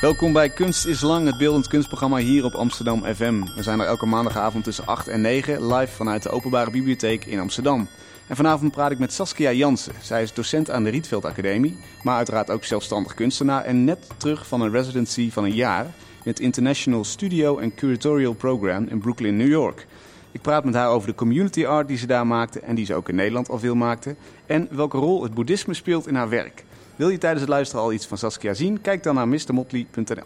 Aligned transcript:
Welkom 0.00 0.32
bij 0.32 0.50
Kunst 0.50 0.86
is 0.86 1.00
Lang, 1.00 1.26
het 1.26 1.38
beeldend 1.38 1.68
kunstprogramma 1.68 2.16
hier 2.16 2.44
op 2.44 2.54
Amsterdam 2.54 3.04
FM. 3.04 3.40
We 3.56 3.62
zijn 3.62 3.80
er 3.80 3.86
elke 3.86 4.06
maandagavond 4.06 4.64
tussen 4.64 4.86
8 4.86 5.08
en 5.08 5.20
9 5.20 5.74
live 5.74 5.94
vanuit 5.94 6.22
de 6.22 6.30
Openbare 6.30 6.70
Bibliotheek 6.70 7.24
in 7.24 7.38
Amsterdam. 7.40 7.88
En 8.26 8.36
vanavond 8.36 8.72
praat 8.72 8.90
ik 8.90 8.98
met 8.98 9.12
Saskia 9.12 9.52
Jansen. 9.52 9.92
Zij 10.00 10.22
is 10.22 10.32
docent 10.32 10.70
aan 10.70 10.84
de 10.84 10.90
Rietveld 10.90 11.24
Academie, 11.24 11.78
maar 12.02 12.16
uiteraard 12.16 12.50
ook 12.50 12.64
zelfstandig 12.64 13.14
kunstenaar 13.14 13.64
en 13.64 13.84
net 13.84 14.06
terug 14.16 14.46
van 14.46 14.60
een 14.60 14.70
residency 14.70 15.30
van 15.30 15.44
een 15.44 15.54
jaar 15.54 15.84
in 16.22 16.30
het 16.30 16.40
International 16.40 17.04
Studio 17.04 17.60
and 17.60 17.74
Curatorial 17.74 18.34
Program 18.34 18.86
in 18.88 19.00
Brooklyn, 19.00 19.36
New 19.36 19.48
York. 19.48 19.86
Ik 20.32 20.40
praat 20.40 20.64
met 20.64 20.74
haar 20.74 20.88
over 20.88 21.08
de 21.08 21.14
community 21.14 21.66
art 21.66 21.88
die 21.88 21.98
ze 21.98 22.06
daar 22.06 22.26
maakte 22.26 22.60
en 22.60 22.74
die 22.74 22.86
ze 22.86 22.94
ook 22.94 23.08
in 23.08 23.14
Nederland 23.14 23.48
al 23.48 23.58
veel 23.58 23.74
maakte. 23.74 24.16
En 24.46 24.68
welke 24.70 24.98
rol 24.98 25.22
het 25.22 25.34
boeddhisme 25.34 25.74
speelt 25.74 26.06
in 26.06 26.14
haar 26.14 26.28
werk. 26.28 26.64
Wil 27.00 27.08
je 27.08 27.18
tijdens 27.18 27.40
het 27.40 27.50
luisteren 27.50 27.84
al 27.84 27.92
iets 27.92 28.06
van 28.06 28.18
Saskia 28.18 28.54
zien? 28.54 28.80
Kijk 28.80 29.02
dan 29.02 29.14
naar 29.14 29.28
mrmotley.nl. 29.28 30.24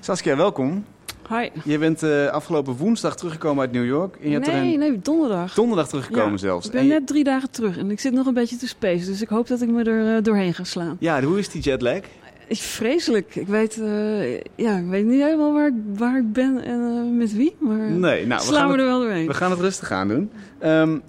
Saskia, 0.00 0.36
welkom. 0.36 0.84
Hi. 1.28 1.48
Je 1.64 1.78
bent 1.78 2.02
uh, 2.02 2.26
afgelopen 2.26 2.76
woensdag 2.76 3.16
teruggekomen 3.16 3.60
uit 3.60 3.72
New 3.72 3.86
York. 3.86 4.16
En 4.16 4.30
je 4.30 4.38
nee, 4.38 4.72
een... 4.72 4.78
nee, 4.78 4.98
donderdag. 4.98 5.54
Donderdag 5.54 5.88
teruggekomen 5.88 6.30
ja, 6.30 6.36
zelfs. 6.36 6.66
Ik 6.66 6.72
ben 6.72 6.86
net 6.86 7.06
drie 7.06 7.24
dagen 7.24 7.50
terug 7.50 7.78
en 7.78 7.90
ik 7.90 8.00
zit 8.00 8.12
nog 8.12 8.26
een 8.26 8.34
beetje 8.34 8.56
te 8.56 8.68
space. 8.68 9.06
Dus 9.06 9.22
ik 9.22 9.28
hoop 9.28 9.46
dat 9.46 9.60
ik 9.60 9.68
me 9.68 9.84
er 9.84 10.16
uh, 10.16 10.22
doorheen 10.22 10.54
ga 10.54 10.64
slaan. 10.64 10.96
Ja, 11.00 11.22
hoe 11.22 11.38
is 11.38 11.48
die 11.48 11.62
jetlag? 11.62 12.00
Vreselijk. 12.48 13.34
Ik 13.34 13.46
weet, 13.46 13.76
uh, 13.76 14.32
ja, 14.54 14.76
ik 14.76 14.86
weet 14.88 15.04
niet 15.04 15.22
helemaal 15.22 15.52
waar, 15.52 15.72
waar 15.94 16.18
ik 16.18 16.32
ben 16.32 16.64
en 16.64 17.16
met 17.16 17.32
wie. 17.32 17.56
Maar 17.58 17.90
nee, 17.90 18.26
nou, 18.26 18.42
slaan 18.42 18.66
we, 18.66 18.74
we 18.74 18.78
er 18.80 18.86
wel 18.86 19.00
doorheen. 19.00 19.26
We 19.26 19.34
gaan 19.34 19.50
het 19.50 19.60
rustig 19.60 19.90
aan 19.90 20.08
doen. 20.08 20.30
Um, 20.64 21.02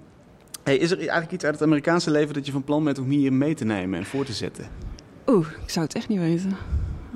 Hey, 0.64 0.76
is 0.76 0.90
er 0.90 0.98
eigenlijk 0.98 1.32
iets 1.32 1.44
uit 1.44 1.54
het 1.54 1.62
Amerikaanse 1.62 2.10
leven 2.10 2.34
dat 2.34 2.46
je 2.46 2.52
van 2.52 2.64
plan 2.64 2.84
bent 2.84 2.98
om 2.98 3.08
hier 3.08 3.32
mee 3.32 3.54
te 3.54 3.64
nemen 3.64 3.98
en 3.98 4.06
voor 4.06 4.24
te 4.24 4.32
zetten? 4.32 4.64
Oeh, 5.26 5.46
ik 5.62 5.70
zou 5.70 5.86
het 5.86 5.94
echt 5.94 6.08
niet 6.08 6.18
weten. 6.18 6.56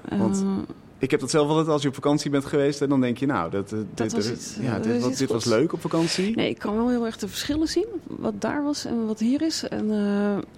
Want 0.08 0.42
uh, 0.42 0.58
ik 0.98 1.10
heb 1.10 1.20
dat 1.20 1.30
zelf 1.30 1.48
altijd 1.48 1.68
als 1.68 1.82
je 1.82 1.88
op 1.88 1.94
vakantie 1.94 2.30
bent 2.30 2.44
geweest 2.44 2.82
en 2.82 2.88
dan 2.88 3.00
denk 3.00 3.18
je, 3.18 3.26
nou, 3.26 3.50
dat, 3.50 3.70
dat 3.70 3.86
dit, 3.94 4.12
was, 4.12 4.30
iets, 4.30 4.56
ja, 4.60 4.78
dit, 4.78 5.02
wat, 5.02 5.16
dit 5.16 5.28
was 5.28 5.44
leuk 5.44 5.72
op 5.72 5.80
vakantie. 5.80 6.36
Nee, 6.36 6.48
ik 6.48 6.58
kan 6.58 6.76
wel 6.76 6.88
heel 6.88 7.06
erg 7.06 7.16
de 7.16 7.28
verschillen 7.28 7.68
zien, 7.68 7.86
wat 8.06 8.40
daar 8.40 8.64
was 8.64 8.84
en 8.84 9.06
wat 9.06 9.18
hier 9.18 9.42
is. 9.42 9.68
En, 9.68 9.84
uh, 9.84 9.90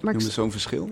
maar 0.01 0.13
Noem 0.13 0.19
zo'n 0.19 0.51
verschil? 0.51 0.89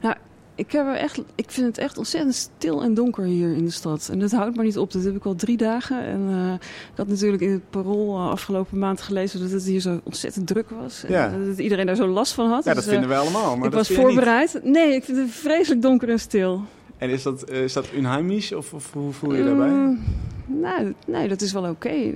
Nou, 0.00 0.14
ik, 0.58 0.72
heb 0.72 0.94
echt, 0.94 1.20
ik 1.34 1.50
vind 1.50 1.66
het 1.66 1.78
echt 1.78 1.98
ontzettend 1.98 2.34
stil 2.34 2.82
en 2.82 2.94
donker 2.94 3.24
hier 3.24 3.54
in 3.54 3.64
de 3.64 3.70
stad. 3.70 4.08
En 4.12 4.18
dat 4.18 4.30
houdt 4.30 4.56
maar 4.56 4.64
niet 4.64 4.78
op. 4.78 4.92
Dat 4.92 5.04
heb 5.04 5.16
ik 5.16 5.24
al 5.24 5.34
drie 5.34 5.56
dagen. 5.56 6.04
En 6.04 6.20
uh, 6.30 6.52
ik 6.52 6.96
had 6.96 7.08
natuurlijk 7.08 7.42
in 7.42 7.50
het 7.50 7.70
parool 7.70 8.16
uh, 8.16 8.30
afgelopen 8.30 8.78
maand 8.78 9.00
gelezen 9.00 9.40
dat 9.40 9.50
het 9.50 9.64
hier 9.64 9.80
zo 9.80 10.00
ontzettend 10.02 10.46
druk 10.46 10.70
was. 10.70 11.04
Ja. 11.08 11.32
En 11.32 11.46
dat 11.46 11.58
iedereen 11.58 11.86
daar 11.86 11.96
zo 11.96 12.06
last 12.06 12.32
van 12.32 12.50
had. 12.50 12.64
Ja, 12.64 12.74
dat 12.74 12.82
dus, 12.82 12.92
vinden 12.92 13.08
we 13.08 13.16
allemaal. 13.16 13.56
Maar 13.56 13.66
ik 13.66 13.74
was 13.74 13.88
voorbereid. 13.88 14.60
Nee, 14.62 14.94
ik 14.94 15.04
vind 15.04 15.16
het 15.16 15.30
vreselijk 15.30 15.82
donker 15.82 16.08
en 16.08 16.20
stil. 16.20 16.62
En 16.96 17.10
is 17.10 17.22
dat, 17.22 17.50
is 17.50 17.72
dat 17.72 17.88
unheimisch 17.94 18.52
of, 18.52 18.72
of 18.72 18.92
hoe 18.92 19.12
voel 19.12 19.32
je 19.32 19.38
je 19.38 19.44
daarbij? 19.44 19.68
Um, 19.68 20.00
nou, 20.48 20.94
nee, 21.06 21.28
dat 21.28 21.40
is 21.40 21.52
wel 21.52 21.62
oké. 21.62 21.70
Okay. 21.70 22.14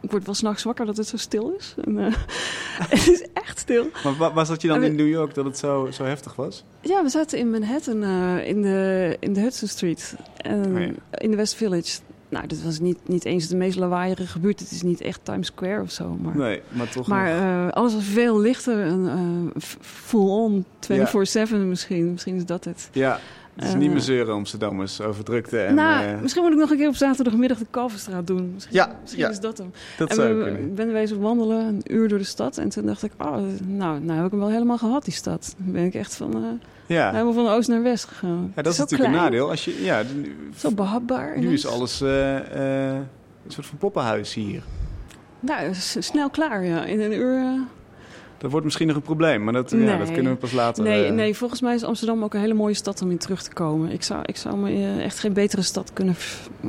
Ik 0.00 0.10
word 0.10 0.24
wel 0.24 0.34
s'nachts 0.34 0.62
wakker 0.62 0.86
dat 0.86 0.96
het 0.96 1.06
zo 1.08 1.16
stil 1.16 1.54
is. 1.58 1.74
En, 1.84 1.98
uh, 1.98 2.06
het 2.88 3.08
is 3.08 3.26
echt 3.32 3.58
stil. 3.58 3.86
Maar 4.04 4.16
waar, 4.16 4.32
waar 4.32 4.46
zat 4.46 4.62
je 4.62 4.68
dan 4.68 4.80
we, 4.80 4.86
in 4.86 4.94
New 4.94 5.08
York 5.08 5.34
dat 5.34 5.44
het 5.44 5.58
zo, 5.58 5.88
zo 5.90 6.04
heftig 6.04 6.34
was? 6.34 6.64
Ja, 6.80 7.02
we 7.02 7.08
zaten 7.08 7.38
in 7.38 7.50
Manhattan, 7.50 8.02
uh, 8.02 8.48
in, 8.48 8.62
de, 8.62 9.16
in 9.20 9.32
de 9.32 9.40
Hudson 9.40 9.68
Street. 9.68 10.16
En, 10.36 10.74
oh 10.74 10.80
ja. 10.80 11.18
In 11.18 11.30
de 11.30 11.36
West 11.36 11.54
Village. 11.54 11.98
Nou, 12.28 12.46
dit 12.46 12.62
was 12.62 12.78
niet, 12.78 12.98
niet 13.06 13.24
eens 13.24 13.48
de 13.48 13.56
meest 13.56 13.78
lawaaierige 13.78 14.38
buurt. 14.38 14.60
Het 14.60 14.70
is 14.70 14.82
niet 14.82 15.00
echt 15.00 15.20
Times 15.22 15.46
Square 15.46 15.82
of 15.82 15.90
zo. 15.90 16.18
Maar, 16.22 16.36
nee, 16.36 16.60
maar 16.68 16.88
toch 16.88 17.06
Maar 17.06 17.36
uh, 17.36 17.68
alles 17.68 17.94
was 17.94 18.04
veel 18.04 18.40
lichter 18.40 18.86
en 18.86 19.52
full 19.80 20.28
on, 20.28 20.64
24-7 20.64 20.86
ja. 20.86 21.56
misschien. 21.56 22.12
Misschien 22.12 22.36
is 22.36 22.44
dat 22.44 22.64
het. 22.64 22.88
Ja, 22.92 23.20
het 23.54 23.64
is 23.64 23.72
uh, 23.72 23.78
niet 23.78 23.90
meer 23.90 24.00
zeuren 24.00 24.34
Amsterdammers 24.34 25.00
over 25.00 25.24
drukte. 25.24 25.58
En, 25.58 25.74
nou, 25.74 26.06
uh, 26.06 26.20
misschien 26.20 26.42
moet 26.42 26.52
ik 26.52 26.58
nog 26.58 26.70
een 26.70 26.76
keer 26.76 26.88
op 26.88 26.94
zaterdagmiddag 26.94 27.58
de 27.58 27.66
Kalverstraat 27.70 28.26
doen. 28.26 28.50
Misschien, 28.54 28.76
ja, 28.76 28.96
misschien 29.00 29.22
ja, 29.22 29.30
is 29.30 29.40
dat 29.40 29.58
hem. 29.58 29.72
Dat 29.98 30.08
en 30.08 30.14
zou 30.14 30.34
we, 30.34 30.42
kunnen. 30.42 30.62
Ik 30.62 30.74
ben 30.74 30.92
wezen 30.92 31.20
wandelen, 31.20 31.66
een 31.66 31.82
uur 31.86 32.08
door 32.08 32.18
de 32.18 32.24
stad. 32.24 32.58
En 32.58 32.68
toen 32.68 32.86
dacht 32.86 33.02
ik, 33.02 33.12
oh, 33.18 33.36
nou, 33.66 34.00
nou 34.00 34.16
heb 34.16 34.24
ik 34.24 34.30
hem 34.30 34.40
wel 34.40 34.50
helemaal 34.50 34.78
gehad, 34.78 35.04
die 35.04 35.14
stad. 35.14 35.54
Dan 35.58 35.72
ben 35.72 35.84
ik 35.84 35.94
echt 35.94 36.14
van, 36.14 36.36
uh, 36.36 36.44
ja. 36.86 37.10
helemaal 37.10 37.32
van 37.32 37.48
oost 37.48 37.68
naar 37.68 37.82
west 37.82 38.04
gegaan. 38.04 38.52
Ja, 38.54 38.62
dat 38.62 38.72
is, 38.72 38.72
is 38.72 38.78
natuurlijk 38.78 39.10
klein, 39.10 39.24
een 39.24 39.30
nadeel. 39.30 39.50
Als 39.50 39.64
je, 39.64 39.82
ja, 39.84 40.02
zo 40.56 40.70
behapbaar. 40.70 41.38
Nu 41.38 41.52
is 41.52 41.66
alles 41.66 42.02
uh, 42.02 42.34
een 42.34 43.06
soort 43.48 43.66
van 43.66 43.78
poppenhuis 43.78 44.34
hier. 44.34 44.62
Nou, 45.40 45.74
snel 45.98 46.30
klaar, 46.30 46.64
ja. 46.64 46.84
In 46.84 47.00
een 47.00 47.12
uur... 47.12 47.44
Dat 48.42 48.50
wordt 48.50 48.64
misschien 48.66 48.86
nog 48.86 48.96
een 48.96 49.02
probleem, 49.02 49.44
maar 49.44 49.52
dat, 49.52 49.70
nee. 49.70 49.84
ja, 49.84 49.98
dat 49.98 50.12
kunnen 50.12 50.32
we 50.32 50.38
pas 50.38 50.52
later... 50.52 50.84
Nee, 50.84 51.06
uh, 51.06 51.12
nee, 51.12 51.36
volgens 51.36 51.60
mij 51.60 51.74
is 51.74 51.84
Amsterdam 51.84 52.24
ook 52.24 52.34
een 52.34 52.40
hele 52.40 52.54
mooie 52.54 52.74
stad 52.74 53.02
om 53.02 53.10
in 53.10 53.18
terug 53.18 53.42
te 53.42 53.52
komen. 53.52 53.90
Ik 53.90 54.02
zou, 54.02 54.20
ik 54.24 54.36
zou 54.36 54.56
me 54.56 54.72
uh, 54.72 55.04
echt 55.04 55.18
geen 55.18 55.32
betere 55.32 55.62
stad 55.62 55.90
kunnen, 55.92 56.16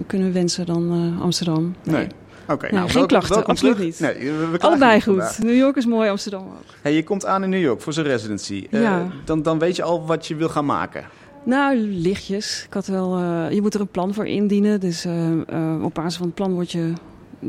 kunnen 0.08 0.34
wensen 0.34 0.66
dan 0.66 1.14
uh, 1.16 1.22
Amsterdam. 1.22 1.76
Nee. 1.84 1.96
nee. 1.96 2.08
Oké, 2.44 2.54
okay, 2.54 2.70
nou, 2.70 2.90
geen 2.90 3.08
klachten, 3.08 3.46
absoluut 3.46 3.76
terug. 3.76 3.90
niet. 3.90 4.00
Nee, 4.00 4.32
we, 4.32 4.48
we 4.52 4.60
Allebei 4.60 5.02
goed. 5.02 5.16
Vandaag. 5.16 5.40
New 5.40 5.56
York 5.56 5.76
is 5.76 5.86
mooi, 5.86 6.10
Amsterdam 6.10 6.42
ook. 6.42 6.74
Hey, 6.82 6.94
je 6.94 7.04
komt 7.04 7.26
aan 7.26 7.44
in 7.44 7.50
New 7.50 7.62
York 7.62 7.82
voor 7.82 7.94
zijn 7.94 8.06
residency. 8.06 8.68
Ja. 8.70 9.08
dan, 9.26 9.42
dan 9.42 9.60
weet 9.60 9.76
je 9.76 9.84
al 9.84 10.06
wat 10.06 10.28
je 10.28 10.36
wil 10.36 10.50
gaan 10.50 10.66
maken. 10.66 11.06
Nou, 11.44 11.78
lichtjes. 11.78 12.64
Ik 12.68 12.74
had 12.74 12.88
wel, 12.88 13.20
uh, 13.20 13.52
je 13.52 13.62
moet 13.62 13.74
er 13.74 13.82
een 13.82 13.88
plan 13.88 14.14
voor 14.14 14.28
indienen. 14.28 14.80
Dus 14.80 15.06
uh, 15.06 15.84
op 15.84 15.94
basis 15.94 16.16
van 16.16 16.26
het 16.26 16.36
plan 16.36 16.54
word 16.54 16.72
je, 16.72 16.94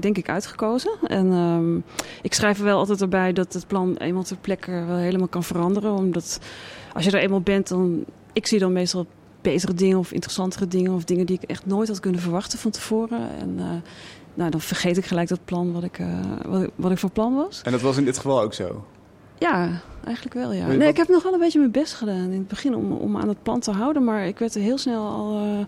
denk 0.00 0.18
ik, 0.18 0.28
uitgekozen. 0.28 0.92
En 1.06 1.32
um, 1.32 1.84
ik 2.22 2.34
schrijf 2.34 2.58
er 2.58 2.64
wel 2.64 2.78
altijd 2.78 3.00
erbij 3.00 3.32
dat 3.32 3.52
het 3.52 3.66
plan 3.66 3.96
eenmaal 3.96 4.22
ter 4.22 4.36
plekke 4.36 4.70
wel 4.70 4.96
helemaal 4.96 5.28
kan 5.28 5.44
veranderen. 5.44 5.92
Omdat 5.92 6.40
als 6.92 7.04
je 7.04 7.10
er 7.10 7.22
eenmaal 7.22 7.40
bent, 7.40 7.68
dan... 7.68 8.04
Ik 8.32 8.46
zie 8.46 8.58
dan 8.58 8.72
meestal 8.72 9.06
betere 9.40 9.74
dingen 9.74 9.98
of 9.98 10.12
interessantere 10.12 10.68
dingen... 10.68 10.92
of 10.92 11.04
dingen 11.04 11.26
die 11.26 11.38
ik 11.40 11.50
echt 11.50 11.66
nooit 11.66 11.88
had 11.88 12.00
kunnen 12.00 12.20
verwachten 12.20 12.58
van 12.58 12.70
tevoren. 12.70 13.28
En 13.38 13.82
nou, 14.34 14.50
dan 14.50 14.60
vergeet 14.60 14.96
ik 14.96 15.04
gelijk 15.04 15.28
dat 15.28 15.44
plan 15.44 15.72
wat 15.72 15.82
ik, 15.82 16.00
wat, 16.46 16.62
ik, 16.62 16.70
wat 16.74 16.90
ik 16.90 16.98
van 16.98 17.10
plan 17.10 17.34
was. 17.34 17.62
En 17.62 17.72
dat 17.72 17.80
was 17.80 17.96
in 17.96 18.04
dit 18.04 18.16
geval 18.16 18.40
ook 18.40 18.54
zo? 18.54 18.84
Ja, 19.38 19.80
eigenlijk 20.04 20.34
wel, 20.34 20.52
ja. 20.52 20.66
Nee, 20.66 20.88
ik 20.88 20.96
heb 20.96 21.08
nog 21.08 21.22
wel 21.22 21.32
een 21.32 21.38
beetje 21.38 21.58
mijn 21.58 21.70
best 21.70 21.94
gedaan 21.94 22.30
in 22.30 22.38
het 22.38 22.48
begin 22.48 22.74
om, 22.74 22.92
om 22.92 23.16
aan 23.16 23.28
het 23.28 23.42
plan 23.42 23.60
te 23.60 23.70
houden. 23.70 24.04
Maar 24.04 24.26
ik 24.26 24.38
werd 24.38 24.54
er 24.54 24.60
heel 24.60 24.78
snel 24.78 25.08
al 25.08 25.36
uh, 25.36 25.58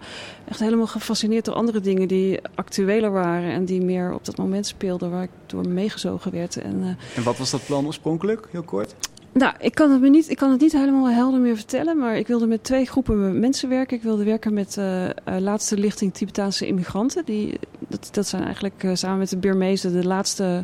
echt 0.49 0.61
helemaal 0.61 0.87
gefascineerd 0.87 1.45
door 1.45 1.55
andere 1.55 1.81
dingen 1.81 2.09
die 2.09 2.41
actueler 2.55 3.11
waren. 3.11 3.51
En 3.51 3.65
die 3.65 3.81
meer 3.81 4.15
op 4.15 4.25
dat 4.25 4.37
moment 4.37 4.67
speelden 4.67 5.11
waar 5.11 5.23
ik 5.23 5.31
door 5.47 5.69
meegezogen 5.69 6.33
werd. 6.33 6.57
En, 6.57 6.77
uh, 6.81 7.17
en 7.17 7.23
wat 7.25 7.39
was 7.39 7.51
dat 7.51 7.67
plan 7.67 7.87
oorspronkelijk, 7.87 8.49
heel 8.51 8.63
kort? 8.63 8.95
Nou, 9.33 9.55
ik 9.59 9.75
kan, 9.75 9.91
het 9.91 10.01
me 10.01 10.09
niet, 10.09 10.31
ik 10.31 10.37
kan 10.37 10.51
het 10.51 10.61
niet 10.61 10.73
helemaal 10.73 11.09
helder 11.09 11.41
meer 11.41 11.57
vertellen. 11.57 11.99
Maar 11.99 12.17
ik 12.17 12.27
wilde 12.27 12.47
met 12.47 12.65
twee 12.65 12.87
groepen 12.87 13.41
mensen 13.41 13.69
werken. 13.69 13.97
Ik 13.97 14.03
wilde 14.03 14.25
werken 14.25 14.55
met 14.55 14.77
uh, 14.79 15.09
laatste 15.39 15.79
lichting 15.79 16.15
Tibetaanse 16.15 16.67
immigranten. 16.67 17.25
Die, 17.25 17.59
dat, 17.89 18.09
dat 18.13 18.27
zijn 18.27 18.43
eigenlijk 18.43 18.91
samen 18.93 19.19
met 19.19 19.29
de 19.29 19.37
Birmezen 19.37 19.93
de 19.93 20.07
laatste 20.07 20.63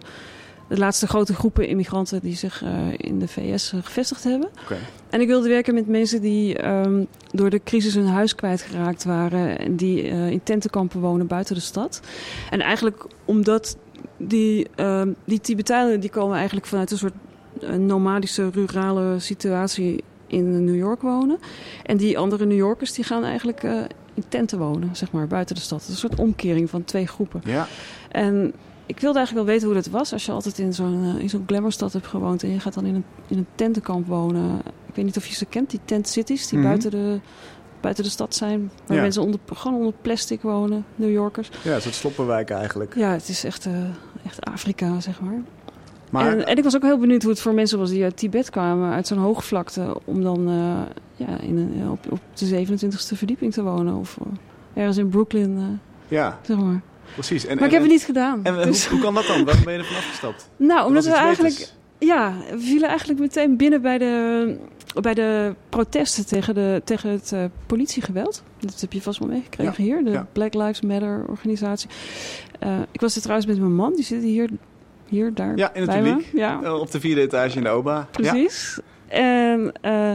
de 0.73 0.79
laatste 0.79 1.07
grote 1.07 1.35
groepen 1.35 1.69
immigranten 1.69 2.21
die 2.21 2.37
zich 2.37 2.63
uh, 2.63 2.71
in 2.97 3.19
de 3.19 3.29
VS 3.29 3.73
uh, 3.73 3.81
gevestigd 3.83 4.25
hebben. 4.25 4.49
Okay. 4.65 4.79
En 5.11 5.21
ik 5.21 5.27
wilde 5.27 5.49
werken 5.49 5.75
met 5.75 5.87
mensen 5.87 6.21
die 6.21 6.67
um, 6.69 7.07
door 7.31 7.51
de 7.51 7.61
crisis 7.65 7.95
hun 7.95 8.07
huis 8.07 8.35
kwijtgeraakt 8.35 9.05
waren 9.05 9.59
en 9.59 9.77
die 9.77 10.05
uh, 10.05 10.31
in 10.31 10.43
tentenkampen 10.43 11.01
wonen 11.01 11.27
buiten 11.27 11.55
de 11.55 11.61
stad. 11.61 12.01
En 12.51 12.61
eigenlijk 12.61 13.07
omdat 13.25 13.77
die, 14.17 14.69
die 15.25 15.41
Tibetanen 15.41 16.01
die 16.01 16.11
komen 16.11 16.37
eigenlijk 16.37 16.67
vanuit 16.67 16.91
een 16.91 16.99
soort 16.99 17.15
nomadische 17.79 18.51
rurale 18.51 19.19
situatie 19.19 20.05
in 20.27 20.65
New 20.65 20.77
York 20.77 21.03
wonen. 21.03 21.39
En 21.83 21.97
die 21.97 22.19
andere 22.19 22.47
New 22.47 22.57
Yorkers 22.57 22.93
die 22.93 23.05
gaan 23.05 23.25
eigenlijk 23.25 23.63
in 24.15 24.25
tenten 24.29 24.59
wonen, 24.59 24.97
zeg 24.97 25.13
maar, 25.13 25.27
buiten 25.27 25.55
de 25.55 25.61
stad. 25.61 25.81
Het 25.81 25.89
is 25.89 25.95
een 25.95 26.09
soort 26.09 26.21
omkering 26.21 26.71
van 26.71 26.85
twee 26.85 27.07
groepen. 27.07 27.41
Ja. 27.45 27.67
En 28.09 28.55
ik 28.87 29.01
wilde 29.01 29.19
eigenlijk 29.19 29.47
wel 29.47 29.55
weten 29.55 29.67
hoe 29.73 29.83
dat 29.83 29.87
was 29.93 30.13
als 30.13 30.27
je 30.27 30.33
altijd 30.33 30.59
in 30.59 30.73
zo'n 30.75 31.17
uh, 31.23 31.29
zo'n 31.29 31.45
glamourstad 31.47 31.93
hebt 31.93 32.07
gewoond 32.07 32.43
en 32.43 32.51
je 32.51 32.61
gaat 32.61 32.75
dan 32.75 32.85
in 32.87 32.95
een, 32.95 33.05
in 33.27 33.39
een 33.39 33.47
tentenkamp 33.55 34.07
wonen. 34.07 34.59
Ik 34.87 34.95
weet 34.95 35.05
niet 35.05 35.17
of 35.17 35.27
je 35.27 35.35
ze 35.35 35.45
kent, 35.45 35.71
die 35.71 35.81
tent 35.85 36.09
cities 36.09 36.49
die 36.49 36.59
Mhm. 36.59 36.67
mm 36.69 36.73
-hmm. 36.73 36.81
buiten, 36.83 36.91
de, 37.05 37.21
buiten 37.81 38.05
de 38.05 38.11
stad 38.11 38.35
zijn. 38.35 38.71
Waar 38.87 38.97
Ja. 38.97 39.03
mensen 39.03 39.23
onder, 39.23 39.41
gewoon 39.55 39.79
onder 39.79 39.95
plastic 40.03 40.43
wonen, 40.43 40.85
New 40.95 41.11
Yorkers. 41.13 41.51
Ja, 41.63 41.75
een 41.75 41.83
soort 41.83 41.95
sloppenwijk 41.95 42.51
eigenlijk. 42.51 42.95
Ja, 42.97 43.11
het 43.13 43.29
is 43.29 43.45
echt, 43.45 43.67
uh, 43.67 43.73
echt 44.25 44.45
Afrika, 44.45 45.01
zeg 45.01 45.21
maar. 45.21 45.43
Maar 46.11 46.33
En, 46.33 46.47
en 46.47 46.57
ik 46.57 46.65
was 46.65 46.75
ook 46.77 46.83
heel 46.83 46.99
benieuwd 46.99 47.23
hoe 47.23 47.31
het 47.31 47.41
voor 47.41 47.55
mensen 47.55 47.79
was 47.79 47.91
die 47.91 48.03
uit 48.05 48.17
Tibet 48.17 48.51
kwamen, 48.51 48.93
uit 48.93 49.07
zo'n 49.07 49.19
hoogvlakte, 49.19 49.97
om 50.05 50.23
dan 50.23 50.49
uh, 50.49 50.81
ja, 51.17 51.39
in 51.41 51.57
een, 51.57 51.91
op, 51.91 52.07
op 52.13 52.21
de 52.35 52.67
27e 52.67 53.17
verdieping 53.17 53.53
te 53.53 53.63
wonen. 53.63 53.95
Of 53.95 54.17
uh, 54.27 54.33
ergens 54.75 54.97
in 54.97 55.09
Brooklyn, 55.09 55.81
ja, 56.09 56.39
zeg 56.43 56.57
maar. 56.59 56.83
Precies. 57.15 57.47
En, 57.47 57.57
Maar 57.57 57.67
ik 57.67 57.73
heb 57.73 57.83
het 57.83 57.91
niet 57.91 58.05
gedaan. 58.05 58.45
En, 58.45 58.55
dus- 58.55 58.87
hoe, 58.87 58.93
hoe 58.95 59.05
kan 59.05 59.15
dat 59.15 59.27
dan? 59.27 59.45
Waarom 59.45 59.65
ben 59.65 59.73
je 59.73 59.79
er 59.79 59.85
vanaf 59.85 60.09
gestapt? 60.09 60.49
Nou, 60.57 60.87
omdat 60.87 61.05
we 61.05 61.13
eigenlijk... 61.13 61.55
beters? 61.55 61.75
Ja, 61.99 62.35
we 62.51 62.59
vielen 62.61 62.89
eigenlijk 62.89 63.21
meteen 63.21 63.57
binnen 63.57 63.83
bij 63.83 63.99
de, 63.99 64.57
bij 65.01 65.15
de 65.15 65.55
protesten 65.69 66.27
tegen, 66.27 66.55
de, 66.55 66.83
tegen 66.85 67.11
het 67.11 67.31
uh, 67.35 67.45
politiegeweld. 67.67 68.43
Dat 68.61 68.81
heb 68.81 68.93
je 68.93 69.03
vast 69.03 69.19
wel 69.19 69.29
meegekregen 69.29 69.85
Ja, 69.85 69.95
hier, 69.95 70.05
de 70.05 70.11
ja. 70.11 70.27
Black 70.33 70.55
Lives 70.55 70.81
Matter 70.81 71.25
organisatie. 71.29 71.89
Uh, 72.63 72.79
ik 72.93 73.01
was 73.01 73.15
er 73.15 73.21
trouwens 73.21 73.49
met 73.49 73.59
mijn 73.59 73.75
man, 73.75 73.95
die 73.95 74.05
zit 74.05 74.23
hier, 74.23 74.51
hier 75.09 75.35
daar 75.35 75.57
Ja, 75.57 75.75
in 75.75 75.89
het 75.89 76.03
publiek. 76.03 76.31
Ja, 76.33 76.75
Op 76.75 76.91
de 76.91 77.01
vierde 77.01 77.21
etage 77.21 77.57
in 77.57 77.63
de 77.63 77.71
OBA. 77.71 78.09
Precies. 78.11 78.79
En 79.09 79.73
uh, 79.83 80.13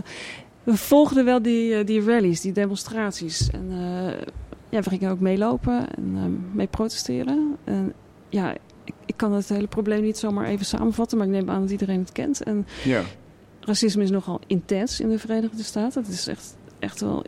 we 0.64 0.78
volgden 0.78 1.26
wel 1.26 1.42
die, 1.42 1.84
die 1.84 2.06
rallies, 2.06 2.42
die 2.42 2.52
demonstraties. 2.52 3.50
En 3.52 3.72
uh, 3.72 4.28
ja, 4.70 4.82
we 4.82 4.90
gingen 4.90 5.12
ook 5.12 5.20
meelopen 5.20 5.96
en 5.96 6.14
ehm, 6.16 6.56
mee 6.58 6.68
protesteren. 6.68 7.58
En 7.64 7.94
ja, 8.30 8.54
ik, 8.84 8.94
ik, 9.06 9.18
kan 9.18 9.34
het 9.34 9.50
hele 9.50 9.68
probleem 9.68 10.02
niet 10.02 10.18
zomaar 10.18 10.46
even 10.46 10.66
samenvatten, 10.66 11.18
maar 11.18 11.28
ik 11.28 11.34
neem 11.34 11.50
aan 11.50 11.62
dat 11.62 11.72
iedereen 11.72 12.00
het 12.00 12.12
kent. 12.12 12.44
En 12.44 12.68
ja. 12.84 13.02
racisme 13.60 14.04
is 14.04 14.10
nogal 14.10 14.40
intens 14.48 15.00
in 15.00 15.10
de 15.10 15.20
Verenigde 15.20 15.64
Staten. 15.64 16.02
Het 16.02 16.12
is 16.12 16.28
echt, 16.28 16.56
echt 16.80 17.00
wel 17.00 17.24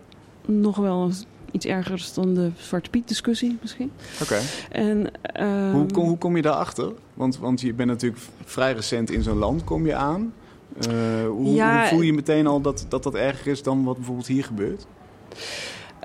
nog 0.46 0.78
wel 0.78 1.12
iets 1.52 1.66
ergers 1.66 2.14
dan 2.14 2.34
de 2.34 2.52
Zwarte 2.56 2.90
Piet 2.90 3.08
discussie 3.08 3.58
misschien. 3.62 3.92
Oké. 4.22 4.40
En 4.72 5.12
ehm, 5.22 5.72
Hoe, 5.72 5.92
kom, 5.92 6.08
hoe 6.08 6.18
kom 6.18 6.36
je 6.36 6.42
daarachter? 6.42 6.92
Want, 7.14 7.38
want 7.38 7.62
je 7.62 7.74
bent 7.74 7.90
natuurlijk 7.90 8.22
vrij 8.46 8.74
recent 8.74 9.12
in 9.12 9.24
zo'n 9.24 9.38
land, 9.38 9.64
kom 9.64 9.86
je 9.86 9.96
aan. 9.96 10.34
Eh, 10.80 11.28
hoe, 11.28 11.54
Ja, 11.54 11.80
hoe 11.80 11.90
voel 11.90 12.02
je 12.02 12.14
meteen 12.14 12.48
al 12.48 12.62
dat, 12.62 12.86
dat 12.90 13.04
dat 13.04 13.16
erger 13.16 13.52
is 13.52 13.64
dan 13.64 13.84
wat 13.84 13.96
bijvoorbeeld 13.96 14.28
hier 14.28 14.44
gebeurt? 14.44 14.86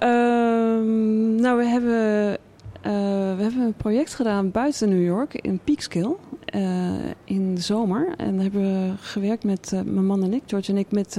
Ehm, 0.04 1.34
nou, 1.34 1.58
we 1.58 1.64
hebben, 1.64 2.38
eh, 2.80 3.36
we 3.36 3.42
hebben 3.42 3.60
een 3.60 3.74
project 3.74 4.14
gedaan 4.14 4.50
buiten 4.50 4.88
New 4.88 5.04
York 5.04 5.34
in 5.34 5.60
Peekskill 5.64 6.14
eh, 6.44 6.92
in 7.24 7.54
de 7.54 7.60
zomer. 7.60 8.14
En 8.16 8.38
hebben 8.38 8.62
we 8.62 8.92
gewerkt 9.00 9.44
met 9.44 9.72
eh, 9.72 9.80
mijn 9.80 10.06
man 10.06 10.22
en 10.22 10.34
ik, 10.34 10.42
George 10.46 10.70
en 10.72 10.78
ik, 10.78 10.90
met 10.90 11.18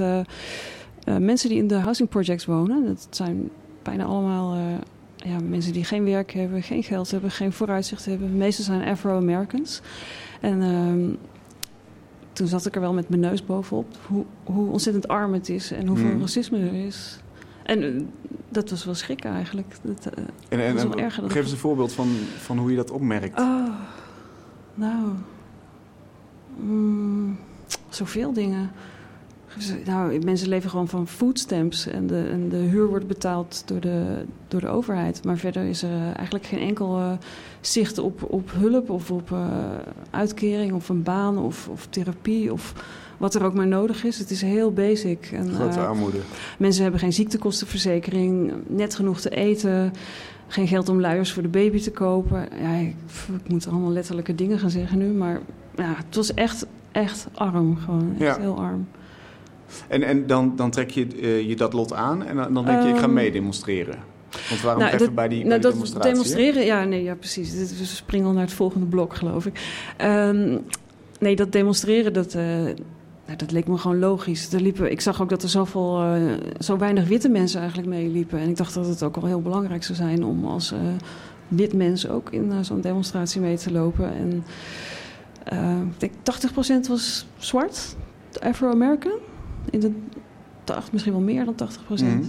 mensen 1.20 1.48
die 1.48 1.58
in 1.58 1.66
de 1.66 1.74
housing 1.74 2.08
projects 2.08 2.44
wonen. 2.44 2.86
Dat 2.86 3.06
zijn 3.10 3.50
bijna 3.82 4.04
allemaal 4.04 4.56
ja, 5.16 5.38
mensen 5.48 5.72
die 5.72 5.84
geen 5.84 6.04
werk 6.04 6.32
hebben, 6.32 6.62
geen 6.62 6.82
geld 6.82 7.10
hebben, 7.10 7.30
geen 7.30 7.52
vooruitzicht 7.52 8.04
hebben. 8.04 8.28
De 8.28 8.36
meeste 8.36 8.62
zijn 8.62 8.88
Afro-Americans. 8.88 9.80
En 10.40 10.62
ehm, 10.62 11.14
toen 12.32 12.46
zat 12.46 12.66
ik 12.66 12.74
er 12.74 12.80
wel 12.80 12.92
met 12.92 13.08
mijn 13.08 13.20
neus 13.20 13.44
bovenop 13.44 13.96
hoe, 14.06 14.24
hoe 14.44 14.70
ontzettend 14.70 15.08
arm 15.08 15.32
het 15.32 15.48
is 15.48 15.72
en 15.72 15.86
hoeveel 15.86 16.10
Hmm. 16.10 16.20
racisme 16.20 16.58
er 16.58 16.86
is. 16.86 17.20
En 17.66 17.82
eh, 17.82 18.02
dat 18.48 18.70
was 18.70 18.84
wel 18.84 18.94
schrikken 18.94 19.30
eigenlijk. 19.30 19.76
Dat, 19.82 20.06
eh, 20.14 20.24
En, 20.48 20.60
en, 20.60 20.74
wel 20.74 20.98
erger 20.98 21.20
dan 21.20 21.30
geef 21.30 21.42
eens 21.42 21.52
een 21.52 21.58
voorbeeld 21.58 21.92
van, 21.92 22.08
van 22.38 22.58
hoe 22.58 22.70
je 22.70 22.76
dat 22.76 22.90
opmerkt. 22.90 23.40
oh, 23.40 23.68
nou, 24.74 25.08
mm, 26.56 27.38
zoveel 27.88 28.32
dingen. 28.32 28.70
Nou, 29.84 30.24
mensen 30.24 30.48
leven 30.48 30.70
gewoon 30.70 30.88
van 30.88 31.08
foodstamps 31.08 31.86
en 31.86 32.06
de, 32.06 32.28
en 32.30 32.48
de 32.48 32.56
huur 32.56 32.86
wordt 32.86 33.06
betaald 33.06 33.62
door 33.66 33.80
de, 33.80 34.24
door 34.48 34.60
de 34.60 34.68
overheid. 34.68 35.24
Maar 35.24 35.36
verder 35.36 35.64
is 35.64 35.82
er 35.82 35.90
eh, 35.90 36.16
eigenlijk 36.16 36.46
geen 36.46 36.60
enkel 36.60 37.18
zicht 37.60 37.98
op, 37.98 38.22
op 38.22 38.50
hulp 38.52 38.90
of 38.90 39.10
op 39.10 39.36
uitkering 40.10 40.72
of 40.72 40.88
een 40.88 41.02
baan 41.02 41.38
of, 41.38 41.68
of 41.68 41.86
therapie 41.86 42.52
of 42.52 42.74
wat 43.18 43.34
er 43.34 43.44
ook 43.44 43.54
maar 43.54 43.66
nodig 43.66 44.04
is. 44.04 44.18
Het 44.18 44.30
is 44.30 44.42
heel 44.42 44.72
basic. 44.72 45.28
En, 45.32 45.50
Grote 45.54 45.78
eh, 45.78 45.88
armoede. 45.88 46.18
Mensen 46.58 46.82
hebben 46.82 47.00
geen 47.00 47.12
ziektekostenverzekering, 47.12 48.52
net 48.66 48.94
genoeg 48.94 49.20
te 49.20 49.30
eten, 49.30 49.92
geen 50.48 50.68
geld 50.68 50.88
om 50.88 51.00
luiers 51.00 51.32
voor 51.32 51.42
de 51.42 51.48
baby 51.48 51.80
te 51.80 51.90
kopen. 51.90 52.48
Ja, 52.60 52.72
ik, 52.74 52.94
ik 53.44 53.48
moet 53.48 53.68
allemaal 53.68 53.92
letterlijke 53.92 54.34
dingen 54.34 54.58
gaan 54.58 54.70
zeggen 54.70 54.98
nu, 54.98 55.06
maar 55.06 55.40
ja, 55.76 55.94
het 56.06 56.16
was 56.16 56.34
echt, 56.34 56.66
echt 56.92 57.26
arm, 57.34 57.76
gewoon 57.76 58.10
echt 58.18 58.36
Ja. 58.36 58.40
heel 58.42 58.58
arm. 58.58 58.88
En, 59.88 60.02
en 60.02 60.26
dan, 60.26 60.52
dan 60.56 60.70
trek 60.70 60.90
je 60.90 61.06
je 61.20 61.46
je 61.48 61.56
dat 61.56 61.72
lot 61.72 61.92
aan 61.92 62.24
en 62.24 62.36
dan, 62.36 62.54
dan 62.54 62.64
denk 62.64 62.82
je, 62.82 62.88
ik 62.88 62.96
ga 62.96 63.02
Ehm, 63.02 63.12
meedemonstreren. 63.12 63.98
Want 64.48 64.60
waarom 64.60 64.82
nou, 64.82 64.94
even 64.94 65.06
dat- 65.06 65.14
bij 65.14 65.28
die, 65.28 65.38
bij 65.38 65.48
Nou, 65.48 65.60
die 65.60 65.62
dat 65.70 65.72
demonstratie? 65.72 66.10
demonstreren, 66.10 66.64
ja, 66.64 66.84
nee, 66.84 67.02
ja, 67.02 67.14
precies. 67.14 67.52
We 67.78 67.84
springen 67.84 68.26
al 68.26 68.32
naar 68.32 68.42
het 68.42 68.52
volgende 68.52 68.86
blok, 68.86 69.14
geloof 69.14 69.46
ik. 69.46 69.60
Ehm, 69.96 70.58
nee, 71.20 71.36
dat 71.36 71.52
demonstreren, 71.52 72.12
dat, 72.12 72.34
eh, 72.34 72.64
nou, 73.26 73.38
dat 73.38 73.52
leek 73.52 73.66
me 73.66 73.78
gewoon 73.78 73.98
logisch. 73.98 74.52
Er 74.52 74.60
liepen, 74.60 74.90
ik 74.90 75.00
zag 75.00 75.22
ook 75.22 75.28
dat 75.28 75.42
er 75.42 75.48
zoveel, 75.48 76.02
eh, 76.02 76.32
zo 76.58 76.76
weinig 76.78 77.08
witte 77.08 77.28
mensen 77.28 77.60
eigenlijk 77.60 77.88
meeliepen. 77.88 78.38
En 78.38 78.48
ik 78.48 78.56
dacht 78.56 78.74
dat 78.74 78.86
het 78.86 79.02
ook 79.02 79.14
wel 79.16 79.24
heel 79.24 79.42
belangrijk 79.42 79.84
zou 79.84 79.98
zijn 79.98 80.24
om 80.24 80.44
als 80.44 80.72
eh, 80.72 80.78
wit 81.48 81.74
mens 81.74 82.08
ook 82.08 82.30
in 82.30 82.52
eh, 82.52 82.58
zo'n 82.60 82.80
demonstratie 82.80 83.40
mee 83.40 83.56
te 83.56 83.72
lopen. 83.72 84.12
En 84.14 84.44
ik 85.98 86.00
denk 86.00 86.12
80% 86.84 86.88
was 86.88 87.26
zwart, 87.38 87.96
Afro-American. 88.40 89.18
In 89.70 89.80
de 89.80 89.92
tacht- 90.64 90.92
misschien 90.92 91.12
wel 91.12 91.22
meer 91.22 91.44
dan 91.44 91.54
80%. 91.54 92.04
Mhm. 92.06 92.22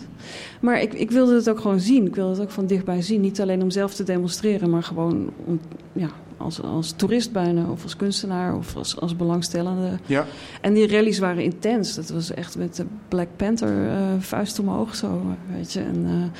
Maar 0.62 0.82
ik, 0.82 0.94
ik 0.94 1.12
wilde 1.12 1.36
het 1.36 1.50
ook 1.50 1.60
gewoon 1.60 1.80
zien. 1.80 2.06
Ik 2.06 2.16
wilde 2.16 2.32
het 2.32 2.42
ook 2.42 2.52
van 2.52 2.66
dichtbij 2.66 3.02
zien. 3.02 3.22
Niet 3.22 3.42
alleen 3.42 3.62
om 3.62 3.70
zelf 3.70 3.94
te 3.94 4.04
demonstreren, 4.04 4.70
maar 4.70 4.84
gewoon 4.84 5.30
om, 5.46 5.60
ja, 5.94 6.10
als, 6.38 6.62
als 6.62 6.92
toerist 6.92 7.32
bijna. 7.32 7.70
Of 7.70 7.84
als 7.84 7.96
kunstenaar 7.96 8.56
of 8.56 8.76
als, 8.76 9.00
als 9.00 9.16
belangstellende. 9.16 9.98
Ja, 10.06 10.26
En 10.62 10.74
die 10.74 10.88
rallies 10.88 11.20
waren 11.20 11.44
intens. 11.44 11.96
Dat 11.96 12.10
was 12.10 12.34
echt 12.34 12.58
met 12.58 12.76
de 12.76 12.86
Black 13.08 13.28
Panther 13.36 13.90
eh, 13.90 13.98
vuist 14.20 14.60
omhoog 14.60 14.96
zo, 14.96 15.22
weet 15.52 15.74
je. 15.74 15.80
En 15.80 16.06
eh, 16.06 16.40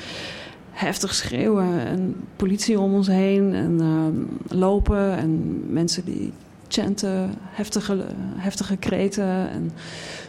heftig 0.70 1.14
schreeuwen 1.14 1.86
en 1.86 2.16
politie 2.36 2.80
om 2.80 2.94
ons 2.94 3.06
heen. 3.06 3.54
En 3.54 3.80
eh, 3.80 4.56
lopen 4.58 5.16
en 5.16 5.62
mensen 5.72 6.04
die 6.04 6.32
chanten, 6.68 7.34
heftige, 7.40 8.04
heftige 8.36 8.76
kreten 8.76 9.50
en 9.50 9.72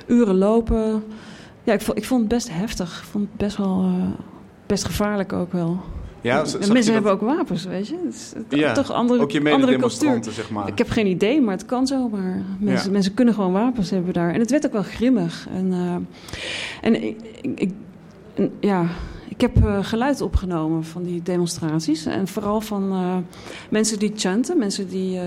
uren 0.07 0.35
lopen. 0.35 1.03
Ja, 1.63 1.73
ik 1.73 1.81
vond, 1.81 1.97
ik 1.97 2.05
vond 2.05 2.19
het 2.19 2.29
best 2.29 2.49
heftig. 2.51 2.97
Ik 2.97 3.07
vond 3.07 3.27
het 3.27 3.37
best 3.37 3.57
wel... 3.57 3.91
best 4.65 4.85
gevaarlijk 4.85 5.33
ook 5.33 5.51
wel. 5.51 5.79
Ja 6.21 6.35
mensen 6.35 6.69
dat- 6.75 6.85
hebben 6.85 7.11
ook 7.11 7.21
wapens, 7.21 7.65
weet 7.65 7.87
je. 7.87 7.95
Het 8.05 8.13
is 8.49 8.59
Ja, 8.59 8.73
toch 8.73 8.91
andere, 8.91 9.21
ook 9.21 9.31
je 9.31 9.51
andere 9.51 9.77
cultuur. 9.77 10.19
zeg 10.29 10.49
maar. 10.49 10.67
Ik 10.67 10.77
heb 10.77 10.89
geen 10.89 11.07
idee, 11.07 11.41
maar 11.41 11.53
het 11.53 11.65
kan 11.65 11.87
zomaar. 11.87 12.41
Mensen, 12.59 12.85
Ja. 12.87 12.91
mensen 12.93 13.13
kunnen 13.13 13.33
gewoon 13.33 13.51
wapens 13.51 13.89
hebben 13.89 14.13
daar. 14.13 14.33
En 14.33 14.39
het 14.39 14.51
werd 14.51 14.65
ook 14.65 14.71
wel 14.71 14.83
grimmig. 14.83 15.47
En, 15.53 15.71
eh, 15.73 15.95
en 16.81 17.03
ik, 17.03 17.17
ik, 17.55 17.71
en, 18.35 18.51
ja, 18.59 18.85
ik 19.27 19.41
heb 19.41 19.65
eh, 19.65 19.77
geluid 19.83 20.21
opgenomen 20.21 20.83
van 20.83 21.03
die 21.03 21.21
demonstraties. 21.21 22.05
En 22.05 22.27
vooral 22.27 22.61
van 22.61 22.91
eh, 22.91 23.17
mensen 23.69 23.99
die 23.99 24.11
chanten, 24.15 24.57
mensen 24.57 24.87
die, 24.89 25.19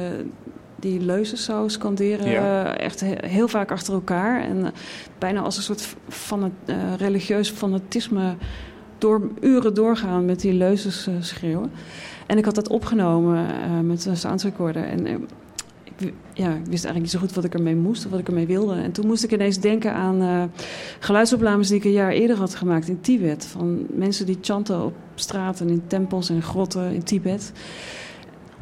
die 0.80 1.00
leuzen 1.00 1.38
zo 1.38 1.68
scanderen. 1.68 2.30
Ja. 2.30 2.76
echt 2.76 3.00
he- 3.00 3.26
heel 3.26 3.48
vaak 3.48 3.70
achter 3.70 3.94
elkaar. 3.94 4.40
En 4.42 4.72
bijna 5.18 5.40
als 5.40 5.56
een 5.56 5.62
soort 5.62 5.96
van 6.08 6.42
het 6.42 6.76
religieus 6.98 7.50
fanatisme 7.50 8.34
door 9.02 9.20
uren 9.40 9.74
doorgaan 9.74 10.24
met 10.24 10.40
die 10.40 10.52
leuzes 10.52 11.06
eh, 11.06 11.14
schreeuwen. 11.20 11.70
En 12.26 12.38
ik 12.38 12.44
had 12.44 12.54
dat 12.54 12.68
opgenomen 12.68 13.46
eh, 13.46 13.80
met 13.80 14.04
een 14.04 14.16
soundrecorder. 14.16 14.84
En 14.84 15.06
eh, 15.06 15.14
ik, 15.84 16.12
ja, 16.32 16.48
ik 16.48 16.66
wist 16.66 16.84
eigenlijk 16.84 16.98
niet 16.98 17.10
zo 17.10 17.18
goed 17.18 17.32
wat 17.32 17.44
ik 17.44 17.54
ermee 17.54 17.76
moest 17.76 18.04
of 18.04 18.10
wat 18.10 18.20
ik 18.20 18.28
ermee 18.28 18.46
wilde. 18.46 18.74
En 18.74 18.92
toen 18.92 19.06
moest 19.06 19.24
ik 19.24 19.32
ineens 19.32 19.60
denken 19.60 19.94
aan 19.94 20.50
geluidsopnames 20.98 21.68
die 21.68 21.76
ik 21.76 21.84
een 21.84 21.92
jaar 21.92 22.10
eerder 22.10 22.36
had 22.36 22.54
gemaakt 22.54 22.88
in 22.88 23.00
Tibet. 23.00 23.44
Van 23.44 23.86
mensen 23.94 24.26
die 24.26 24.38
chanten 24.40 24.84
op 24.84 24.94
straten, 25.14 25.68
in 25.68 25.82
tempels 25.86 26.30
en 26.30 26.42
grotten 26.42 26.92
in 26.92 27.02
Tibet. 27.02 27.52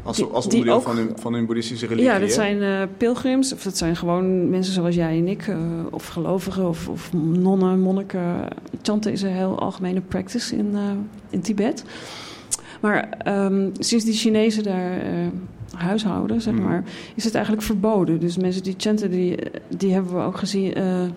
Als, 0.02 0.16
die- 0.16 0.26
als 0.26 0.45
onderdeel 0.47 0.75
ook- 0.75 0.83
van, 0.83 0.97
hun, 0.97 1.11
van 1.14 1.33
hun 1.35 1.47
boeddhistische 1.47 1.87
religie. 1.87 2.11
Ja, 2.11 2.19
dat 2.19 2.28
hè? 2.28 2.35
zijn 2.35 2.62
eh, 2.62 2.83
pilgrims, 2.97 3.52
of 3.52 3.62
dat 3.62 3.76
zijn 3.76 3.97
gewoon 3.97 4.50
mensen 4.50 4.73
zoals 4.75 4.95
jij 4.95 5.19
en 5.19 5.28
ik, 5.28 5.47
eh, 5.47 5.57
of 5.90 6.07
gelovigen, 6.09 6.69
of, 6.69 6.88
of 6.88 7.12
nonnen, 7.12 7.80
monniken. 7.80 8.49
Chanten 8.83 9.12
is 9.12 9.23
een 9.23 9.30
heel 9.33 9.59
algemene 9.59 10.00
practice 10.00 10.57
in, 10.57 10.71
eh, 10.75 10.80
in 11.30 11.40
Tibet. 11.40 11.85
Maar 12.80 13.09
ehm, 13.19 13.69
sinds 13.78 14.04
die 14.04 14.14
Chinezen 14.14 14.62
daar 14.62 15.02
huishouden, 15.76 16.40
zeg 16.40 16.54
Mhm. 16.54 16.62
maar, 16.62 16.85
is 17.14 17.25
het 17.25 17.35
eigenlijk 17.35 17.64
verboden. 17.66 18.21
Dus 18.21 18.37
mensen 18.37 18.62
die 18.62 18.75
chanten, 18.76 19.11
die, 19.11 19.37
die, 19.76 19.92
hebben, 19.92 20.14
we 20.14 20.21
ook 20.23 20.37
gezien, 20.38 20.62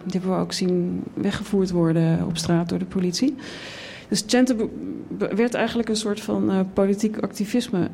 die 0.04 0.12
hebben 0.12 0.30
we 0.32 0.38
ook 0.42 0.54
zien 0.54 1.04
weggevoerd 1.14 1.72
worden 1.72 2.26
op 2.28 2.38
straat 2.38 2.70
door 2.70 2.80
de 2.80 2.86
politie. 2.86 3.36
Dus 4.10 4.24
chanten 4.28 4.70
werd 5.36 5.54
eigenlijk 5.54 5.90
een 5.90 5.96
soort 5.96 6.20
van 6.22 6.68
politiek 6.74 7.18
activisme 7.18 7.90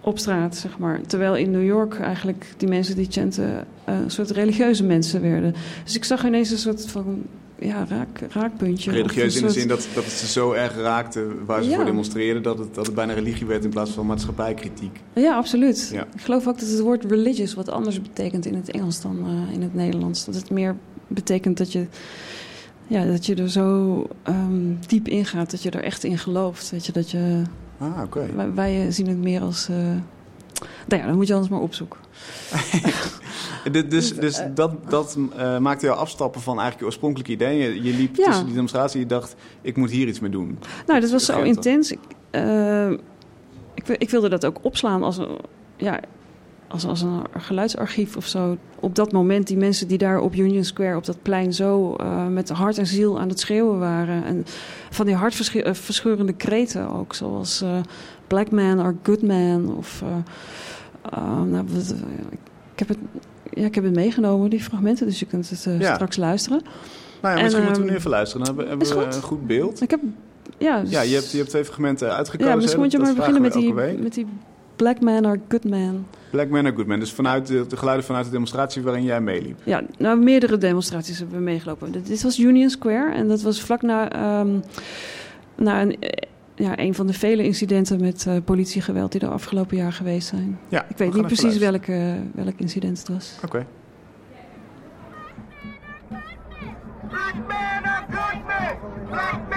op 0.00 0.18
straat, 0.18 0.56
zeg 0.56 0.78
maar. 0.78 1.00
Terwijl 1.06 1.36
in 1.36 1.50
New 1.50 1.64
York 1.66 1.98
eigenlijk 1.98 2.46
die 2.56 2.68
mensen 2.68 2.96
die 2.96 3.06
chanten 3.10 3.66
eh, 3.84 3.94
een 3.94 4.10
soort 4.10 4.30
religieuze 4.30 4.84
mensen 4.84 5.20
werden. 5.20 5.54
Dus 5.84 5.96
ik 5.96 6.04
zag 6.04 6.24
ineens 6.26 6.50
een 6.50 6.58
soort 6.58 6.86
van 6.86 7.22
ja, 7.58 7.86
raak, 7.88 8.20
raakpuntje. 8.30 8.90
Religieus 8.90 9.36
in 9.36 9.42
de 9.46 9.52
zin 9.52 9.68
dat, 9.68 9.88
dat 9.94 10.04
het 10.04 10.12
ze 10.12 10.26
zo 10.26 10.52
erg 10.52 10.76
raakte 10.76 11.26
waar 11.46 11.62
ze 11.62 11.68
Ja. 11.70 11.76
voor 11.76 11.84
demonstreerden... 11.84 12.42
Dat 12.42 12.58
het, 12.58 12.74
dat 12.74 12.86
het 12.86 12.94
bijna 12.94 13.12
religie 13.12 13.46
werd 13.46 13.64
in 13.64 13.70
plaats 13.70 13.90
van 13.90 14.06
maatschappijkritiek. 14.06 15.00
Ja, 15.12 15.36
absoluut. 15.36 15.90
Ja. 15.92 16.06
Ik 16.14 16.20
geloof 16.20 16.46
ook 16.46 16.58
dat 16.58 16.68
het 16.68 16.80
woord 16.80 17.04
religious 17.04 17.54
wat 17.54 17.68
anders 17.68 18.02
betekent 18.02 18.46
in 18.46 18.54
het 18.54 18.70
Engels 18.70 19.00
dan 19.00 19.18
eh, 19.26 19.54
in 19.54 19.62
het 19.62 19.74
Nederlands. 19.74 20.24
Dat 20.24 20.34
het 20.34 20.50
meer 20.50 20.76
betekent 21.06 21.56
dat 21.58 21.72
je, 21.72 21.86
ja, 22.86 23.04
dat 23.04 23.26
je 23.26 23.34
er 23.34 23.50
zo 23.50 24.06
ehm, 24.22 24.74
diep 24.86 25.08
in 25.08 25.24
gaat, 25.24 25.50
dat 25.50 25.62
je 25.62 25.70
er 25.70 25.82
echt 25.82 26.04
in 26.04 26.18
gelooft. 26.18 26.70
Weet 26.70 26.86
je, 26.86 26.92
dat 26.92 27.10
je, 27.10 27.42
Ah, 27.78 28.02
oké. 28.04 28.26
wij, 28.34 28.54
wij 28.54 28.90
zien 28.90 29.08
het 29.08 29.18
meer 29.18 29.40
als... 29.40 29.68
eh, 29.68 29.76
nou 30.86 31.00
ja, 31.02 31.06
dan 31.06 31.16
moet 31.16 31.26
je 31.26 31.32
anders 31.32 31.52
maar 31.52 31.60
opzoeken. 31.60 31.98
Dus, 33.88 34.14
dus, 34.14 34.38
eh, 34.38 34.46
dat, 34.54 34.90
dat 34.90 35.18
eh, 35.36 35.58
maakte 35.58 35.86
jou 35.86 35.98
afstappen 35.98 36.40
van 36.40 36.52
eigenlijk 36.52 36.80
je 36.80 36.84
oorspronkelijke 36.86 37.32
idee. 37.32 37.58
Je, 37.58 37.82
je 37.82 37.96
liep 37.96 38.16
Ja. 38.16 38.24
tussen 38.24 38.44
die 38.44 38.54
demonstratie 38.54 38.94
en 38.94 39.02
je 39.02 39.06
dacht, 39.14 39.34
ik 39.62 39.76
moet 39.76 39.90
hier 39.90 40.06
iets 40.08 40.20
mee 40.20 40.30
doen. 40.30 40.58
Nou, 40.86 41.00
dat 41.00 41.10
was 41.10 41.24
zo 41.24 41.42
intens. 41.42 41.90
Ik, 41.92 41.98
eh, 42.30 42.90
ik 43.98 44.10
wilde 44.10 44.28
dat 44.28 44.44
ook 44.46 44.58
opslaan 44.62 45.02
als 45.02 45.16
een. 45.18 45.38
Ja, 45.76 46.00
als, 46.68 46.86
als 46.86 47.02
een 47.02 47.22
geluidsarchief 47.38 48.16
of 48.16 48.26
zo. 48.26 48.56
Op 48.80 48.94
dat 48.94 49.12
moment, 49.12 49.46
die 49.46 49.56
mensen 49.56 49.88
die 49.88 49.98
daar 49.98 50.20
op 50.20 50.34
Union 50.34 50.64
Square, 50.64 50.96
op 50.96 51.06
dat 51.06 51.22
plein, 51.22 51.54
zo 51.54 51.96
uh, 52.00 52.26
met 52.26 52.48
hart 52.48 52.78
en 52.78 52.86
ziel 52.86 53.20
aan 53.20 53.28
het 53.28 53.40
schreeuwen 53.40 53.78
waren. 53.78 54.24
En 54.24 54.44
van 54.90 55.06
die 55.06 55.14
hartverscheurende 55.14 56.32
kreten 56.32 56.90
ook, 56.90 57.14
zoals 57.14 57.62
uh, 57.62 57.76
Black 58.26 58.50
Man 58.50 58.80
or 58.80 58.94
Good 59.02 59.22
Man. 59.22 59.76
Of, 59.76 60.02
uh, 61.12 61.42
nou, 61.42 61.66
ik, 62.72 62.78
heb 62.78 62.88
het, 62.88 62.98
ja, 63.50 63.64
ik 63.64 63.74
heb 63.74 63.84
het 63.84 63.94
meegenomen, 63.94 64.50
die 64.50 64.62
fragmenten, 64.62 65.06
dus 65.06 65.18
je 65.18 65.26
kunt 65.26 65.50
het 65.50 65.66
ja. 65.78 65.94
straks 65.94 66.16
luisteren. 66.16 66.62
Nou 67.22 67.36
ja, 67.36 67.42
misschien 67.42 67.62
en, 67.62 67.68
moeten 67.68 67.84
we 67.84 67.90
nu 67.90 67.96
even 67.96 68.10
luisteren. 68.10 68.46
Dan 68.46 68.56
hebben, 68.56 68.78
hebben 68.78 69.08
we 69.08 69.16
een 69.16 69.22
goed 69.22 69.46
beeld. 69.46 69.82
Ik 69.82 69.90
heb, 69.90 70.00
ja, 70.58 70.82
ja 70.86 71.00
je, 71.00 71.14
hebt, 71.14 71.30
je 71.30 71.36
hebt 71.36 71.48
twee 71.48 71.64
fragmenten 71.64 72.14
uitgekozen. 72.14 72.52
Ja, 72.52 72.56
misschien 72.56 72.80
moet 72.80 72.92
je 72.92 72.98
maar 72.98 73.14
beginnen 73.14 73.42
met 73.42 73.52
die, 73.52 73.74
met 73.74 74.14
die 74.14 74.26
Black 74.78 75.00
Man 75.00 75.26
or 75.26 75.40
Good 75.48 75.64
Man. 75.64 76.06
Black 76.30 76.48
Man 76.48 76.66
or 76.66 76.72
Good 76.72 76.86
Man. 76.86 76.98
Dus 76.98 77.12
vanuit 77.12 77.46
de, 77.46 77.66
de, 77.66 77.76
geluiden 77.76 78.06
vanuit 78.06 78.24
de 78.24 78.30
demonstratie 78.30 78.82
waarin 78.82 79.04
jij 79.04 79.20
meeliep. 79.20 79.60
Ja, 79.64 79.82
nou 79.98 80.18
meerdere 80.18 80.58
demonstraties 80.58 81.18
hebben 81.18 81.36
we 81.36 81.42
meegelopen. 81.42 81.92
Dit 81.92 82.22
was 82.22 82.38
Union 82.38 82.70
Square 82.70 83.14
en 83.14 83.28
dat 83.28 83.42
was 83.42 83.60
vlak 83.60 83.82
na, 83.82 84.40
um, 84.40 84.62
na 85.54 85.82
een, 85.82 85.96
ja, 86.54 86.78
een 86.78 86.94
van 86.94 87.06
de 87.06 87.12
vele 87.12 87.44
incidenten 87.44 88.00
met 88.00 88.24
uh, 88.28 88.34
politiegeweld 88.44 89.12
die 89.12 89.20
er 89.20 89.28
afgelopen 89.28 89.76
jaar 89.76 89.92
geweest 89.92 90.28
zijn. 90.28 90.58
Ja, 90.68 90.86
Ik 90.88 90.96
weet 90.96 91.14
niet 91.14 91.26
precies 91.26 91.58
welke, 91.58 92.16
welk 92.34 92.54
incident 92.56 92.98
het 92.98 93.08
was. 93.08 93.32
Oké. 93.36 93.46
Okay. 93.46 93.66
Black 97.08 97.34
man 97.34 97.84
or 97.84 98.06
good 98.10 98.46
man! 98.46 99.08
Black 99.10 99.47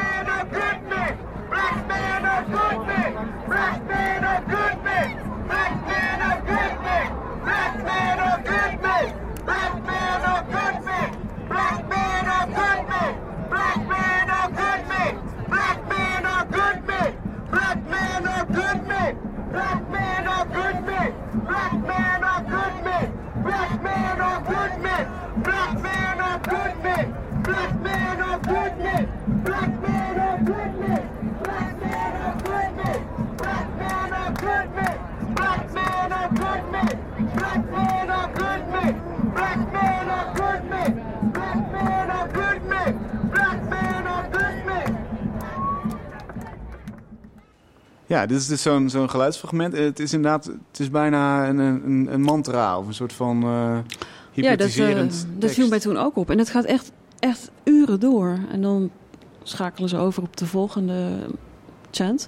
Black 24.51 25.81
man 25.81 26.19
or 26.19 26.39
good 26.39 26.83
man! 26.83 27.15
Black 27.43 27.81
man 27.83 28.21
or 28.21 28.39
good 28.39 28.77
man! 28.77 29.05
Black 29.43 29.81
man 29.81 30.19
or 30.19 30.39
good 30.43 30.79
man! 30.79 31.11
Ja, 48.05 48.25
dit 48.25 48.37
is 48.37 48.47
dus 48.47 48.61
zo'n 48.61 48.89
zo'n 48.89 49.09
geluidsfragment. 49.09 49.77
Het 49.77 49.99
is 49.99 50.13
inderdaad, 50.13 50.45
het 50.45 50.79
is 50.79 50.89
bijna 50.89 51.47
een, 51.47 51.57
een, 51.57 52.07
een 52.13 52.21
mantra 52.21 52.77
of 52.77 52.87
een 52.87 52.93
soort 52.93 53.13
van 53.13 53.43
uh, 53.45 53.77
hypnotiserend 54.31 55.13
Ja, 55.13 55.23
dat, 55.23 55.33
uh, 55.33 55.41
dat 55.41 55.51
viel 55.51 55.67
mij 55.67 55.79
toen 55.79 55.97
ook 55.97 56.15
op. 56.15 56.29
En 56.29 56.37
het 56.37 56.49
gaat 56.49 56.65
echt 56.65 56.91
echt 57.21 57.51
uren 57.63 57.99
door. 57.99 58.39
En 58.51 58.61
dan 58.61 58.91
schakelen 59.43 59.89
ze 59.89 59.97
over 59.97 60.23
op 60.23 60.37
de 60.37 60.45
volgende 60.45 61.27
chant. 61.91 62.27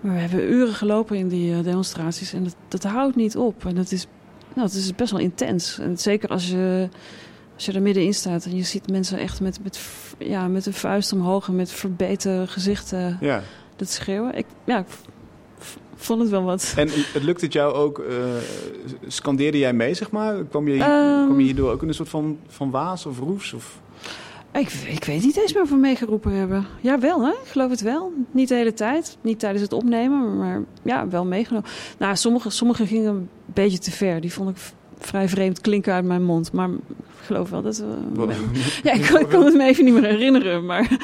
Maar 0.00 0.14
we 0.14 0.20
hebben 0.20 0.52
uren 0.52 0.74
gelopen 0.74 1.16
in 1.16 1.28
die 1.28 1.54
eh, 1.54 1.64
demonstraties 1.64 2.32
en 2.32 2.44
dat, 2.44 2.56
dat 2.68 2.82
houdt 2.82 3.16
niet 3.16 3.36
op. 3.36 3.66
En 3.66 3.74
dat 3.74 3.92
is, 3.92 4.06
nou, 4.54 4.66
het 4.66 4.76
is 4.76 4.94
best 4.94 5.10
wel 5.10 5.20
intens. 5.20 5.78
En 5.78 5.98
zeker 5.98 6.28
als 6.28 6.48
je, 6.48 6.88
als 7.54 7.66
je 7.66 7.72
er 7.72 7.82
middenin 7.82 8.14
staat 8.14 8.44
en 8.44 8.56
je 8.56 8.62
ziet 8.62 8.90
mensen 8.90 9.18
echt 9.18 9.40
met, 9.40 9.58
met, 9.62 9.80
ja, 10.18 10.48
met 10.48 10.66
een 10.66 10.72
vuist 10.72 11.12
omhoog 11.12 11.48
en 11.48 11.56
met 11.56 11.70
verbeten 11.70 12.48
gezichten 12.48 13.18
ja. 13.20 13.42
dat 13.76 13.90
schreeuwen. 13.90 14.34
Ik, 14.34 14.46
ja, 14.64 14.78
ik 14.78 14.86
vond 15.96 16.20
het 16.20 16.30
wel 16.30 16.42
wat. 16.42 16.74
En 16.76 16.88
het 17.12 17.22
lukt 17.22 17.40
het 17.40 17.52
jou 17.52 17.74
ook, 17.74 17.98
uh, 17.98 18.14
scandeerde 19.06 19.58
jij 19.58 19.72
mee, 19.72 19.94
zeg 19.94 20.10
maar? 20.10 20.44
Kwam 20.44 20.68
je, 20.68 20.72
um, 20.72 21.24
kwam 21.26 21.38
je 21.38 21.44
hierdoor 21.44 21.72
ook 21.72 21.82
in 21.82 21.88
een 21.88 21.94
soort 21.94 22.08
van, 22.08 22.38
van 22.48 22.70
waas 22.70 23.06
of 23.06 23.18
roes? 23.18 23.52
Of? 23.52 23.80
Ik, 24.52 24.70
ik 24.70 25.04
weet 25.04 25.22
niet 25.22 25.36
eens 25.36 25.52
meer 25.52 25.62
of 25.62 25.70
we 25.70 25.76
meegeroepen 25.76 26.32
hebben. 26.32 26.66
Ja, 26.80 26.98
wel 26.98 27.24
hè? 27.24 27.30
Ik 27.30 27.48
geloof 27.48 27.70
het 27.70 27.80
wel. 27.80 28.12
Niet 28.30 28.48
de 28.48 28.54
hele 28.54 28.74
tijd. 28.74 29.16
Niet 29.20 29.38
tijdens 29.38 29.62
het 29.62 29.72
opnemen, 29.72 30.38
maar 30.38 30.62
ja, 30.82 31.08
wel 31.08 31.24
meegenomen. 31.24 31.68
Nou, 31.98 32.16
sommige, 32.16 32.50
sommige 32.50 32.86
gingen 32.86 33.14
een 33.14 33.28
beetje 33.44 33.78
te 33.78 33.90
ver. 33.90 34.20
Die 34.20 34.32
vond 34.32 34.50
ik 34.50 34.56
vrij 34.98 35.28
vreemd 35.28 35.60
klinken 35.60 35.92
uit 35.92 36.04
mijn 36.04 36.24
mond. 36.24 36.52
Maar 36.52 36.68
ik 36.68 37.24
geloof 37.24 37.50
wel 37.50 37.62
dat 37.62 37.76
we... 37.78 38.26
ja, 38.82 38.92
ik, 38.92 39.08
ik 39.08 39.28
kan 39.28 39.44
het 39.44 39.54
me 39.54 39.64
even 39.64 39.84
niet 39.84 39.94
meer 39.94 40.04
herinneren. 40.04 40.66
Maar 40.66 40.96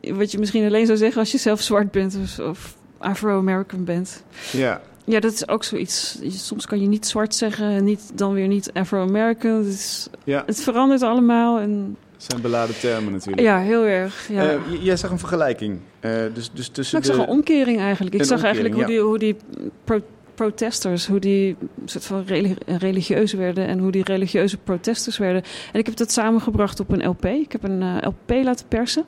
wat 0.00 0.32
je 0.32 0.38
misschien 0.38 0.66
alleen 0.66 0.86
zou 0.86 0.98
zeggen 0.98 1.20
als 1.20 1.32
je 1.32 1.38
zelf 1.38 1.60
zwart 1.60 1.90
bent 1.90 2.18
of, 2.22 2.38
of 2.38 2.76
Afro-American 2.98 3.84
bent. 3.84 4.22
Ja. 4.52 4.80
Ja, 5.04 5.20
dat 5.20 5.32
is 5.32 5.48
ook 5.48 5.64
zoiets. 5.64 6.18
Soms 6.28 6.66
kan 6.66 6.80
je 6.80 6.86
niet 6.86 7.06
zwart 7.06 7.34
zeggen, 7.34 7.84
niet, 7.84 8.10
dan 8.14 8.32
weer 8.32 8.46
niet 8.46 8.70
Afro-American. 8.72 9.64
Het, 9.64 10.10
ja. 10.24 10.42
het 10.46 10.60
verandert 10.60 11.02
allemaal. 11.02 11.58
En 11.58 11.96
het 12.12 12.24
zijn 12.30 12.40
beladen 12.40 12.78
termen 12.78 13.12
natuurlijk. 13.12 13.42
Ja, 13.42 13.58
heel 13.58 13.84
erg. 13.84 14.28
Ja. 14.28 14.52
Uh, 14.52 14.60
jij 14.84 14.96
zag 14.96 15.10
een 15.10 15.18
vergelijking. 15.18 15.78
Uh, 16.00 16.12
dus, 16.34 16.50
dus 16.52 16.68
tussen 16.68 17.00
nou, 17.00 17.10
ik 17.10 17.18
zag 17.18 17.26
een 17.26 17.32
omkering 17.32 17.78
eigenlijk. 17.80 18.14
Ik 18.14 18.24
zag 18.24 18.42
eigenlijk 18.42 18.74
hoe 18.74 18.86
die, 18.86 19.00
hoe 19.00 19.18
die 19.18 19.36
pro 19.84 20.00
protesters, 20.34 21.06
hoe 21.06 21.18
die 21.18 21.56
soort 21.84 22.04
van 22.04 22.24
religieus 22.66 23.32
werden 23.32 23.66
en 23.66 23.78
hoe 23.78 23.90
die 23.90 24.04
religieuze 24.04 24.56
protesters 24.56 25.18
werden. 25.18 25.42
En 25.72 25.78
ik 25.78 25.86
heb 25.86 25.96
dat 25.96 26.12
samengebracht 26.12 26.80
op 26.80 26.90
een 26.90 27.06
LP. 27.06 27.24
Ik 27.24 27.52
heb 27.52 27.62
een 27.62 27.82
uh, 27.82 27.96
LP 28.00 28.44
laten 28.44 28.66
persen. 28.68 29.04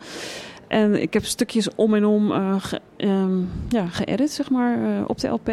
En 0.71 1.03
ik 1.03 1.13
heb 1.13 1.25
stukjes 1.25 1.75
om 1.75 1.95
en 1.95 2.05
om 2.05 2.31
ge, 2.61 2.81
um, 2.97 3.51
ja, 3.69 3.87
geëdit, 3.87 4.31
zeg 4.31 4.51
maar, 4.51 5.05
op 5.07 5.19
de 5.19 5.29
LP. 5.29 5.51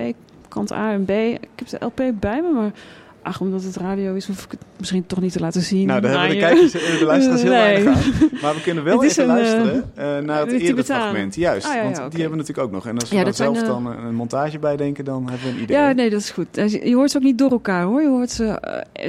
Kant 0.48 0.72
A 0.72 0.92
en 0.92 1.06
B. 1.06 1.10
Ik 1.10 1.50
heb 1.56 1.68
de 1.68 1.86
LP 1.86 2.20
bij 2.20 2.42
me, 2.42 2.52
maar 2.52 2.72
ach, 3.28 3.42
omdat 3.42 3.64
het 3.64 3.76
radio 3.76 4.14
is, 4.14 4.28
hoef 4.28 4.44
ik 4.44 4.52
het 4.52 4.60
misschien 4.78 5.06
toch 5.06 5.22
niet 5.22 5.32
te 5.32 5.40
laten 5.40 5.62
zien. 5.62 5.88
Nou, 5.88 6.02
daar 6.02 6.12
hebben 6.12 6.30
de 6.30 6.38
kijkers 6.38 6.74
en 6.74 6.98
de 7.00 7.06
luisteraars 7.06 7.42
heel 7.42 7.52
nee. 7.52 7.84
weinig 7.84 7.96
aan. 7.96 8.30
Maar 8.42 8.54
we 8.54 8.62
kunnen 8.62 8.84
wel 8.84 9.04
even 9.04 9.22
een, 9.24 9.28
luisteren 9.28 9.92
uh, 9.98 10.18
naar 10.18 10.40
het 10.40 10.52
eerdere 10.52 10.84
fragment. 10.84 11.36
Juist, 11.36 11.66
ah, 11.66 11.72
ja, 11.74 11.78
ja, 11.78 11.84
want 11.84 11.98
okay. 11.98 12.10
die 12.10 12.20
hebben 12.20 12.38
we 12.38 12.44
natuurlijk 12.44 12.68
ook 12.68 12.74
nog. 12.74 12.88
En 12.88 13.00
als 13.00 13.10
we 13.10 13.16
ja, 13.16 13.24
dan 13.24 13.34
zelf 13.34 13.58
zijn, 13.58 13.70
dan 13.70 13.86
een 13.86 14.16
montage 14.16 14.60
bij 14.60 14.78
denken, 14.78 15.06
dan 15.06 15.30
hebben 15.30 15.48
we 15.48 15.56
een 15.56 15.64
idee. 15.64 15.78
Ja, 15.78 15.92
nee, 15.92 16.10
dat 16.10 16.20
is 16.20 16.30
goed. 16.30 16.48
Je 16.84 16.96
hoort 16.96 17.12
ze 17.12 17.18
ook 17.18 17.24
niet 17.24 17.38
door 17.38 17.52
elkaar 17.52 17.84
hoor. 17.84 18.02
Je 18.02 18.08
hoort 18.08 18.32
ze 18.32 18.60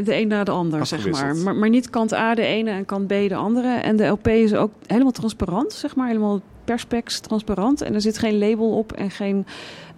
de 0.04 0.14
een 0.14 0.28
na 0.28 0.44
de 0.44 0.50
ander, 0.50 0.86
zeg 0.86 1.10
maar. 1.10 1.36
maar. 1.36 1.56
Maar 1.56 1.68
niet 1.68 1.90
kant 1.90 2.12
A 2.12 2.34
de 2.34 2.42
ene 2.42 2.70
en 2.70 2.84
kant 2.84 3.06
B 3.06 3.08
de 3.08 3.34
andere. 3.34 3.68
En 3.68 3.96
de 3.96 4.06
LP 4.06 4.28
is 4.28 4.54
ook 4.54 4.70
helemaal 4.86 5.12
transparant, 5.12 5.72
zeg 5.72 5.96
maar. 5.96 6.06
Helemaal 6.06 6.40
perspex 6.64 7.20
transparant. 7.20 7.82
En 7.82 7.94
er 7.94 8.00
zit 8.00 8.18
geen 8.18 8.38
label 8.38 8.70
op 8.70 8.92
en 8.92 9.10
geen 9.10 9.46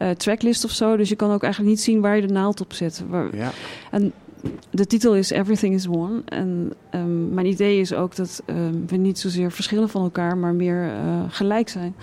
uh, 0.02 0.10
tracklist 0.10 0.64
of 0.64 0.70
zo. 0.70 0.96
Dus 0.96 1.08
je 1.08 1.16
kan 1.16 1.32
ook 1.32 1.42
eigenlijk 1.42 1.72
niet 1.72 1.82
zien 1.82 2.00
waar 2.00 2.16
je 2.16 2.26
de 2.26 2.32
naald 2.32 2.60
op 2.60 2.72
zet. 2.72 3.02
Waar, 3.08 3.36
ja. 3.36 3.50
En 3.90 4.12
de 4.70 4.86
titel 4.86 5.14
is 5.14 5.30
Everything 5.30 5.74
is 5.74 5.88
One. 5.88 6.22
En 6.24 6.72
um, 6.94 7.34
mijn 7.34 7.46
idee 7.46 7.80
is 7.80 7.94
ook 7.94 8.16
dat 8.16 8.42
um, 8.46 8.84
we 8.86 8.96
niet 8.96 9.18
zozeer 9.18 9.52
verschillen 9.52 9.88
van 9.88 10.02
elkaar, 10.02 10.36
maar 10.36 10.54
meer 10.54 10.84
uh, 10.84 11.22
gelijk 11.28 11.68
zijn. 11.68 11.94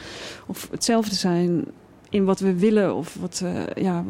Of 0.48 0.68
hetzelfde 0.72 1.16
zijn 1.16 1.66
in 2.10 2.26
wat 2.26 2.40
we 2.40 2.60
willen 2.60 2.96
of 2.96 3.18
wat, 3.20 3.42
uh, 3.44 3.84
ja, 3.84 4.04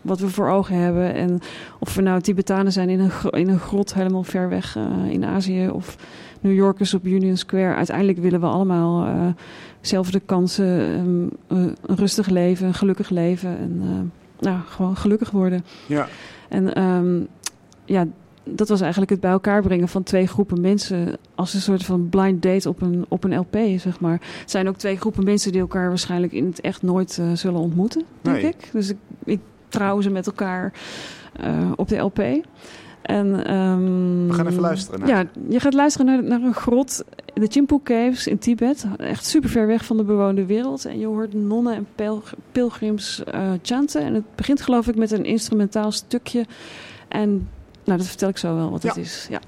wat 0.00 0.20
we 0.20 0.28
voor 0.28 0.48
ogen 0.48 0.76
hebben. 0.76 1.14
En 1.14 1.40
of 1.78 1.94
we 1.94 2.02
nou 2.02 2.20
Tibetanen 2.20 2.72
zijn 2.72 2.88
in 2.88 3.00
een, 3.00 3.30
in 3.30 3.48
een 3.48 3.58
grot 3.58 3.94
helemaal 3.94 4.24
ver 4.24 4.48
weg 4.48 4.76
uh, 4.76 5.10
in 5.10 5.24
Azië 5.24 5.68
of 5.68 5.96
New 6.40 6.54
Yorkers 6.54 6.94
op 6.94 7.06
Union 7.06 7.36
Square. 7.36 7.74
Uiteindelijk 7.74 8.18
willen 8.18 8.40
we 8.40 8.46
allemaal 8.46 9.34
zelfde 9.80 10.20
kansen, 10.20 10.66
um, 10.66 11.30
een 11.46 11.76
rustig 11.96 12.28
leven, 12.28 12.66
een 12.66 12.74
gelukkig 12.74 13.10
leven 13.10 13.58
en 13.58 13.80
uh, 13.82 14.00
nou, 14.40 14.60
gewoon 14.66 14.96
gelukkig 14.96 15.30
worden. 15.30 15.64
Ja. 15.86 16.08
En 16.48 16.82
um, 16.82 17.26
ja, 17.84 18.06
dat 18.44 18.68
was 18.68 18.80
eigenlijk 18.80 19.10
het 19.10 19.20
bij 19.20 19.30
elkaar 19.30 19.62
brengen 19.62 19.88
van 19.88 20.02
twee 20.02 20.26
groepen 20.26 20.60
mensen 20.60 21.16
als 21.34 21.54
een 21.54 21.60
soort 21.60 21.84
van 21.84 22.08
blind 22.08 22.42
date 22.42 22.68
op 22.68 22.80
een, 22.80 23.04
op 23.08 23.24
een 23.24 23.36
LP, 23.36 23.56
zeg 23.76 24.00
maar. 24.00 24.20
Het 24.40 24.50
zijn 24.50 24.68
ook 24.68 24.76
twee 24.76 24.96
groepen 24.96 25.24
mensen 25.24 25.52
die 25.52 25.60
elkaar 25.60 25.88
waarschijnlijk 25.88 26.32
in 26.32 26.46
het 26.46 26.60
echt 26.60 26.82
nooit 26.82 27.18
uh, 27.20 27.32
zullen 27.32 27.60
ontmoeten, 27.60 28.02
denk 28.20 28.36
nee. 28.36 28.46
ik. 28.46 28.68
Dus 28.72 28.88
ik, 28.88 28.96
ik 29.24 29.40
trouw 29.68 30.00
ze 30.00 30.10
met 30.10 30.26
elkaar 30.26 30.72
uh, 31.44 31.72
op 31.76 31.88
de 31.88 31.96
LP. 31.96 32.22
En, 33.08 33.54
um, 33.54 34.26
We 34.28 34.34
gaan 34.34 34.46
even 34.46 34.60
luisteren 34.60 35.00
naar. 35.00 35.08
Ja, 35.08 35.24
je 35.48 35.60
gaat 35.60 35.74
luisteren 35.74 36.06
naar, 36.06 36.22
naar 36.22 36.42
een 36.42 36.54
grot, 36.54 37.04
de 37.34 37.46
Chimpu 37.46 37.78
Caves 37.82 38.26
in 38.26 38.38
Tibet. 38.38 38.86
Echt 38.96 39.26
super 39.26 39.50
ver 39.50 39.66
weg 39.66 39.84
van 39.84 39.96
de 39.96 40.04
bewoonde 40.04 40.46
wereld. 40.46 40.84
En 40.84 40.98
je 40.98 41.06
hoort 41.06 41.34
nonnen 41.34 41.74
en 41.74 41.86
pilgrims 42.52 43.22
uh, 43.34 43.50
chanten. 43.62 44.02
En 44.02 44.14
het 44.14 44.24
begint 44.34 44.62
geloof 44.62 44.88
ik 44.88 44.96
met 44.96 45.10
een 45.10 45.24
instrumentaal 45.24 45.92
stukje. 45.92 46.46
En 47.08 47.48
nou, 47.84 47.98
dat 47.98 48.06
vertel 48.06 48.28
ik 48.28 48.38
zo 48.38 48.54
wel 48.54 48.70
wat 48.70 48.82
ja. 48.82 48.88
het 48.88 48.98
is. 48.98 49.26
Ja. 49.30 49.40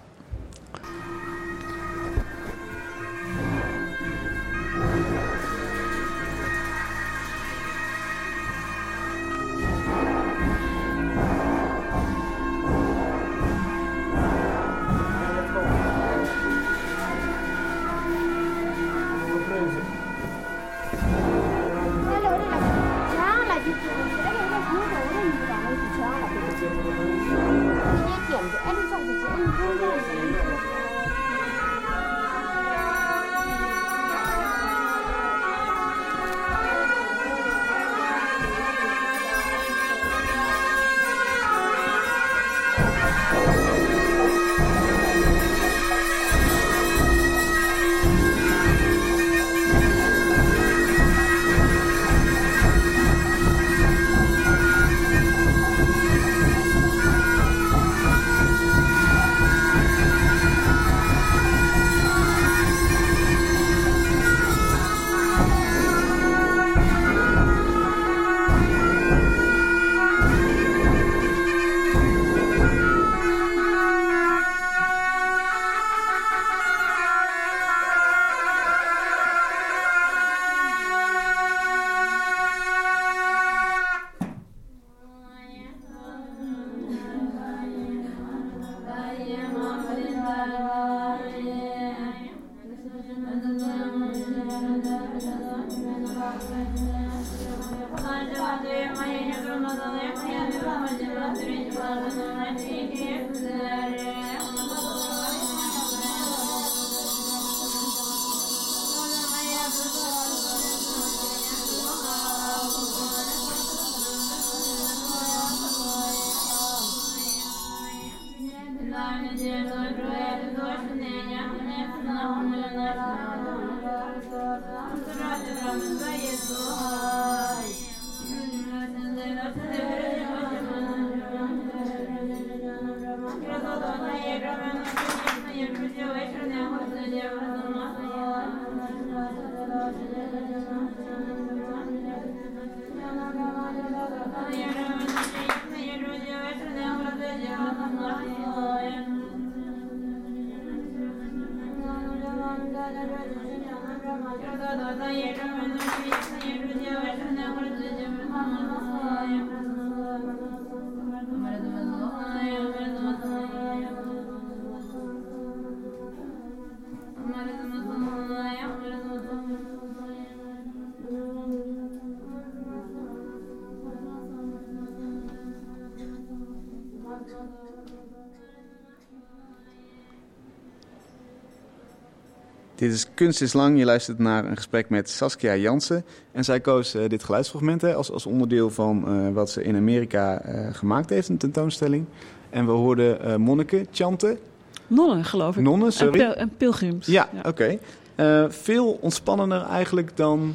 Dit 182.81 182.93
is 182.93 183.07
Kunst 183.15 183.43
is 183.43 183.53
Lang. 183.53 183.79
Je 183.79 183.85
luistert 183.85 184.19
naar 184.19 184.45
een 184.45 184.57
gesprek 184.57 184.89
met 184.89 185.11
Saskia 185.11 185.57
Jansen. 185.57 186.05
En 186.33 186.45
zij 186.45 186.61
koos 186.61 186.95
uh, 186.95 187.09
dit 187.09 187.25
geluidsfragment 187.25 187.81
hè, 187.81 187.95
als, 187.95 188.11
als 188.11 188.27
onderdeel 188.27 188.71
van 188.71 189.05
uh, 189.09 189.33
wat 189.33 189.51
ze 189.51 189.63
in 189.63 189.77
Amerika 189.77 190.43
uh, 190.47 190.67
gemaakt 190.73 191.11
heeft, 191.11 191.29
een 191.29 191.37
tentoonstelling. 191.37 192.05
En 192.51 192.67
we 192.67 192.73
hoorden 192.73 193.41
monniken 193.41 193.87
chanten. 193.93 194.39
Nonnen, 194.87 195.25
geloof 195.25 195.57
ik. 195.57 195.63
Nonnen, 195.63 195.93
sorry. 195.93 196.21
En, 196.21 196.27
pil 196.27 196.35
en 196.35 196.51
pilgrims. 196.57 197.07
Ja, 197.07 197.29
ja. 197.33 197.39
oké. 197.39 197.79
Okay. 198.17 198.51
veel 198.51 198.99
ontspannender 199.01 199.63
eigenlijk 199.63 200.17
dan 200.17 200.55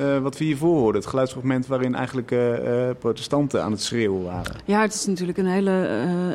uh, 0.00 0.18
wat 0.18 0.38
we 0.38 0.44
hiervoor 0.44 0.76
hoorden. 0.76 1.00
Het 1.00 1.10
geluidsfragment 1.10 1.66
waarin 1.66 1.94
eigenlijk 1.94 2.30
uh, 2.30 2.48
uh, 2.48 2.90
protestanten 2.98 3.62
aan 3.62 3.72
het 3.72 3.82
schreeuwen 3.82 4.24
waren. 4.24 4.56
Ja, 4.64 4.80
het 4.80 4.94
is 4.94 5.06
natuurlijk 5.06 5.38
een 5.38 5.46
hele, 5.46 5.88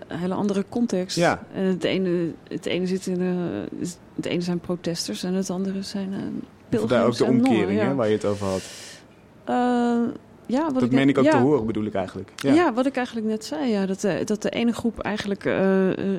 hele 0.08 0.34
andere 0.34 0.65
context. 0.69 1.17
Ja. 1.17 1.43
het, 1.52 1.84
ene, 1.84 2.32
het 2.47 2.65
ene 2.65 2.88
zit 2.88 3.08
in 3.08 3.21
het 4.15 4.26
ene 4.26 4.41
zijn 4.41 4.60
protesters 4.60 5.23
en 5.23 5.34
het 5.34 5.49
andere 5.49 5.82
zijn 5.82 6.10
pilgrims. 6.69 6.91
Vandaar 6.91 7.06
ook 7.06 7.17
de 7.17 7.23
omkering 7.26 7.58
nonnen, 7.58 7.76
ja. 7.76 7.88
hè, 7.88 7.95
waar 7.95 8.08
je 8.08 8.13
het 8.13 8.26
over 8.26 8.47
had. 8.47 8.63
ja, 10.45 10.63
wat 10.63 10.73
dat 10.73 10.84
ik 10.84 10.91
meen 10.91 11.10
ik 11.10 11.17
ook 11.17 11.23
ja. 11.23 11.32
te 11.32 11.38
horen, 11.38 11.65
bedoel 11.65 11.86
ik 11.86 11.93
eigenlijk. 11.93 12.32
Ja. 12.36 12.54
ja. 12.54 12.73
wat 12.73 12.86
ik 12.86 12.95
eigenlijk 12.95 13.28
net 13.28 13.45
zei. 13.45 13.69
Ja, 13.69 13.86
dat, 13.86 13.99
de, 13.99 14.21
dat 14.26 14.41
de 14.41 14.49
ene 14.49 14.73
groep 14.73 14.99
eigenlijk 14.99 15.43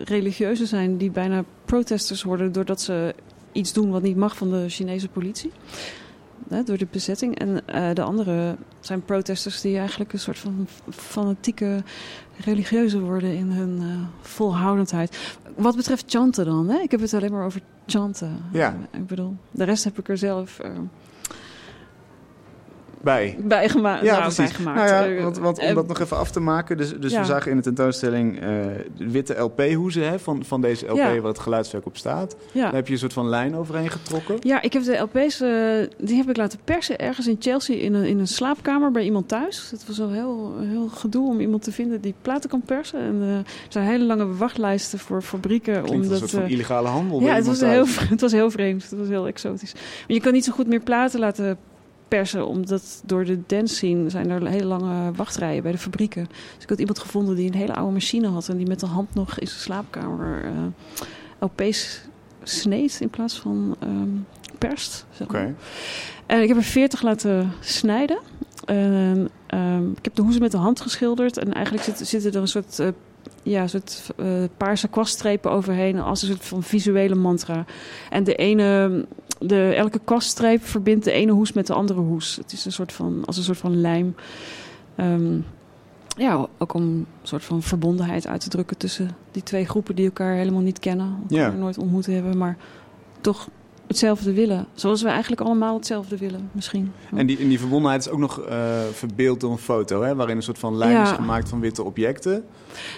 religieuzen 0.04 0.66
zijn 0.66 0.96
die 0.96 1.10
bijna 1.10 1.44
protesters 1.64 2.22
worden 2.22 2.52
doordat 2.52 2.80
ze 2.80 3.14
iets 3.52 3.72
doen 3.72 3.90
wat 3.90 4.02
niet 4.02 4.16
mag 4.16 4.36
van 4.36 4.50
de 4.50 4.64
Chinese 4.68 5.08
politie 5.08 5.52
hè, 6.48 6.62
door 6.62 6.78
de 6.78 6.86
bezetting. 6.90 7.38
En 7.38 7.48
uh, 7.48 7.94
de 7.94 8.02
andere 8.02 8.56
zijn 8.80 9.04
protesters 9.04 9.60
die 9.60 9.78
eigenlijk 9.78 10.12
een 10.12 10.18
soort 10.18 10.38
van 10.38 10.66
fanatieke 10.90 11.82
religieuze 12.36 13.00
worden 13.00 13.36
in 13.36 13.50
hun 13.50 13.80
uh, 13.82 13.96
volhoudendheid. 14.20 15.36
Wat 15.56 15.76
betreft 15.76 16.04
chanten 16.10 16.44
dan, 16.44 16.68
hè? 16.68 16.78
ik 16.78 16.90
heb 16.90 17.00
het 17.00 17.14
alleen 17.14 17.32
maar 17.32 17.44
over 17.44 17.60
chanten. 17.86 18.44
Ja. 18.52 18.76
Ik 18.90 19.06
bedoel, 19.06 19.36
de 19.50 19.64
rest 19.64 19.84
heb 19.84 19.98
ik 19.98 20.08
er 20.08 20.18
zelf 20.18 20.60
bij. 23.04 23.36
Bijgemaakt. 23.38 24.02
Ja, 24.02 24.10
nou, 24.10 24.20
precies. 24.20 24.36
bijgemaakt. 24.36 24.90
Nou 24.90 25.12
ja, 25.12 25.22
want, 25.22 25.38
want 25.38 25.58
om 25.58 25.74
dat 25.74 25.86
nog 25.86 26.00
even 26.00 26.16
af 26.16 26.30
te 26.30 26.40
maken. 26.40 26.76
Dus, 26.76 26.98
dus 26.98 27.12
ja. 27.12 27.20
we 27.20 27.26
zagen 27.26 27.50
in 27.50 27.56
de 27.56 27.62
tentoonstelling 27.62 28.34
uh, 28.34 28.40
de 28.96 29.10
witte 29.10 29.34
LP-hoezen 29.34 30.20
van, 30.20 30.44
van 30.44 30.60
deze 30.60 30.86
LP, 30.86 30.96
waar 30.96 31.22
het 31.22 31.38
geluidswerk 31.38 31.86
op 31.86 31.96
staat. 31.96 32.36
Daar 32.52 32.74
heb 32.74 32.86
je 32.86 32.92
een 32.92 32.98
soort 32.98 33.12
van 33.12 33.28
lijn 33.28 33.56
overheen 33.56 33.90
getrokken. 33.90 34.36
Ja, 34.40 34.62
ik 34.62 34.72
heb 34.72 34.84
de 34.84 34.96
LP's, 34.96 35.40
uh, 35.40 35.48
die 35.98 36.16
heb 36.16 36.28
ik 36.28 36.36
laten 36.36 36.58
persen 36.64 36.98
ergens 36.98 37.26
in 37.26 37.36
Chelsea 37.38 37.76
in 37.76 37.94
een, 37.94 38.04
in 38.04 38.18
een 38.18 38.28
slaapkamer 38.28 38.90
bij 38.90 39.04
iemand 39.04 39.28
thuis. 39.28 39.70
Het 39.70 39.86
was 39.86 40.00
al 40.00 40.10
heel, 40.10 40.54
heel 40.58 40.88
gedoe 40.88 41.28
om 41.28 41.40
iemand 41.40 41.62
te 41.62 41.72
vinden 41.72 42.00
die 42.00 42.14
platen 42.22 42.50
kan 42.50 42.62
persen. 42.62 43.00
En 43.00 43.14
uh, 43.22 43.36
er 43.36 43.44
zijn 43.68 43.86
hele 43.86 44.04
lange 44.04 44.34
wachtlijsten 44.34 44.98
voor 44.98 45.22
fabrieken. 45.22 45.82
Klinkt 45.82 45.90
omdat, 45.90 46.10
een 46.10 46.28
soort 46.28 46.42
van 46.42 46.50
illegale 46.50 46.88
handel. 46.88 47.20
ja, 47.20 47.34
het 47.34 47.46
was, 47.46 47.60
heel, 47.60 47.86
het 48.14 48.20
was 48.20 48.32
heel 48.32 48.50
vreemd. 48.50 48.90
Het 48.90 48.98
was 48.98 49.08
heel 49.08 49.26
exotisch. 49.26 49.72
Maar 49.72 49.82
je 50.06 50.20
kan 50.20 50.32
niet 50.32 50.44
zo 50.44 50.52
goed 50.52 50.66
meer 50.66 50.80
platen 50.80 51.20
laten 51.20 51.58
persen, 52.16 52.46
omdat 52.46 53.02
door 53.06 53.24
de 53.24 53.40
dance 53.46 53.74
scene 53.74 54.10
zijn 54.10 54.30
er 54.30 54.48
hele 54.48 54.64
lange 54.64 55.12
wachtrijen 55.12 55.62
bij 55.62 55.72
de 55.72 55.78
fabrieken. 55.78 56.26
Dus 56.54 56.62
ik 56.62 56.68
had 56.68 56.78
iemand 56.78 56.98
gevonden 56.98 57.36
die 57.36 57.46
een 57.46 57.58
hele 57.58 57.74
oude 57.74 57.92
machine 57.92 58.28
had 58.28 58.48
en 58.48 58.56
die 58.56 58.66
met 58.66 58.80
de 58.80 58.86
hand 58.86 59.14
nog 59.14 59.38
in 59.38 59.46
zijn 59.46 59.60
slaapkamer 59.60 60.44
uh, 60.44 60.50
LP's 61.38 62.00
sneed 62.42 62.98
in 63.00 63.10
plaats 63.10 63.38
van 63.38 63.76
um, 63.82 64.26
perst. 64.58 65.06
Zeg 65.10 65.28
maar. 65.28 65.54
En 66.26 66.42
ik 66.42 66.48
heb 66.48 66.56
er 66.56 66.62
40 66.62 67.02
laten 67.02 67.52
snijden. 67.60 68.18
En, 68.64 69.28
um, 69.54 69.90
ik 69.90 70.04
heb 70.04 70.14
de 70.14 70.22
hoezen 70.22 70.42
met 70.42 70.50
de 70.50 70.56
hand 70.56 70.80
geschilderd 70.80 71.36
en 71.36 71.52
eigenlijk 71.52 71.84
zit, 71.84 72.08
zitten 72.08 72.32
er 72.32 72.40
een 72.40 72.48
soort 72.48 72.78
uh, 72.78 72.88
ja, 73.44 73.62
een 73.62 73.68
soort 73.68 74.02
uh, 74.16 74.26
paarse 74.56 74.88
kwaststrepen 74.88 75.50
overheen 75.50 76.00
als 76.00 76.22
een 76.22 76.28
soort 76.28 76.44
van 76.44 76.62
visuele 76.62 77.14
mantra. 77.14 77.64
En 78.10 78.24
de 78.24 78.34
ene, 78.34 79.04
de, 79.46 79.72
elke 79.76 80.00
kwaststreep 80.04 80.64
verbindt 80.64 81.04
de 81.04 81.12
ene 81.12 81.32
hoes 81.32 81.52
met 81.52 81.66
de 81.66 81.74
andere 81.74 82.00
hoes. 82.00 82.36
Het 82.36 82.52
is 82.52 82.64
een 82.64 82.72
soort 82.72 82.92
van, 82.92 83.22
als 83.24 83.36
een 83.36 83.42
soort 83.42 83.58
van 83.58 83.80
lijm. 83.80 84.14
Um, 84.96 85.44
ja, 86.16 86.46
ook 86.58 86.74
om 86.74 86.82
een 86.82 87.06
soort 87.22 87.44
van 87.44 87.62
verbondenheid 87.62 88.26
uit 88.26 88.40
te 88.40 88.48
drukken 88.48 88.76
tussen 88.76 89.10
die 89.30 89.42
twee 89.42 89.66
groepen 89.66 89.94
die 89.94 90.04
elkaar 90.04 90.34
helemaal 90.34 90.60
niet 90.60 90.78
kennen, 90.78 91.16
elkaar 91.22 91.38
Ja. 91.38 91.58
nooit 91.58 91.78
ontmoet 91.78 92.06
hebben, 92.06 92.38
maar 92.38 92.56
toch 93.20 93.48
hetzelfde 93.94 94.32
willen. 94.32 94.66
Zoals 94.74 95.02
we 95.02 95.08
eigenlijk 95.08 95.40
allemaal 95.40 95.74
hetzelfde 95.74 96.16
willen, 96.16 96.50
misschien. 96.52 96.92
En 97.16 97.26
die, 97.26 97.38
en 97.38 97.48
die 97.48 97.58
verbondenheid 97.58 98.00
is 98.00 98.08
ook 98.08 98.18
nog 98.18 98.48
uh, 98.48 98.80
verbeeld 98.92 99.40
door 99.40 99.50
een 99.50 99.58
foto, 99.58 100.02
hè, 100.02 100.14
waarin 100.14 100.36
een 100.36 100.42
soort 100.42 100.58
van 100.58 100.76
lijn 100.76 100.92
Ja. 100.92 101.02
is 101.02 101.10
gemaakt 101.10 101.48
van 101.48 101.60
witte 101.60 101.82
objecten. 101.82 102.44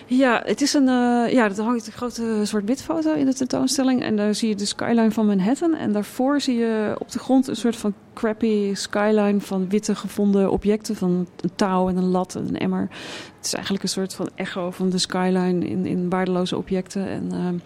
Ja, 0.07 0.43
het 0.45 0.61
is 0.61 0.75
een, 0.75 0.83
uh, 0.83 1.33
ja, 1.33 1.45
er 1.45 1.63
hangt 1.63 1.87
een 1.87 1.93
grote 1.93 2.41
zwart-wit 2.43 2.83
foto 2.83 3.13
in 3.13 3.27
de 3.27 3.35
tentoonstelling. 3.35 4.03
En 4.03 4.17
daar 4.17 4.35
zie 4.35 4.49
je 4.49 4.55
de 4.55 4.65
skyline 4.65 5.11
van 5.11 5.27
Manhattan. 5.27 5.75
En 5.75 5.93
daarvoor 5.93 6.41
zie 6.41 6.57
je 6.57 6.97
op 6.99 7.11
de 7.11 7.19
grond 7.19 7.49
een 7.49 7.57
soort 7.57 7.77
van 7.77 7.95
crappy 8.15 8.75
skyline 8.75 9.41
van 9.41 9.69
witte 9.69 9.95
gevonden 9.95 10.51
objecten. 10.51 10.97
Van 10.97 11.11
een 11.41 11.51
touw 11.55 11.89
en 11.89 11.97
een 11.97 12.11
lat 12.11 12.35
en 12.35 12.49
een 12.49 12.59
emmer. 12.59 12.89
Het 13.37 13.47
is 13.47 13.53
eigenlijk 13.53 13.83
een 13.83 13.91
soort 13.91 14.15
van 14.15 14.29
echo 14.35 14.71
van 14.71 14.91
de 14.91 14.99
skyline 14.99 15.67
in, 15.69 15.87
in 15.87 16.11
waardeloze 16.11 16.57
objecten. 16.57 17.09
En 17.09 17.61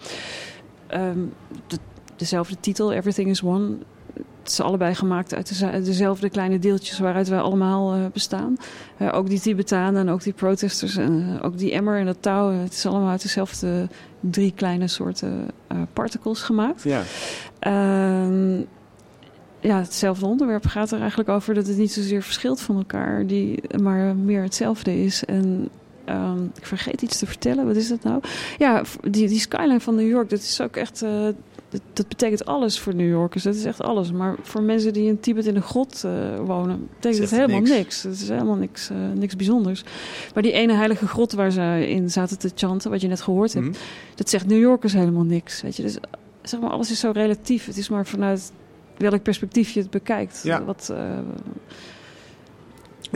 uh, 0.93 1.07
um, 1.07 1.33
dezelfde 2.21 2.55
titel, 2.59 2.91
Everything 2.91 3.29
is 3.29 3.43
One. 3.43 3.77
Het 4.13 4.51
is 4.51 4.59
allebei 4.59 4.95
gemaakt 4.95 5.33
uit 5.33 5.59
de, 5.59 5.81
dezelfde 5.81 6.29
kleine 6.29 6.59
deeltjes 6.59 6.99
waaruit 6.99 7.27
wij 7.27 7.39
allemaal 7.39 7.95
uh, 7.95 8.05
bestaan. 8.13 8.57
Uh, 9.01 9.13
ook 9.13 9.29
die 9.29 9.39
Tibetanen 9.39 10.01
en 10.01 10.09
ook 10.09 10.23
die 10.23 10.33
protesters 10.33 10.97
en 10.97 11.13
uh, 11.13 11.45
ook 11.45 11.57
die 11.57 11.71
emmer 11.71 11.99
en 11.99 12.05
dat 12.05 12.17
touw. 12.19 12.51
Het 12.51 12.73
is 12.73 12.85
allemaal 12.85 13.09
uit 13.09 13.21
dezelfde 13.21 13.87
drie 14.19 14.53
kleine 14.55 14.87
soorten 14.87 15.47
particles 15.93 16.41
gemaakt. 16.41 16.83
Ja. 16.83 17.01
Ehm, 17.59 18.59
ja, 19.59 19.77
hetzelfde 19.77 20.25
onderwerp 20.25 20.65
gaat 20.65 20.91
er 20.91 20.99
eigenlijk 20.99 21.29
over 21.29 21.53
dat 21.53 21.67
het 21.67 21.77
niet 21.77 21.91
zozeer 21.91 22.23
verschilt 22.23 22.61
van 22.61 22.75
elkaar, 22.75 23.27
die, 23.27 23.63
maar 23.81 24.15
meer 24.15 24.43
hetzelfde 24.43 25.03
is. 25.03 25.25
En 25.25 25.69
um, 26.05 26.51
ik 26.55 26.65
vergeet 26.65 27.01
iets 27.01 27.17
te 27.17 27.25
vertellen. 27.25 27.65
Wat 27.65 27.75
is 27.75 27.87
dat 27.87 28.03
nou? 28.03 28.21
Ja, 28.57 28.83
die, 29.09 29.27
die 29.27 29.39
skyline 29.39 29.79
van 29.79 29.95
New 29.95 30.09
York, 30.09 30.29
dat 30.29 30.39
is 30.39 30.61
ook 30.61 30.75
echt. 30.75 31.03
Uh, 31.03 31.27
dat, 31.71 31.81
dat, 31.93 32.07
betekent 32.07 32.45
alles 32.45 32.79
voor 32.79 32.95
New 32.95 33.09
Yorkers. 33.09 33.43
Dat 33.43 33.55
is 33.55 33.65
echt 33.65 33.81
alles. 33.81 34.11
Maar 34.11 34.35
voor 34.41 34.61
mensen 34.61 34.93
die 34.93 35.07
in 35.07 35.19
Tibet 35.19 35.45
in 35.45 35.53
de 35.53 35.61
grot 35.61 36.03
uh, 36.05 36.11
wonen, 36.39 36.87
betekent 36.95 37.21
het 37.21 37.39
helemaal 37.39 37.59
niks. 37.59 37.69
niks. 37.69 38.03
Het 38.03 38.13
is 38.13 38.29
helemaal 38.29 38.55
niks, 38.55 38.89
uh, 38.91 38.97
niks 39.13 39.35
bijzonders. 39.35 39.83
Maar 40.33 40.43
die 40.43 40.51
ene 40.51 40.73
heilige 40.73 41.07
grot 41.07 41.31
waar 41.31 41.51
ze 41.51 41.87
in 41.89 42.09
zaten 42.09 42.39
te 42.39 42.51
chanten, 42.55 42.91
wat 42.91 43.01
je 43.01 43.07
net 43.07 43.21
gehoord 43.21 43.53
hebt, 43.53 43.65
Mhm. 43.65 43.75
dat 44.15 44.29
zegt 44.29 44.47
New 44.47 44.59
Yorkers 44.59 44.93
helemaal 44.93 45.23
niks. 45.23 45.61
Weet 45.61 45.75
je? 45.75 45.83
Dus 45.83 45.97
zeg 46.41 46.59
maar, 46.59 46.69
alles 46.69 46.91
is 46.91 46.99
zo 46.99 47.11
relatief. 47.13 47.65
Het 47.65 47.77
is 47.77 47.89
maar 47.89 48.05
vanuit 48.05 48.51
welk 48.97 49.23
perspectief 49.23 49.69
je 49.71 49.79
het 49.79 49.89
bekijkt. 49.89 50.41
Ja. 50.43 50.63
Wat, 50.63 50.89
uh, 50.91 50.97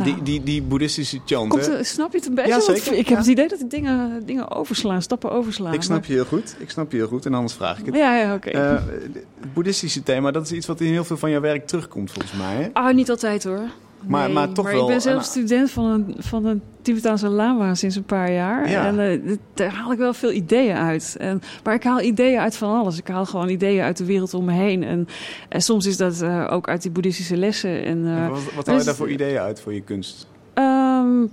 die, 0.03 0.21
die, 0.23 0.43
die 0.43 0.61
boeddhistische 0.61 1.19
chant, 1.25 1.49
Komt, 1.49 1.65
hè? 1.65 1.83
snap 1.83 2.11
je 2.11 2.17
het 2.17 2.27
een 2.27 2.35
beetje? 2.35 2.49
Ja, 2.51 2.59
zeker. 2.59 2.91
Ik 2.91 2.97
heb 2.97 3.07
Ja. 3.07 3.17
het 3.17 3.27
idee 3.27 3.47
dat 3.47 3.59
ik 3.59 3.69
dingen, 3.69 4.25
dingen 4.25 4.51
overslaan, 4.51 5.01
stappen 5.01 5.31
overslaan. 5.31 5.73
Ik 5.73 5.81
snap 5.81 5.99
maar- 5.99 6.07
je 6.07 6.13
heel 6.13 6.25
goed. 6.25 6.55
Ik 6.59 6.69
snap 6.69 6.91
je 6.91 6.97
heel 6.97 7.07
goed. 7.07 7.25
En 7.25 7.33
anders 7.33 7.53
vraag 7.53 7.79
ik 7.79 7.85
het. 7.85 7.95
Ja, 7.95 8.15
ja, 8.17 8.33
oké. 8.33 8.49
Eh, 8.49 8.71
het 8.71 9.53
boeddhistische 9.53 10.03
thema, 10.03 10.31
dat 10.31 10.43
is 10.45 10.51
iets 10.51 10.67
wat 10.67 10.81
in 10.81 10.91
heel 10.91 11.03
veel 11.03 11.17
van 11.17 11.29
jouw 11.29 11.41
werk 11.41 11.67
terugkomt, 11.67 12.11
volgens 12.11 12.33
mij. 12.33 12.55
Hè? 12.55 12.69
Ah, 12.73 12.95
niet 12.95 13.09
altijd 13.09 13.43
hoor. 13.43 13.61
Maar- 14.07 14.25
Nee, 14.25 14.33
maar 14.33 14.51
toch 14.51 14.71
wel 14.71 14.81
ik 14.81 14.87
ben 14.87 15.01
zelf 15.01 15.23
student 15.23 15.71
van 15.71 15.85
een, 15.85 16.15
van 16.17 16.45
een 16.45 16.61
Tibetaanse 16.81 17.27
lama 17.27 17.75
sinds 17.75 17.95
een 17.95 18.03
paar 18.03 18.31
jaar. 18.31 18.69
Ja. 18.69 18.85
En 18.85 18.99
eh, 18.99 19.37
daar 19.53 19.71
haal 19.73 19.91
ik 19.91 19.97
wel 19.97 20.13
veel 20.13 20.31
ideeën 20.31 20.75
uit. 20.75 21.15
En, 21.19 21.41
maar 21.63 21.73
ik 21.73 21.83
haal 21.83 22.01
ideeën 22.01 22.39
uit 22.39 22.57
van 22.57 22.69
alles. 22.79 22.97
Ik 22.97 23.07
haal 23.07 23.25
gewoon 23.25 23.49
ideeën 23.49 23.81
uit 23.83 23.97
de 23.97 24.05
wereld 24.05 24.33
om 24.33 24.45
me 24.45 24.51
heen. 24.53 24.83
En, 24.83 25.07
en 25.49 25.61
soms 25.61 25.85
is 25.85 25.97
dat 25.97 26.21
eh, 26.21 26.47
ook 26.49 26.67
uit 26.67 26.81
die 26.81 26.91
boeddhistische 26.91 27.37
lessen. 27.37 27.83
En, 27.85 28.05
eh, 28.07 28.29
wat, 28.29 28.39
wat 28.43 28.53
haal 28.53 28.63
je 28.65 28.71
dus- 28.71 28.85
daar 28.85 28.95
voor 28.95 29.09
ideeën 29.09 29.39
uit 29.39 29.59
voor 29.61 29.73
je 29.73 29.81
kunst? 29.81 30.27
ehm, 30.53 31.25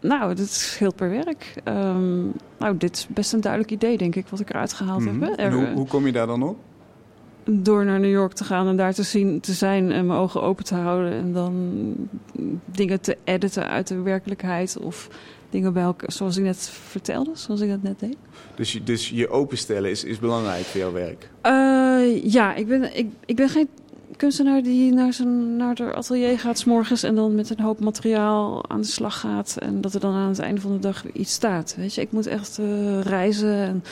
nou, 0.00 0.34
dat 0.34 0.48
scheelt 0.48 0.96
per 0.96 1.10
werk. 1.10 1.54
Ehm, 1.64 2.20
nou, 2.58 2.76
dit 2.78 2.96
is 2.96 3.06
best 3.10 3.32
een 3.32 3.40
duidelijk 3.40 3.72
idee, 3.72 3.98
denk 3.98 4.14
ik, 4.14 4.26
wat 4.28 4.40
ik 4.40 4.50
eruit 4.50 4.72
gehaald 4.72 5.00
Mhm. 5.04 5.22
heb. 5.22 5.36
En 5.38 5.52
hoe, 5.52 5.66
hoe 5.74 5.86
kom 5.86 6.06
je 6.06 6.12
daar 6.12 6.26
dan 6.26 6.42
op? 6.42 6.56
Door 7.44 7.84
naar 7.84 8.00
New 8.00 8.10
York 8.10 8.32
te 8.32 8.44
gaan 8.44 8.68
en 8.68 8.76
daar 8.76 8.94
te, 8.94 9.02
zien, 9.02 9.40
te 9.40 9.52
zijn 9.52 9.92
en 9.92 10.06
mijn 10.06 10.18
ogen 10.18 10.42
open 10.42 10.64
te 10.64 10.74
houden. 10.74 11.12
En 11.12 11.32
dan 11.32 11.94
dingen 12.64 13.00
te 13.00 13.16
editen 13.24 13.68
uit 13.68 13.86
de 13.86 14.00
werkelijkheid. 14.00 14.78
Of 14.78 15.08
dingen 15.50 15.72
bij 15.72 15.82
elkaar, 15.82 16.12
zoals 16.12 16.36
ik 16.36 16.44
net 16.44 16.68
vertelde, 16.68 17.30
zoals 17.34 17.60
ik 17.60 17.68
dat 17.68 17.82
net 17.82 18.00
deed. 18.00 18.16
Dus 18.54 18.72
je, 18.72 18.82
dus 18.82 19.08
je 19.08 19.28
openstellen 19.28 19.90
is, 19.90 20.04
is 20.04 20.18
belangrijk 20.18 20.64
voor 20.64 20.80
jouw 20.80 20.92
werk. 20.92 21.30
Eh, 21.40 22.32
ja, 22.32 22.54
ik 22.54 22.66
ben, 22.66 22.96
ik, 22.96 23.06
ik 23.24 23.36
ben 23.36 23.48
geen 23.48 23.68
kunstenaar 24.16 24.62
die 24.62 24.92
naar, 24.92 25.12
zijn, 25.12 25.56
naar 25.56 25.78
haar 25.80 25.94
atelier 25.94 26.38
gaat 26.38 26.58
s'morgens 26.58 27.02
en 27.02 27.14
dan 27.14 27.34
met 27.34 27.50
een 27.50 27.60
hoop 27.64 27.80
materiaal 27.80 28.70
aan 28.70 28.80
de 28.80 28.86
slag 28.86 29.20
gaat. 29.20 29.56
En 29.58 29.80
dat 29.80 29.94
er 29.94 30.00
dan 30.00 30.14
aan 30.14 30.28
het 30.28 30.38
einde 30.38 30.60
van 30.60 30.72
de 30.72 30.78
dag 30.78 31.04
iets 31.12 31.32
staat. 31.32 31.74
Weet 31.76 31.94
je, 31.94 32.00
ik 32.00 32.12
moet 32.12 32.26
echt 32.26 32.58
eh, 32.58 33.00
reizen. 33.00 33.54
En 33.54 33.84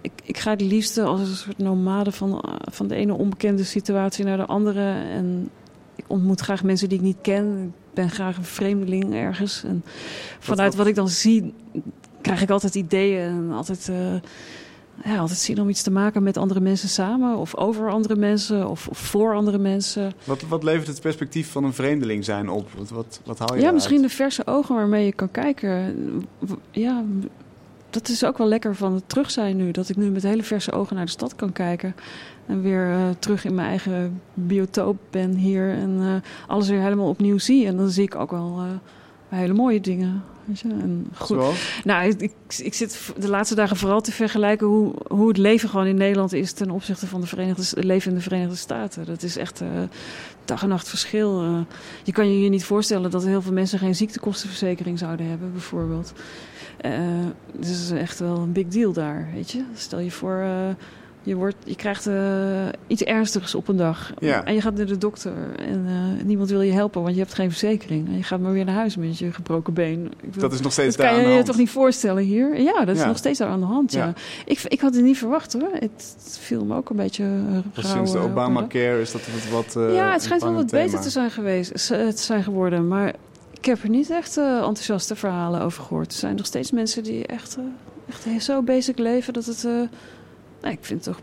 ik, 0.00 0.12
ik 0.24 0.38
ga 0.38 0.50
het 0.50 0.60
liefste 0.60 1.02
als 1.02 1.20
een 1.20 1.26
soort 1.36 1.58
nomade 1.58 2.12
van, 2.12 2.40
eh, 2.40 2.54
van 2.70 2.86
de 2.88 2.94
ene 2.94 3.12
onbekende 3.14 3.64
situatie 3.64 4.24
naar 4.24 4.36
de 4.36 4.46
andere. 4.46 4.92
En 4.92 5.50
ik 5.96 6.04
ontmoet 6.06 6.40
graag 6.40 6.62
mensen 6.64 6.88
die 6.88 6.98
ik 6.98 7.04
niet 7.04 7.18
ken. 7.22 7.62
Ik 7.74 7.94
ben 7.94 8.10
graag 8.10 8.36
een 8.36 8.44
vreemdeling 8.44 9.14
ergens. 9.14 9.64
En 9.64 9.84
vanuit 10.38 10.68
wat- 10.68 10.76
wat 10.78 10.86
ik 10.86 10.94
dan 10.94 11.08
zie, 11.08 11.54
krijg 12.20 12.42
ik 12.42 12.50
altijd 12.50 12.74
ideeën 12.74 13.20
en 13.28 13.50
altijd. 13.52 13.88
eh, 13.88 14.14
ja, 15.04 15.18
altijd 15.18 15.38
zin 15.38 15.60
om 15.60 15.68
iets 15.68 15.82
te 15.82 15.90
maken 15.90 16.22
met 16.22 16.36
andere 16.36 16.60
mensen 16.60 16.88
samen, 16.88 17.36
of 17.36 17.56
over 17.56 17.90
andere 17.90 18.16
mensen, 18.16 18.68
of, 18.68 18.88
of 18.88 18.98
voor 18.98 19.34
andere 19.34 19.58
mensen. 19.58 20.12
Wat, 20.24 20.42
wat 20.42 20.62
levert 20.62 20.86
het 20.86 21.00
perspectief 21.00 21.50
van 21.50 21.64
een 21.64 21.72
vreemdeling 21.72 22.24
zijn 22.24 22.48
op? 22.48 22.68
Wat, 22.76 22.90
wat, 22.90 23.20
wat 23.24 23.38
haal 23.38 23.54
je 23.54 23.60
Ja, 23.60 23.70
misschien 23.70 24.02
de 24.02 24.08
verse 24.08 24.46
ogen 24.46 24.74
waarmee 24.74 25.04
je 25.04 25.12
kan 25.12 25.30
kijken. 25.30 25.94
Ja, 26.70 27.04
dat 27.90 28.08
is 28.08 28.24
ook 28.24 28.38
wel 28.38 28.48
lekker 28.48 28.76
van 28.76 28.94
het 28.94 29.08
terug 29.08 29.30
zijn 29.30 29.56
nu. 29.56 29.70
Dat 29.70 29.88
ik 29.88 29.96
nu 29.96 30.10
met 30.10 30.22
hele 30.22 30.42
verse 30.42 30.72
ogen 30.72 30.96
naar 30.96 31.04
de 31.04 31.10
stad 31.10 31.36
kan 31.36 31.52
kijken. 31.52 31.94
En 32.46 32.62
weer 32.62 32.90
eh, 32.90 33.08
terug 33.18 33.44
in 33.44 33.54
mijn 33.54 33.68
eigen 33.68 34.20
biotoop 34.34 34.96
ben 35.10 35.34
hier. 35.34 35.70
En 35.70 35.98
eh, 36.00 36.30
alles 36.46 36.68
weer 36.68 36.80
helemaal 36.80 37.08
opnieuw 37.08 37.38
zie. 37.38 37.66
En 37.66 37.76
dan 37.76 37.90
zie 37.90 38.04
ik 38.04 38.14
ook 38.14 38.30
wel 38.30 38.58
eh, 38.58 38.64
hele 39.38 39.52
mooie 39.52 39.80
dingen. 39.80 40.22
Weet 40.44 40.60
je? 40.60 40.68
En 40.68 41.06
goed, 41.14 41.26
Zoals? 41.26 41.80
Nou, 41.84 42.14
ik, 42.18 42.32
ik, 42.58 42.74
zit 42.74 43.12
de 43.18 43.28
laatste 43.28 43.54
dagen 43.54 43.76
vooral 43.76 44.00
te 44.00 44.12
vergelijken 44.12 44.66
hoe, 44.66 44.92
hoe 45.08 45.28
het 45.28 45.36
leven 45.36 45.68
gewoon 45.68 45.86
in 45.86 45.96
Nederland 45.96 46.32
is 46.32 46.52
ten 46.52 46.70
opzichte 46.70 47.06
van 47.06 47.20
de 47.20 47.26
Verenigde, 47.26 47.62
het 47.62 47.84
leven 47.84 48.10
in 48.10 48.16
de 48.16 48.22
Verenigde 48.22 48.56
Staten. 48.56 49.06
Dat 49.06 49.22
is 49.22 49.36
echt 49.36 49.60
eh, 49.60 49.68
dag 50.44 50.62
en 50.62 50.68
nacht 50.68 50.88
verschil. 50.88 51.42
Eh, 51.42 51.60
je 52.04 52.12
kan 52.12 52.30
je 52.30 52.38
hier 52.38 52.50
niet 52.50 52.64
voorstellen 52.64 53.10
dat 53.10 53.24
heel 53.24 53.42
veel 53.42 53.52
mensen 53.52 53.78
geen 53.78 53.94
ziektekostenverzekering 53.94 54.98
zouden 54.98 55.26
hebben, 55.28 55.52
bijvoorbeeld. 55.52 56.12
Eh 56.76 56.98
dus 57.52 57.68
het 57.68 57.78
is 57.78 57.90
echt 57.90 58.18
wel 58.18 58.36
een 58.36 58.52
big 58.52 58.66
deal 58.66 58.92
daar, 58.92 59.30
weet 59.34 59.50
je. 59.50 59.62
Stel 59.74 59.98
je 59.98 60.10
voor, 60.10 60.44
je, 61.22 61.34
wordt, 61.34 61.56
je 61.64 61.76
krijgt 61.76 62.06
eh, 62.06 62.14
iets 62.86 63.02
ernstigs 63.02 63.54
op 63.54 63.68
een 63.68 63.76
dag. 63.76 64.12
Ja. 64.18 64.44
En 64.44 64.54
je 64.54 64.60
gaat 64.60 64.74
naar 64.76 64.86
de 64.86 64.98
dokter 64.98 65.32
en 65.58 65.84
eh, 65.86 66.24
niemand 66.24 66.50
wil 66.50 66.60
je 66.60 66.72
helpen, 66.72 67.02
want 67.02 67.14
je 67.14 67.20
hebt 67.20 67.34
geen 67.34 67.50
verzekering. 67.50 68.08
En 68.08 68.16
je 68.16 68.22
gaat 68.22 68.40
maar 68.40 68.52
weer 68.52 68.64
naar 68.64 68.74
huis 68.74 68.96
met 68.96 69.18
je 69.18 69.32
gebroken 69.32 69.72
been. 69.74 70.04
Ik 70.06 70.20
bedoel, 70.20 70.40
Dat 70.40 70.52
is 70.52 70.60
nog 70.60 70.72
steeds 70.72 70.96
dat 70.96 71.06
daar 71.06 71.14
kan 71.14 71.14
aan 71.14 71.20
je 71.20 71.24
de 71.24 71.30
je 71.30 71.34
hand. 71.34 71.46
toch 71.46 71.56
niet 71.56 71.70
voorstellen 71.70 72.22
hier? 72.22 72.60
Ja, 72.60 72.84
dat 72.84 72.94
is 72.94 73.00
Ja. 73.00 73.06
nog 73.06 73.16
steeds 73.16 73.38
daar 73.38 73.48
aan 73.48 73.60
de 73.60 73.66
hand. 73.66 73.92
Ja. 73.92 74.04
Ja. 74.06 74.12
Ik, 74.44 74.60
ik 74.68 74.80
had 74.80 74.94
het 74.94 75.04
niet 75.04 75.18
verwacht 75.18 75.52
hoor. 75.52 75.70
Het, 75.72 76.14
het 76.24 76.38
viel 76.40 76.64
me 76.64 76.76
ook 76.76 76.90
een 76.90 76.96
beetje 76.96 77.24
uh, 77.24 77.58
Pas 77.72 77.90
Sinds 77.90 78.12
de 78.12 78.18
Obamacare 78.18 79.00
is 79.00 79.12
dat 79.12 79.20
wat... 79.50 79.74
wat 79.74 79.88
eh, 79.88 79.94
ja, 79.94 80.12
het 80.12 80.22
schijnt 80.22 80.42
wel 80.42 80.52
wat 80.52 80.68
thema. 80.68 80.84
beter 80.84 81.00
te 81.00 81.10
zijn 81.10 81.30
geweest, 81.30 81.86
te 81.86 82.12
zijn 82.14 82.42
geworden. 82.42 82.88
Maar 82.88 83.14
ik 83.58 83.64
heb 83.64 83.82
er 83.82 83.88
niet 83.88 84.10
echt 84.10 84.36
eh, 84.36 84.56
enthousiaste 84.56 85.16
verhalen 85.16 85.60
over 85.60 85.82
gehoord. 85.82 86.12
Er 86.12 86.18
zijn 86.18 86.36
nog 86.36 86.46
steeds 86.46 86.70
mensen 86.70 87.02
die 87.02 87.26
echt, 87.26 87.56
eh, 87.56 87.64
echt 88.34 88.44
zo 88.44 88.62
basic 88.62 88.98
leven 88.98 89.32
dat 89.32 89.44
het... 89.46 89.66
nou, 90.60 90.74
ik 90.74 90.78
vind 90.82 91.04
het 91.04 91.14
toch 91.14 91.22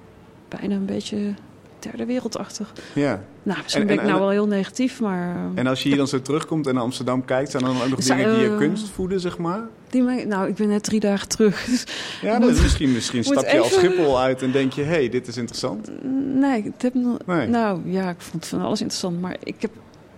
bijna 0.59 0.75
een 0.75 0.85
beetje 0.85 1.33
derde 1.79 2.05
wereldachtig. 2.05 2.73
Ja. 2.93 3.23
Nou, 3.43 3.59
misschien 3.61 3.81
En- 3.81 3.87
ben 3.87 3.97
en- 3.97 4.03
ik 4.03 4.09
nou 4.09 4.19
wel 4.21 4.29
heel 4.29 4.47
negatief, 4.47 4.99
maar... 5.01 5.35
eh, 5.35 5.41
En 5.55 5.67
als 5.67 5.81
je 5.83 5.87
hier 5.87 5.97
dan 5.97 6.07
zo 6.07 6.21
terugkomt 6.21 6.67
en 6.67 6.73
naar 6.73 6.83
Amsterdam 6.83 7.25
kijkt... 7.25 7.51
zijn 7.51 7.63
er 7.63 7.73
dan 7.73 7.81
ook 7.81 7.89
nog 7.89 7.99
dingen 7.99 8.29
die 8.33 8.43
je 8.43 8.49
eh, 8.51 8.57
kunst 8.57 8.89
voeden, 8.89 9.19
zeg 9.19 9.37
maar? 9.37 9.61
die 9.89 10.01
nou, 10.25 10.47
ik 10.47 10.55
ben 10.55 10.67
net 10.67 10.83
drie 10.83 10.99
dagen 10.99 11.27
terug. 11.27 11.65
Dus 11.65 11.83
Ja, 12.21 12.39
moet- 12.39 12.49
is 12.49 12.61
misschien, 12.61 12.91
misschien 12.91 13.23
stap 13.23 13.45
je 13.47 13.59
als 13.59 13.67
even- 13.77 13.91
Schiphol 13.91 14.19
uit 14.19 14.41
en 14.41 14.51
denk 14.51 14.73
je... 14.73 14.81
hé, 14.81 14.87
hey, 14.93 15.09
dit 15.09 15.27
is 15.27 15.37
interessant. 15.37 15.89
Nee, 16.33 16.63
ik 16.63 16.71
heb 16.77 16.93
nog, 16.93 17.17
Nee. 17.25 17.47
nou 17.47 17.81
ja, 17.91 18.09
ik 18.09 18.21
vond 18.21 18.45
van 18.45 18.61
alles 18.61 18.79
interessant, 18.81 19.21
maar 19.21 19.35
ik 19.43 19.55
heb 19.59 19.71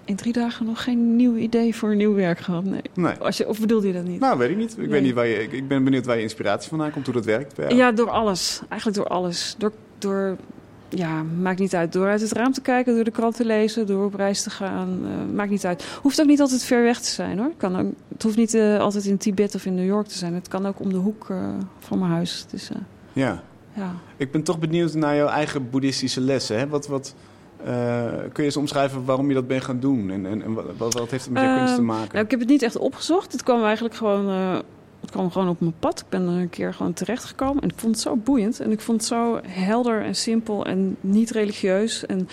in 0.09 0.15
drie 0.15 0.33
dagen 0.33 0.65
nog 0.65 0.83
geen 0.83 1.15
nieuw 1.15 1.35
idee 1.35 1.75
voor 1.75 1.91
een 1.91 1.97
nieuw 1.97 2.13
werk 2.13 2.39
gehad. 2.39 2.63
Nee. 2.63 2.81
Nee. 2.93 3.13
Als 3.13 3.37
je, 3.37 3.47
of 3.47 3.59
bedoelde 3.59 3.87
je 3.87 3.93
dat 3.93 4.03
niet? 4.03 4.19
Nou, 4.19 4.37
weet 4.37 4.49
ik 4.49 4.57
niet. 4.57 4.71
Ik, 4.71 4.77
Nee. 4.77 4.87
weet 4.87 5.01
niet 5.01 5.13
waar 5.13 5.27
je, 5.27 5.43
ik, 5.43 5.51
ik 5.51 5.67
ben 5.67 5.83
benieuwd 5.83 6.05
waar 6.05 6.15
je 6.15 6.21
inspiratie 6.21 6.69
vandaan 6.69 6.91
komt, 6.91 7.05
hoe 7.05 7.13
dat 7.13 7.25
werkt 7.25 7.55
bij 7.55 7.75
ja, 7.75 7.91
door 7.91 8.09
alles. 8.09 8.61
Eigenlijk 8.69 8.97
door 8.99 9.07
alles. 9.07 9.55
Door, 9.57 9.71
door, 9.97 10.37
ja, 10.89 11.23
maakt 11.23 11.59
niet 11.59 11.75
uit. 11.75 11.93
Door 11.93 12.07
uit 12.07 12.21
het 12.21 12.31
raam 12.31 12.53
te 12.53 12.61
kijken, 12.61 12.95
door 12.95 13.03
de 13.03 13.11
krant 13.11 13.35
te 13.35 13.45
lezen, 13.45 13.85
door 13.87 14.05
op 14.05 14.13
reis 14.13 14.41
te 14.43 14.49
gaan. 14.49 14.99
eh, 15.03 15.35
maakt 15.35 15.49
niet 15.49 15.65
uit. 15.65 15.83
Hoeft 16.01 16.21
ook 16.21 16.27
niet 16.27 16.41
altijd 16.41 16.63
ver 16.63 16.83
weg 16.83 16.99
te 16.99 17.09
zijn 17.09 17.37
hoor. 17.37 17.51
Kan 17.57 17.79
ook, 17.79 17.91
het 18.07 18.23
hoeft 18.23 18.37
niet 18.37 18.53
eh, 18.53 18.79
altijd 18.79 19.05
in 19.05 19.17
Tibet 19.17 19.55
of 19.55 19.65
in 19.65 19.75
New 19.75 19.85
York 19.87 20.07
te 20.07 20.17
zijn. 20.17 20.33
Het 20.33 20.47
kan 20.47 20.65
ook 20.65 20.79
om 20.79 20.89
de 20.89 20.97
hoek 20.97 21.29
eh, 21.29 21.37
van 21.79 21.99
mijn 21.99 22.11
huis. 22.11 22.45
Dus, 22.51 22.69
Ja. 23.13 23.43
ja. 23.73 23.95
Ik 24.17 24.31
ben 24.31 24.43
toch 24.43 24.59
benieuwd 24.59 24.93
naar 24.93 25.15
jouw 25.15 25.27
eigen 25.27 25.69
boeddhistische 25.69 26.21
lessen. 26.21 26.57
Hè? 26.59 26.67
Wat, 26.67 26.87
wat, 26.87 27.15
eh, 27.63 28.07
kun 28.17 28.31
je 28.35 28.43
eens 28.43 28.57
omschrijven 28.57 29.05
waarom 29.05 29.27
je 29.27 29.33
dat 29.33 29.47
bent 29.47 29.63
gaan 29.63 29.79
doen? 29.79 30.09
En, 30.09 30.25
en, 30.25 30.41
en 30.43 30.53
wat, 30.53 30.93
wat, 30.93 31.11
heeft 31.11 31.23
het 31.23 31.33
met 31.33 31.43
je 31.43 31.55
kunst 31.55 31.73
te 31.73 31.79
Ehm, 31.79 31.85
maken? 31.85 32.09
Nou, 32.11 32.25
ik 32.25 32.31
heb 32.31 32.39
het 32.39 32.49
niet 32.49 32.61
echt 32.61 32.77
opgezocht. 32.77 33.31
Het 33.31 33.43
kwam 33.43 33.63
eigenlijk 33.63 33.95
gewoon, 33.95 34.29
eh, 34.29 34.59
het 35.01 35.11
kwam 35.11 35.31
gewoon 35.31 35.49
op 35.49 35.59
mijn 35.59 35.73
pad. 35.79 35.99
Ik 35.99 36.05
ben 36.09 36.27
er 36.27 36.41
een 36.41 36.49
keer 36.49 36.73
gewoon 36.73 36.93
terechtgekomen. 36.93 37.63
En 37.63 37.69
ik 37.69 37.77
vond 37.77 37.95
het 37.95 38.03
zo 38.03 38.15
boeiend. 38.15 38.59
En 38.59 38.71
ik 38.71 38.79
vond 38.79 38.97
het 38.97 39.07
zo 39.09 39.39
helder 39.47 40.03
en 40.03 40.15
simpel 40.15 40.65
en 40.65 40.97
niet 41.01 41.31
religieus. 41.31 42.05
En 42.05 42.29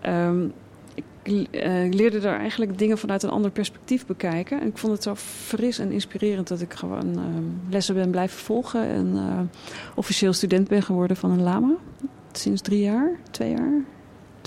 ehm, 0.00 0.48
ik 0.94 1.04
eh, 1.50 1.92
leerde 1.92 2.18
daar 2.18 2.38
eigenlijk 2.38 2.78
dingen 2.78 2.98
vanuit 2.98 3.22
een 3.22 3.30
ander 3.30 3.50
perspectief 3.50 4.06
bekijken. 4.06 4.60
En 4.60 4.66
ik 4.66 4.78
vond 4.78 4.92
het 4.92 5.02
zo 5.02 5.14
fris 5.14 5.78
en 5.78 5.92
inspirerend 5.92 6.48
dat 6.48 6.60
ik 6.60 6.74
gewoon 6.74 7.18
ehm, 7.18 7.70
lessen 7.70 7.94
ben 7.94 8.10
blijven 8.10 8.38
volgen. 8.38 8.86
En 8.88 9.18
officieel 9.94 10.32
student 10.32 10.68
ben 10.68 10.82
geworden 10.82 11.16
van 11.16 11.30
een 11.30 11.42
lama. 11.42 11.74
Sinds 12.32 12.62
drie 12.62 12.82
jaar, 12.82 13.10
twee 13.30 13.50
jaar, 13.50 13.82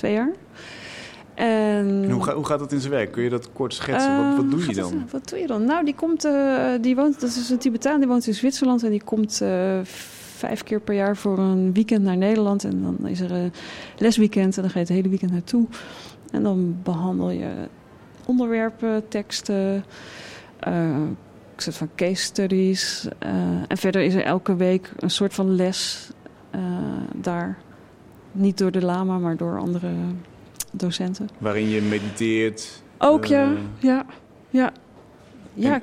twee 0.00 0.12
jaar. 0.12 0.32
En, 1.34 1.46
En 2.04 2.10
hoe, 2.10 2.22
ga- 2.22 2.34
hoe 2.34 2.44
gaat 2.46 2.58
dat 2.58 2.72
in 2.72 2.80
zijn 2.80 2.92
werk? 2.92 3.12
Kun 3.12 3.22
je 3.22 3.30
dat 3.30 3.52
kort 3.52 3.74
schetsen? 3.74 4.16
wat, 4.16 4.36
wat 4.36 4.44
eh, 4.44 4.50
doe 4.50 4.66
je 4.66 4.74
dan? 4.74 5.06
wat 5.10 5.28
doe 5.28 5.38
je 5.38 5.46
dan? 5.46 5.64
Nou, 5.64 5.84
die 5.84 5.94
komt, 5.94 6.24
eh, 6.24 6.70
die 6.80 6.96
woont, 6.96 7.20
dat 7.20 7.30
is 7.30 7.50
een 7.50 7.58
Tibetaan, 7.58 7.98
die 8.00 8.08
woont 8.08 8.26
in 8.26 8.34
Zwitserland 8.34 8.82
en 8.84 8.90
die 8.90 9.02
komt 9.04 9.40
eh, 9.40 9.78
vijf 10.36 10.62
keer 10.62 10.80
per 10.80 10.94
jaar 10.94 11.16
voor 11.16 11.38
een 11.38 11.72
weekend 11.72 12.02
naar 12.02 12.16
Nederland. 12.16 12.64
En 12.64 12.82
dan 12.82 13.06
is 13.08 13.20
er 13.20 13.32
een 13.32 13.52
lesweekend 13.98 14.56
en 14.56 14.62
dan 14.62 14.70
ga 14.70 14.78
je 14.78 14.84
het 14.84 14.94
hele 14.94 15.08
weekend 15.08 15.32
naartoe. 15.32 15.66
En 16.30 16.42
dan 16.42 16.76
behandel 16.82 17.30
je 17.30 17.50
onderwerpen, 18.26 19.08
teksten, 19.08 19.84
een 20.60 21.16
soort 21.56 21.76
van 21.76 21.90
case 21.96 22.22
studies. 22.22 23.08
en 23.68 23.76
verder 23.78 24.02
is 24.02 24.14
er 24.14 24.22
elke 24.22 24.56
week 24.56 24.92
een 24.96 25.10
soort 25.10 25.34
van 25.34 25.54
les 25.54 26.10
daar. 27.14 27.58
Niet 28.32 28.58
door 28.58 28.70
de 28.70 28.82
lama, 28.84 29.18
maar 29.18 29.36
door 29.36 29.58
andere 29.58 29.90
docenten. 30.72 31.28
Waarin 31.38 31.68
je 31.68 31.80
mediteert. 31.82 32.82
Ook 32.98 33.22
Eh, 33.24 33.28
ja, 33.30 33.52
ja, 33.78 34.04
ja. 34.50 34.72
Ja, 35.54 35.74
en- 35.74 35.82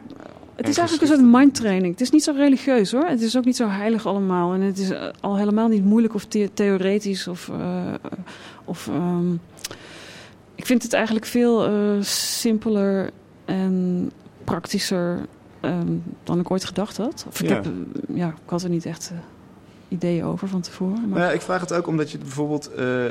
het 0.55 0.67
is 0.67 0.73
en 0.77 0.79
eigenlijk 0.81 1.01
een 1.11 1.17
soort 1.19 1.31
mindtraining. 1.31 1.91
Het 1.91 2.01
is 2.01 2.09
niet 2.09 2.23
zo 2.23 2.31
religieus 2.35 2.91
hoor. 2.91 3.05
Het 3.05 3.21
is 3.21 3.37
ook 3.37 3.45
niet 3.45 3.55
zo 3.55 3.67
heilig 3.67 4.05
allemaal. 4.05 4.53
En 4.53 4.61
het 4.61 4.77
is 4.77 4.89
eh, 4.89 5.07
al 5.19 5.37
helemaal 5.37 5.67
niet 5.67 5.85
moeilijk 5.85 6.13
of 6.13 6.25
the- 6.25 6.49
theoretisch. 6.53 7.27
Of, 7.27 7.49
eh, 7.49 7.93
of, 8.65 8.87
ehm, 8.87 9.33
ik 10.55 10.65
vind 10.65 10.83
het 10.83 10.93
eigenlijk 10.93 11.25
veel 11.25 11.65
eh, 11.67 12.01
simpeler 12.01 13.09
en 13.45 14.11
praktischer 14.43 15.19
ehm, 15.59 15.91
dan 16.23 16.39
ik 16.39 16.51
ooit 16.51 16.65
gedacht 16.65 16.97
had. 16.97 17.25
Of 17.27 17.41
ik, 17.41 17.49
Ja. 17.49 17.55
heb, 17.55 17.65
eh, 17.65 17.71
ja, 18.15 18.27
ik 18.27 18.49
had 18.49 18.63
er 18.63 18.69
niet 18.69 18.85
echt... 18.85 19.11
eh, 19.89 19.97
ideeën 19.97 20.23
over 20.23 20.47
van 20.47 20.61
tevoren. 20.61 20.99
Maar... 20.99 21.19
Nou 21.19 21.21
ja, 21.21 21.31
ik 21.31 21.41
vraag 21.41 21.61
het 21.61 21.73
ook 21.73 21.87
omdat 21.87 22.11
je 22.11 22.17
bijvoorbeeld 22.17 22.71
uh, 22.79 23.05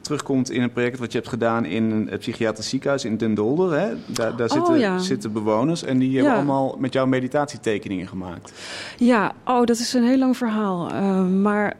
terugkomt 0.00 0.50
in 0.50 0.62
een 0.62 0.72
project 0.72 0.98
wat 0.98 1.12
je 1.12 1.18
hebt 1.18 1.30
gedaan 1.30 1.64
in 1.64 1.90
een 1.90 2.18
psychiatrisch 2.18 2.68
ziekenhuis 2.68 3.04
in 3.04 3.16
Den 3.16 3.34
Dolder. 3.34 3.80
Hè? 3.80 3.88
Daar, 4.06 4.36
daar 4.36 4.50
zitten, 4.50 4.80
oh, 4.80 4.98
zitten, 4.98 5.32
bewoners 5.32 5.82
en 5.82 5.98
die 5.98 6.16
hebben 6.16 6.34
allemaal 6.34 6.76
met 6.78 6.92
jou 6.92 7.08
meditatietekeningen 7.08 8.08
gemaakt. 8.08 8.52
Ja, 8.96 9.32
oh, 9.44 9.64
dat 9.64 9.78
is 9.78 9.94
een 9.94 10.04
heel 10.04 10.18
lang 10.18 10.36
verhaal. 10.36 10.92
Uh, 10.92 11.26
maar 11.26 11.76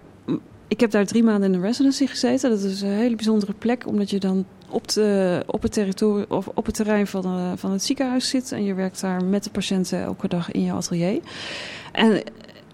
ik 0.69 0.81
heb 0.81 0.91
daar 0.91 1.07
drie 1.07 1.23
maanden 1.23 1.53
in 1.53 1.61
de 1.61 1.67
residency 1.67 2.07
gezeten. 2.07 2.51
Dat 2.51 2.61
is 2.61 2.81
een 2.81 2.89
hele 2.89 3.17
bijzondere 3.17 3.53
plek, 3.59 3.87
omdat 3.87 4.11
je 4.11 4.19
dan 4.19 4.45
op, 4.69 4.89
de, 4.89 5.43
op 5.47 5.63
het 5.63 5.73
territorium 5.73 6.25
of 6.29 6.49
op 6.55 6.67
het 6.67 6.75
terrein 6.75 7.07
van, 7.07 7.23
de, 7.23 7.53
van 7.57 7.71
het 7.71 7.83
ziekenhuis 7.83 8.29
zit. 8.29 8.53
En 8.53 8.65
je 8.65 8.75
werkt 8.75 9.01
daar 9.01 9.25
met 9.25 9.45
de 9.45 9.51
patiënten 9.51 10.03
elke 10.03 10.29
dag 10.29 10.51
in 10.51 10.63
je 10.63 10.73
atelier. 10.73 11.21
En 11.93 12.23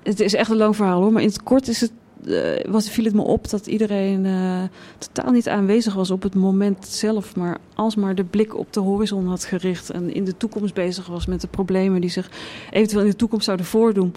het 0.09 0.21
is 0.21 0.35
echt 0.35 0.51
een 0.51 0.57
lang 0.57 0.77
verhaal 0.77 1.01
hoor, 1.01 1.13
maar 1.13 1.23
in 1.23 1.29
het 1.29 1.43
kort 1.43 1.69
is 1.69 1.81
het, 1.81 1.93
uh, 2.25 2.65
was, 2.69 2.91
viel 2.91 3.05
het 3.05 3.15
me 3.15 3.23
op 3.23 3.51
dat 3.51 3.67
iedereen 3.67 4.25
uh, 4.25 4.63
totaal 4.99 5.33
niet 5.33 5.49
aanwezig 5.49 5.95
was 5.95 6.11
op 6.11 6.23
het 6.23 6.35
moment 6.35 6.87
zelf, 6.87 7.37
maar 7.37 7.59
alsmaar 7.75 8.15
de 8.15 8.25
blik 8.25 8.57
op 8.57 8.73
de 8.73 8.81
horizon 8.81 9.27
had 9.27 9.45
gericht 9.45 9.91
en 9.91 10.15
in 10.15 10.25
de 10.25 10.37
toekomst 10.37 10.75
bezig 10.75 11.07
was 11.07 11.27
met 11.27 11.41
de 11.41 11.49
problemen 11.49 12.01
die 12.01 12.11
zich 12.11 12.31
eventueel 12.71 13.03
in 13.03 13.11
de 13.11 13.17
toekomst 13.17 13.45
zouden 13.45 13.67
voordoen. 13.67 14.15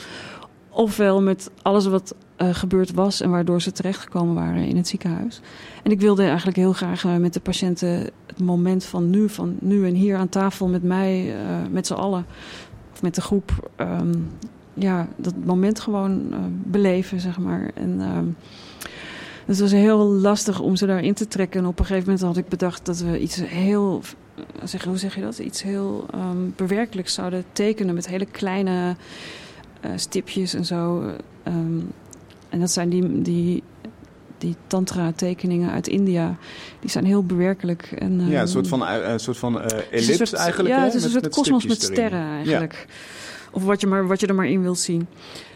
Ofwel 0.70 1.22
met 1.22 1.50
alles 1.62 1.86
wat 1.86 2.16
uh, 2.38 2.54
gebeurd 2.54 2.94
was 2.94 3.22
en 3.22 3.30
waardoor 3.30 3.62
ze 3.62 3.72
terechtgekomen 3.72 4.36
waren 4.36 4.66
in 4.66 4.78
het 4.78 4.88
ziekenhuis. 4.88 5.42
En 5.84 5.92
ik 5.92 6.00
wilde 6.00 6.24
eigenlijk 6.24 6.58
heel 6.58 6.74
graag 6.74 7.04
met 7.20 7.34
de 7.34 7.40
patiënten 7.40 7.90
het 8.26 8.40
moment 8.40 8.84
van 8.84 9.10
nu, 9.10 9.30
van 9.30 9.58
nu 9.60 9.86
en 9.86 9.94
hier 9.94 10.18
aan 10.18 10.30
tafel 10.30 10.68
met 10.68 10.84
mij, 10.84 11.36
met 11.72 11.88
z'n 11.88 11.94
allen, 11.94 12.26
met 13.02 13.16
de 13.16 13.22
groep, 13.22 13.72
um, 13.78 14.30
ja, 14.74 15.08
dat 15.16 15.34
moment 15.46 15.80
gewoon 15.80 16.28
uh, 16.30 16.38
beleven, 16.50 17.20
zeg 17.20 17.40
maar. 17.40 17.72
En 17.74 18.00
uh, 18.00 18.08
het 19.46 19.60
was 19.60 19.72
heel 19.72 20.06
lastig 20.06 20.60
om 20.60 20.76
ze 20.76 20.86
daarin 20.86 21.14
te 21.14 21.28
trekken. 21.28 21.60
En 21.60 21.68
op 21.68 21.80
een 21.80 21.86
gegeven 21.86 22.10
moment 22.10 22.26
had 22.26 22.38
ik 22.38 22.50
bedacht 22.50 22.86
dat 22.86 23.00
we 23.00 23.20
iets 23.20 23.36
heel, 23.46 24.02
zeg, 24.64 24.84
hoe 24.84 24.98
zeg 24.98 25.16
je 25.16 25.22
dat? 25.22 25.40
Iets 25.40 25.64
heel 25.64 26.06
um, 26.16 26.54
bewerkelijks 26.56 27.14
zouden 27.14 27.44
tekenen 27.52 27.96
met 27.96 28.08
hele 28.08 28.26
kleine 28.26 28.96
uh, 29.86 29.92
stipjes 29.96 30.54
en 30.54 30.66
zo. 30.66 31.02
Um, 31.48 31.92
en 32.50 32.60
dat 32.60 32.72
zijn 32.72 32.90
die, 32.90 33.22
die 33.22 33.64
die 34.42 34.56
tantra-tekeningen 34.68 35.72
uit 35.72 35.88
India, 35.88 36.38
die 36.80 36.90
zijn 36.90 37.06
heel 37.06 37.24
bewerkelijk. 37.24 37.92
En, 37.98 38.28
ja, 38.28 38.42
een 38.42 38.48
soort 38.48 38.68
van, 38.68 38.88
een 38.88 39.20
soort 39.20 39.38
van 39.38 39.62
ellipse 39.62 40.38
eigenlijk. 40.38 40.76
Ja, 40.76 40.84
het 40.84 40.94
is 40.94 41.04
een 41.04 41.10
soort 41.10 41.30
kosmos 41.30 41.66
met, 41.66 41.80
met 41.80 41.82
sterren 41.82 42.26
eigenlijk. 42.28 42.86
Ja. 42.88 42.94
Of 43.52 43.64
wat 43.64 43.82
je, 43.82 43.88
maar, 43.88 44.08
wat 44.08 44.20
je 44.20 44.28
er 44.28 44.36
maar 44.36 44.50
in 44.50 44.62
wilt 44.62 44.80
zien. 44.80 45.08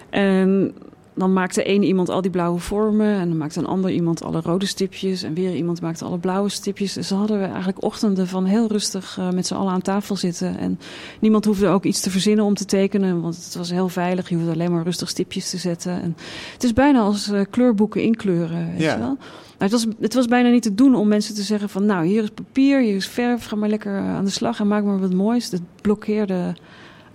En 0.10 0.74
dan 1.16 1.34
maakte 1.34 1.64
één 1.64 1.84
iemand 1.84 2.10
al 2.10 2.22
die 2.22 2.32
blauwe 2.32 2.60
vormen. 2.60 3.20
En 3.20 3.28
dan 3.28 3.38
maakte 3.38 3.60
een 3.60 3.66
ander 3.66 3.92
iemand 3.92 4.24
alle 4.24 4.42
rode 4.42 4.66
stipjes. 4.66 5.24
En 5.24 5.34
weer 5.34 5.56
iemand 5.56 5.82
maakte 5.82 6.06
alle 6.06 6.18
blauwe 6.18 6.50
stipjes. 6.50 6.94
Dus 6.94 7.10
hadden 7.10 7.40
we 7.40 7.46
eigenlijk 7.46 7.84
ochtenden 7.84 8.28
van 8.28 8.46
heel 8.46 8.68
rustig 8.68 9.18
uh, 9.20 9.30
met 9.30 9.48
z'n 9.48 9.54
allen 9.54 9.74
aan 9.74 9.82
tafel 9.82 10.16
zitten. 10.16 10.58
En 10.58 10.80
niemand 11.20 11.46
hoefde 11.46 11.68
ook 11.68 11.84
iets 11.84 12.02
te 12.02 12.10
verzinnen 12.10 12.46
om 12.46 12.54
te 12.54 12.66
tekenen. 12.66 13.22
Want 13.22 13.36
het 13.36 13.56
was 13.56 13.72
heel 13.72 13.90
veilig. 13.90 14.30
Je 14.30 14.36
hoefde 14.36 14.52
alleen 14.52 14.72
maar 14.72 14.84
rustig 14.84 15.10
stipjes 15.10 15.50
te 15.50 15.58
zetten. 15.58 16.02
En 16.02 16.16
het 16.54 16.64
is 16.64 16.74
bijna 16.74 17.00
als 17.00 17.32
uh, 17.32 17.42
kleurboeken 17.50 18.02
inkleuren. 18.02 18.72
Weet 18.72 18.82
ja. 18.82 18.94
je 18.94 19.00
wel? 19.00 19.18
Maar 19.58 19.70
het, 19.70 19.72
was, 19.72 19.86
het 20.00 20.14
was 20.14 20.26
bijna 20.26 20.50
niet 20.50 20.64
te 20.64 20.76
doen 20.76 20.96
om 20.96 21.08
mensen 21.08 21.36
te 21.36 21.42
zeggen 21.42 21.70
van... 21.70 21.86
nou, 21.86 22.06
hier 22.06 22.24
is 22.24 22.30
papier, 22.30 22.82
hier 22.82 22.96
is 22.96 23.08
verf. 23.08 23.46
Ga 23.46 23.56
maar 23.56 23.70
lekker 23.70 24.00
aan 24.00 24.26
de 24.26 24.32
slag 24.32 24.60
en 24.60 24.68
maak 24.68 24.84
maar 24.84 25.00
wat 25.00 25.14
moois. 25.14 25.52
Het 25.52 25.62
blokkeerde 25.82 26.56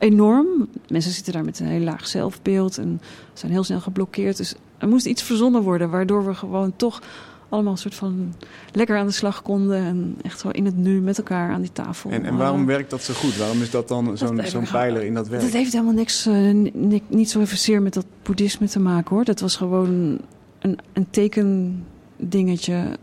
enorm. 0.01 0.69
Mensen 0.89 1.13
zitten 1.13 1.33
daar 1.33 1.45
met 1.45 1.61
een 1.61 1.67
heel 1.67 1.81
laag 1.81 2.07
zelfbeeld 2.07 2.79
en 2.79 3.01
zijn 3.33 3.53
heel 3.53 3.65
snel 3.65 3.81
geblokkeerd. 3.81 4.37
Dus 4.37 4.55
er 4.79 4.89
moest 4.89 5.07
iets 5.07 5.23
verzonnen 5.23 5.63
worden, 5.63 5.91
waardoor 5.91 6.27
we 6.27 6.35
gewoon 6.35 6.73
toch 6.77 7.03
allemaal 7.49 7.73
een 7.73 7.79
soort 7.79 7.95
van 7.95 8.35
lekker 8.73 8.97
aan 8.97 9.07
de 9.07 9.13
slag 9.13 9.43
konden. 9.43 9.77
En 9.77 10.17
echt 10.23 10.41
zo 10.41 10.49
in 10.49 10.65
het 10.65 10.77
nu 10.77 11.01
met 11.01 11.19
elkaar 11.19 11.51
aan 11.51 11.61
die 11.61 11.73
tafel. 11.73 12.11
En, 12.11 12.25
en 12.25 12.37
waarom 12.37 12.67
werkt 12.67 12.91
dat 12.91 13.03
zo 13.03 13.15
goed? 13.15 13.37
Waarom 13.37 13.63
is 13.63 13.71
dat 13.71 13.89
dan 13.89 14.19
zo'n 14.19 14.41
zo'n 14.45 14.67
pijler 14.71 15.03
in 15.03 15.15
dat 15.15 15.29
werk? 15.29 15.43
Dat 15.43 15.53
heeft 15.53 15.73
helemaal 15.73 15.95
niks, 15.95 16.27
uh, 16.27 16.71
niet 17.07 17.31
zo 17.31 17.45
zeer 17.45 17.83
met 17.83 17.95
dat 17.95 18.07
boeddhisme 18.23 18.69
te 18.69 18.81
maken 18.81 19.15
hoor. 19.17 19.25
Dat 19.25 19.41
was 19.41 19.57
gewoon 19.57 20.19
een, 20.59 20.79
een 20.93 21.07
tekendingetje. 21.11 22.99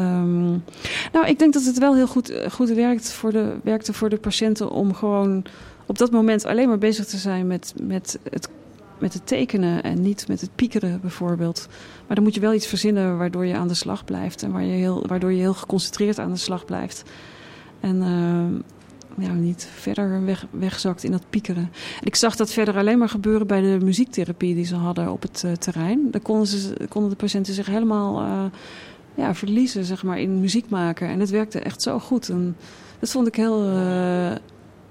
Um, 0.00 0.64
nou, 1.12 1.26
ik 1.26 1.38
denk 1.38 1.52
dat 1.52 1.64
het 1.64 1.78
wel 1.78 1.94
heel 1.94 2.06
goed, 2.06 2.32
goed 2.50 2.68
werkt 2.68 3.12
voor 3.12 3.32
de, 3.32 3.56
werkte 3.62 3.92
voor 3.92 4.08
de 4.08 4.16
patiënten 4.16 4.70
om 4.70 4.94
gewoon 4.94 5.44
op 5.86 5.98
dat 5.98 6.10
moment 6.10 6.44
alleen 6.44 6.68
maar 6.68 6.78
bezig 6.78 7.06
te 7.06 7.16
zijn 7.16 7.46
met, 7.46 7.74
met, 7.82 8.18
het, 8.30 8.48
met 8.98 9.12
het 9.12 9.26
tekenen 9.26 9.82
en 9.82 10.00
niet 10.00 10.28
met 10.28 10.40
het 10.40 10.50
piekeren 10.54 11.00
bijvoorbeeld. 11.00 11.66
Maar 12.06 12.14
dan 12.16 12.24
moet 12.24 12.34
je 12.34 12.40
wel 12.40 12.54
iets 12.54 12.66
verzinnen 12.66 13.18
waardoor 13.18 13.46
je 13.46 13.56
aan 13.56 13.68
de 13.68 13.74
slag 13.74 14.04
blijft 14.04 14.42
en 14.42 14.52
waar 14.52 14.64
je 14.64 14.72
heel, 14.72 15.06
waardoor 15.06 15.32
je 15.32 15.40
heel 15.40 15.54
geconcentreerd 15.54 16.18
aan 16.18 16.32
de 16.32 16.38
slag 16.38 16.64
blijft. 16.64 17.02
En 17.80 17.96
uh, 17.96 19.24
ja, 19.26 19.32
niet 19.32 19.68
verder 19.74 20.24
weg, 20.24 20.46
wegzakt 20.50 21.04
in 21.04 21.10
dat 21.10 21.30
piekeren. 21.30 21.70
En 22.00 22.06
ik 22.06 22.14
zag 22.14 22.36
dat 22.36 22.50
verder 22.50 22.76
alleen 22.76 22.98
maar 22.98 23.08
gebeuren 23.08 23.46
bij 23.46 23.60
de 23.60 23.84
muziektherapie 23.84 24.54
die 24.54 24.64
ze 24.64 24.74
hadden 24.74 25.12
op 25.12 25.22
het 25.22 25.42
uh, 25.46 25.52
terrein. 25.52 26.10
Daar 26.10 26.20
konden, 26.20 26.46
ze, 26.46 26.74
konden 26.88 27.10
de 27.10 27.16
patiënten 27.16 27.54
zich 27.54 27.66
helemaal 27.66 28.22
uh, 28.22 28.44
ja, 29.14 29.34
verliezen 29.34 29.84
zeg 29.84 30.02
maar, 30.02 30.20
in 30.20 30.40
muziek 30.40 30.68
maken. 30.68 31.08
En 31.08 31.20
het 31.20 31.30
werkte 31.30 31.58
echt 31.58 31.82
zo 31.82 31.98
goed. 31.98 32.28
En 32.28 32.56
dat 32.98 33.10
vond 33.10 33.26
ik 33.26 33.34
heel 33.34 33.62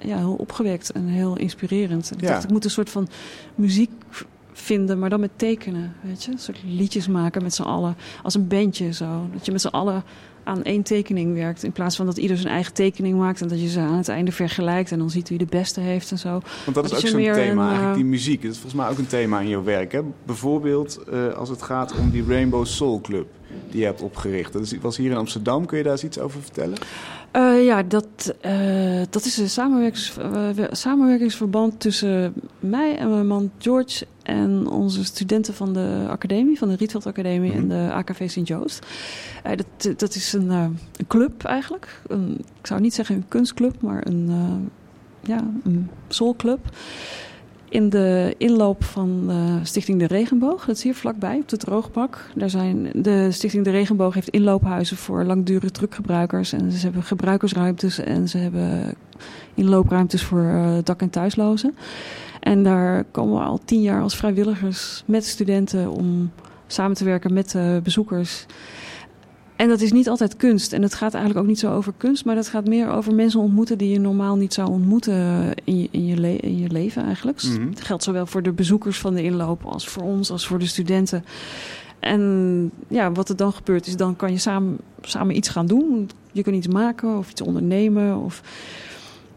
ja, 0.02 0.18
heel 0.18 0.36
opgewekt 0.38 0.92
en 0.92 1.08
heel 1.08 1.38
inspirerend. 1.38 2.12
Ik 2.12 2.28
dacht, 2.28 2.44
ik 2.44 2.50
moet 2.50 2.64
een 2.64 2.70
soort 2.70 2.90
van 2.90 3.08
muziek 3.56 3.92
vinden, 4.54 5.00
maar 5.00 5.10
dan 5.10 5.20
met 5.20 5.32
tekenen, 5.36 5.94
weet 6.02 6.24
je? 6.24 6.32
Een 6.32 6.40
soort 6.40 6.60
liedjes 6.66 7.08
maken 7.08 7.44
met 7.44 7.54
z'n 7.54 7.62
allen, 7.62 7.96
als 8.24 8.36
een 8.36 8.48
bandje 8.48 8.94
zo. 8.94 9.28
Dat 9.34 9.46
je 9.46 9.52
met 9.52 9.62
z'n 9.62 9.68
allen 9.68 10.04
aan 10.46 10.64
één 10.64 10.84
tekening 10.84 11.34
werkt. 11.34 11.64
In 11.64 11.72
plaats 11.72 11.96
van 11.96 12.06
dat 12.06 12.18
ieder 12.18 12.38
zijn 12.38 12.54
eigen 12.54 12.74
tekening 12.74 13.18
maakt 13.18 13.42
en 13.42 13.48
dat 13.48 13.62
je 13.62 13.68
ze 13.68 13.80
aan 13.80 13.98
het 13.98 14.08
einde 14.08 14.32
vergelijkt 14.32 14.92
en 14.92 15.00
dan 15.00 15.10
ziet 15.10 15.30
wie 15.30 15.38
de 15.38 15.46
beste 15.46 15.80
heeft 15.80 16.12
en 16.12 16.18
zo. 16.18 16.30
Want 16.30 16.76
dat 16.76 16.86
is 16.86 16.94
ook 16.94 17.00
zo'n 17.00 17.22
thema, 17.22 17.68
eigenlijk, 17.68 17.90
eh, 17.90 17.94
die 17.94 18.06
muziek. 18.06 18.42
Dat 18.42 18.52
is 18.52 18.58
volgens 18.58 18.82
mij 18.82 18.92
ook 18.92 18.98
een 18.98 19.08
thema 19.08 19.40
in 19.40 19.48
jouw 19.48 19.64
werk. 19.64 19.92
Hè? 19.92 20.02
Bijvoorbeeld 20.26 21.00
uh, 21.14 21.34
als 21.34 21.50
het 21.50 21.62
gaat 21.62 21.98
om 21.98 22.10
die 22.10 22.24
Rainbow 22.28 22.66
Soul 22.66 23.02
Club 23.02 23.28
die 23.70 23.80
je 23.80 23.86
hebt 23.86 24.02
opgericht. 24.02 24.54
Dat 24.54 24.76
was 24.82 24.98
hier 24.98 25.12
in 25.12 25.18
Amsterdam. 25.18 25.66
Kun 25.66 25.78
je 25.78 25.84
daar 25.84 25.92
eens 25.92 26.04
iets 26.04 26.20
over 26.20 26.42
vertellen? 26.42 26.78
Uh, 27.36 27.66
ja, 27.66 27.84
dat, 27.84 28.36
uh, 28.46 29.02
dat 29.10 29.26
is 29.26 29.38
een 29.38 29.50
samenwerkings, 29.50 30.18
uh, 30.18 30.66
samenwerkingsverband 30.72 31.80
tussen 31.80 32.34
mij 32.60 32.98
en 32.98 33.10
mijn 33.10 33.28
man 33.28 33.52
George 33.58 34.06
en 34.24 34.68
onze 34.68 35.06
studenten 35.06 35.54
van 35.54 35.74
de 35.74 36.06
academie, 36.10 36.58
van 36.58 36.68
de 36.68 36.76
Rietveld 36.76 37.06
Academie 37.06 37.52
mm 37.52 37.58
-hmm. 37.60 37.72
en 37.72 37.88
de 37.88 37.94
AKV 37.94 38.30
Sint-Joost. 38.30 38.86
dat, 39.44 40.00
dat 40.00 40.16
is 40.16 40.34
een, 40.34 40.50
een 40.50 41.08
club 41.08 41.44
eigenlijk. 41.44 42.02
Een, 42.08 42.38
ik 42.60 42.68
zou 42.68 42.82
niet 42.82 42.94
zeggen 42.94 43.16
een 43.16 43.28
kunstclub, 43.28 43.82
maar 43.82 44.08
een, 44.08 44.30
ja, 45.22 45.44
een 45.64 45.90
soulclub 46.08 46.60
in 47.76 47.90
de 47.90 48.36
inloop 48.38 48.84
van 48.84 49.28
de 49.28 49.60
Stichting 49.64 50.00
De 50.00 50.08
Regenboog. 50.08 50.66
Dat 50.66 50.76
is 50.76 50.84
hier 50.84 50.96
vlakbij, 50.96 51.38
op 51.38 51.50
de 51.50 51.58
Droogpak. 51.58 52.30
Daar 52.36 52.50
zijn, 52.50 52.90
de 52.94 53.32
Stichting 53.32 53.64
De 53.64 53.72
Regenboog 53.72 54.14
heeft 54.14 54.30
inloophuizen 54.30 54.98
voor 54.98 55.24
langdurige 55.24 55.72
drukgebruikers. 55.72 56.54
En 56.54 56.72
ze 56.72 56.84
hebben 56.84 57.04
gebruikersruimtes 57.04 58.00
en 58.00 58.30
ze 58.30 58.38
hebben 58.38 58.96
inloopruimtes 59.54 60.24
voor 60.24 60.44
uh, 60.44 60.78
dak- 60.84 61.02
en 61.02 61.10
thuislozen. 61.10 61.76
En 62.40 62.64
daar 62.64 63.04
komen 63.04 63.40
we 63.40 63.46
al 63.46 63.60
tien 63.66 63.82
jaar 63.82 64.02
als 64.02 64.16
vrijwilligers 64.16 65.04
met 65.06 65.26
studenten 65.26 65.92
om 65.92 66.32
samen 66.68 66.96
te 66.96 67.04
werken 67.04 67.34
met 67.34 67.54
uh, 67.54 67.78
bezoekers. 67.84 68.46
En 69.56 69.68
dat 69.68 69.82
is 69.82 69.92
niet 69.92 70.10
altijd 70.10 70.36
kunst. 70.36 70.74
En 70.74 70.82
het 70.82 70.94
gaat 70.94 71.14
eigenlijk 71.14 71.44
ook 71.44 71.50
niet 71.50 71.60
zo 71.60 71.74
over 71.74 71.94
kunst, 71.98 72.26
maar 72.26 72.36
dat 72.36 72.48
gaat 72.48 72.68
meer 72.68 72.90
over 72.90 73.14
mensen 73.14 73.40
ontmoeten 73.40 73.78
die 73.78 73.90
je 73.90 74.00
normaal 74.00 74.36
niet 74.36 74.54
zou 74.54 74.70
ontmoeten 74.70 75.52
in 75.64 75.80
je, 75.82 75.88
in 75.92 76.06
je, 76.06 76.38
in 76.38 76.58
je 76.60 76.70
leven 76.70 77.04
eigenlijk. 77.04 77.44
Mm 77.44 77.56
-hmm. 77.56 77.70
Het 77.70 77.82
geldt 77.82 78.04
zowel 78.04 78.26
voor 78.26 78.44
de 78.44 78.52
bezoekers 78.52 79.00
van 79.00 79.14
de 79.14 79.24
inloop 79.24 79.66
als 79.66 79.88
voor 79.88 80.04
ons, 80.04 80.32
als 80.32 80.48
voor 80.48 80.60
de 80.60 80.66
studenten. 80.66 81.26
En 82.00 82.72
ja, 82.88 83.12
wat 83.12 83.30
er 83.30 83.36
dan 83.36 83.54
gebeurt 83.54 83.88
is, 83.88 83.98
dan 83.98 84.16
kan 84.16 84.32
je 84.32 84.38
samen, 84.38 84.78
samen 85.02 85.36
iets 85.36 85.50
gaan 85.50 85.66
doen. 85.66 86.10
Je 86.32 86.44
kunt 86.44 86.56
iets 86.56 86.68
maken 86.68 87.18
of 87.18 87.30
iets 87.32 87.42
ondernemen. 87.42 88.18
Of, 88.18 88.42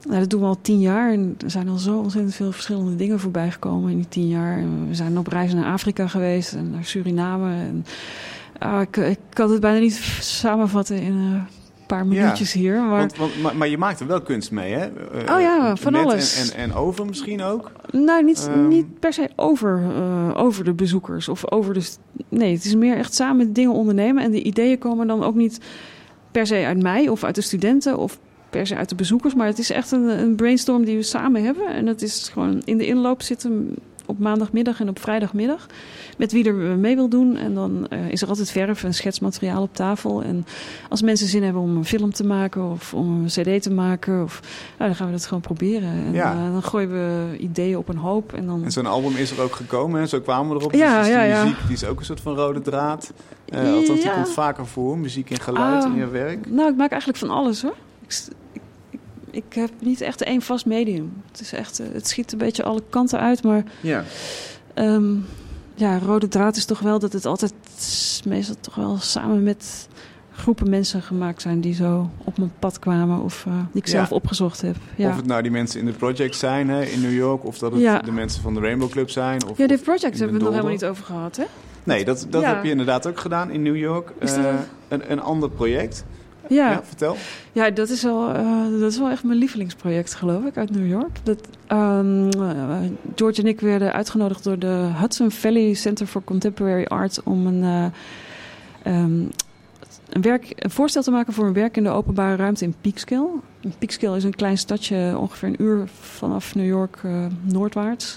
nou, 0.07 0.21
dat 0.21 0.31
doen 0.31 0.41
we 0.41 0.47
al 0.47 0.61
tien 0.61 0.81
jaar 0.81 1.13
en 1.13 1.35
er 1.45 1.51
zijn 1.51 1.69
al 1.69 1.79
zo 1.79 1.99
ontzettend 1.99 2.35
veel 2.35 2.53
verschillende 2.53 2.97
dingen 2.97 3.21
voorbij 3.21 3.51
gekomen 3.51 3.91
in 3.91 3.97
die 3.97 4.09
tien 4.09 4.29
jaar. 4.29 4.65
We 4.89 4.95
zijn 4.95 5.19
op 5.19 5.27
reis 5.27 5.53
naar 5.53 5.73
Afrika 5.73 6.07
geweest 6.07 6.53
en 6.53 6.71
naar 6.71 6.85
Suriname. 6.85 7.51
En, 7.51 7.85
Oh, 8.63 8.81
ik, 8.81 8.97
ik, 8.97 9.19
kan 9.33 9.51
het 9.51 9.61
bijna 9.61 9.79
niet 9.79 9.95
samenvatten 10.21 11.01
in 11.01 11.13
een 11.13 11.47
paar 11.87 12.07
minuutjes 12.07 12.53
hier. 12.53 12.83
Maar... 12.83 12.99
Want, 12.99 13.17
want, 13.17 13.43
maar, 13.43 13.57
maar, 13.57 13.69
je 13.69 13.79
maakt 13.79 14.01
er 14.01 14.07
wel 14.07 14.23
kunst 14.23 14.51
mee, 14.51 14.73
hè? 14.73 14.87
Uh, 14.87 15.35
oh 15.35 15.41
ja, 15.41 15.77
van 15.77 15.95
alles. 15.95 16.51
En, 16.51 16.57
en, 16.57 16.71
en, 16.71 16.77
over 16.77 17.07
misschien 17.07 17.43
ook? 17.43 17.73
Nou, 17.91 18.25
niet, 18.25 18.51
um... 18.55 18.69
niet 18.69 18.99
per 18.99 19.13
se 19.13 19.31
over, 19.37 19.81
uh, 19.81 20.31
over 20.37 20.65
de 20.65 20.73
bezoekers 20.73 21.29
of 21.29 21.51
over 21.51 21.75
de... 21.75 21.91
Nee, 22.29 22.55
het 22.55 22.65
is 22.65 22.75
meer 22.75 22.97
echt 22.97 23.15
samen 23.15 23.53
dingen 23.53 23.73
ondernemen. 23.73 24.23
En 24.23 24.31
de 24.31 24.43
ideeën 24.43 24.79
komen 24.79 25.07
dan 25.07 25.25
ook 25.25 25.35
niet 25.35 25.61
per 26.31 26.47
se 26.47 26.65
uit 26.67 26.83
mij 26.83 27.09
of 27.09 27.25
uit 27.25 27.35
de 27.35 27.41
studenten 27.41 27.99
of 27.99 28.19
per 28.51 28.67
se 28.67 28.77
uit 28.77 28.89
de 28.89 28.95
bezoekers. 28.95 29.35
Maar 29.35 29.47
het 29.47 29.59
is 29.59 29.71
echt 29.71 29.91
een, 29.91 30.09
een 30.09 30.37
brainstorm 30.37 30.85
die 30.85 30.97
we 30.97 31.03
samen 31.03 31.45
hebben. 31.45 31.67
En 31.67 31.85
dat 31.85 32.03
is 32.03 32.31
gewoon 32.33 32.63
in 32.65 32.79
de 32.79 32.87
inloop 32.87 33.23
zitten 33.23 33.75
op 34.09 34.19
maandagmiddag 34.19 34.81
en 34.81 34.89
op 34.89 34.99
vrijdagmiddag. 34.99 35.67
Met 36.17 36.33
wie 36.33 36.45
er 36.45 36.55
mee 36.55 36.95
wil 36.95 37.09
doen. 37.09 37.37
En 37.37 37.55
dan 37.55 37.89
is 37.89 38.23
er 38.23 38.29
altijd 38.29 38.51
verf 38.51 38.85
en 38.85 38.95
schetsmateriaal 38.95 39.63
op 39.63 39.75
tafel. 39.75 40.23
En 40.23 40.47
als 40.89 41.03
mensen 41.03 41.27
zin 41.27 41.43
hebben 41.43 41.63
om 41.63 41.77
een 41.77 41.85
film 41.85 42.13
te 42.13 42.25
maken 42.25 42.71
of 42.71 42.95
om 42.95 43.23
een 43.23 43.27
cd 43.27 43.63
te 43.63 43.71
maken, 43.71 44.23
of, 44.23 44.41
nou, 44.79 44.91
dan 44.91 44.95
gaan 44.95 45.07
we 45.07 45.13
dat 45.13 45.27
gewoon 45.27 45.43
proberen. 45.43 45.89
En 45.89 46.13
ja. 46.13 46.51
dan 46.51 46.63
gooien 46.63 46.91
we 46.91 47.39
ideeën 47.39 47.77
op 47.77 47.89
een 47.89 47.97
hoop. 47.97 48.33
En, 48.33 48.47
dan... 48.47 48.65
en 48.65 48.73
zo'n 48.73 48.87
album 48.87 49.17
is 49.17 49.31
er 49.31 49.43
ook 49.43 49.55
gekomen. 49.55 50.01
En 50.01 50.09
zo 50.09 50.21
kwamen 50.21 50.55
we 50.55 50.61
erop. 50.61 50.73
Ja, 50.73 50.99
dus 50.99 51.09
ja, 51.09 51.23
ja. 51.23 51.43
muziek 51.43 51.59
die 51.67 51.77
is 51.77 51.85
ook 51.85 51.99
een 51.99 52.05
soort 52.05 52.21
van 52.21 52.35
rode 52.35 52.61
draad. 52.61 53.13
Uh, 53.49 53.75
althans, 53.75 54.01
die 54.01 54.11
komt 54.11 54.31
vaker 54.31 54.67
voor. 54.67 54.99
Muziek 54.99 55.31
en 55.31 55.41
geluid 55.41 55.85
in 55.85 55.91
ah, 55.91 55.97
je 55.97 56.09
werk. 56.09 56.51
Nou, 56.51 56.71
ik 56.71 56.77
maak 56.77 56.91
eigenlijk 56.91 57.21
van 57.21 57.31
alles 57.31 57.63
hoor. 57.63 57.75
Ik, 58.07 58.21
ik, 58.53 58.61
ik 59.31 59.55
heb 59.55 59.71
niet 59.79 60.01
echt 60.01 60.23
één 60.23 60.43
vast 60.43 60.67
medium. 60.67 61.13
Het, 61.31 61.41
is 61.41 61.53
echt, 61.53 61.81
eh, 61.81 61.87
het 61.93 62.09
schiet 62.09 62.33
een 62.33 62.39
beetje 62.39 62.63
alle 62.63 62.83
kanten 62.91 63.21
uit. 63.21 63.43
Maar 63.43 63.65
ja. 63.81 64.05
Ehm, 64.75 65.15
ja, 65.75 65.99
rode 65.99 66.29
draad 66.29 66.57
is 66.57 66.65
toch 66.65 66.81
wel 66.81 66.99
dat 66.99 67.13
het 67.13 67.27
altijd 67.27 67.53
meestal 68.25 68.57
toch 68.61 68.75
wel 68.75 68.99
samen 68.99 69.43
met 69.43 69.89
groepen 70.33 70.71
mensen 70.71 71.03
gemaakt 71.03 71.43
zijn 71.43 71.61
die 71.61 71.75
zo 71.75 72.11
op 72.25 72.39
mijn 72.39 72.53
pad 72.59 72.79
kwamen 72.79 73.23
of 73.23 73.45
uh, 73.49 73.55
die 73.73 73.83
ik 73.83 73.89
zelf 73.89 74.13
opgezocht 74.13 74.61
heb. 74.61 74.77
Ja. 74.97 75.09
Of 75.09 75.17
het 75.17 75.27
nou 75.27 75.43
die 75.43 75.51
mensen 75.51 75.81
in 75.81 75.87
de 75.87 75.93
project 75.93 76.37
zijn 76.37 76.69
hè, 76.69 76.85
in 76.85 77.01
New 77.01 77.15
York 77.15 77.45
of 77.45 77.59
dat 77.59 77.73
het 77.73 78.05
de 78.05 78.13
mensen 78.13 78.43
van 78.43 78.55
de 78.55 78.61
Rainbow 78.61 78.91
Club 78.91 79.11
zijn. 79.11 79.47
Of, 79.47 79.59
ja, 79.59 79.67
de 79.67 79.79
project 79.79 80.19
hebben 80.19 80.27
we 80.27 80.33
het 80.35 80.43
nog 80.43 80.51
helemaal 80.51 80.73
niet 80.73 80.85
over 80.85 81.05
gehad 81.05 81.37
hè? 81.37 81.45
Nee, 81.85 82.05
dat, 82.05 82.27
dat 82.31 82.45
heb 82.45 82.65
je 82.65 82.71
inderdaad 82.71 83.07
ook 83.07 83.21
gedaan 83.21 83.51
in 83.51 83.63
New 83.63 83.77
York. 83.77 84.13
Uh, 84.21 84.55
een, 84.89 85.13
een 85.13 85.21
ander 85.21 85.51
project. 85.51 86.05
Ja. 86.49 86.83
vertel. 86.85 87.17
Ja, 87.53 87.71
dat 87.71 87.89
is, 87.89 88.03
wel, 88.03 88.31
uh, 88.31 88.81
dat 88.81 88.91
is 88.91 88.99
wel 88.99 89.11
echt 89.11 89.25
mijn 89.25 89.39
lievelingsproject, 89.39 90.15
geloof 90.15 90.45
ik, 90.45 90.57
uit 90.57 90.71
New 90.71 90.89
York. 90.89 91.17
Dat, 91.23 91.39
um, 91.73 92.29
George 93.15 93.41
en 93.41 93.47
ik 93.47 93.61
werden 93.61 93.93
uitgenodigd 93.93 94.45
door 94.45 94.59
de 94.59 94.91
Hudson 95.01 95.31
Valley 95.31 95.75
Center 95.75 96.07
for 96.07 96.25
Contemporary 96.25 96.85
Art 96.85 97.21
om 97.25 97.47
een, 97.47 97.93
uh, 98.85 99.05
um, 99.05 99.31
een, 100.09 100.23
werk, 100.23 100.53
voorstel 100.57 101.03
te 101.03 101.11
maken 101.11 101.33
voor 101.33 101.47
een 101.47 101.53
werk 101.53 101.77
in 101.77 101.83
de 101.83 101.91
openbare 101.91 102.37
ruimte 102.37 102.65
in 102.65 102.75
Peekskill. 102.81 103.27
Peekskill 103.79 104.17
is 104.17 104.25
een 104.25 104.35
klein 104.35 104.59
stadje, 104.59 105.15
ongeveer 105.19 105.49
een 105.49 105.63
uur 105.63 105.89
vanaf 106.01 106.55
New 106.55 106.67
York 106.67 107.01
uh, 107.05 107.27
noordwaarts, 107.43 108.17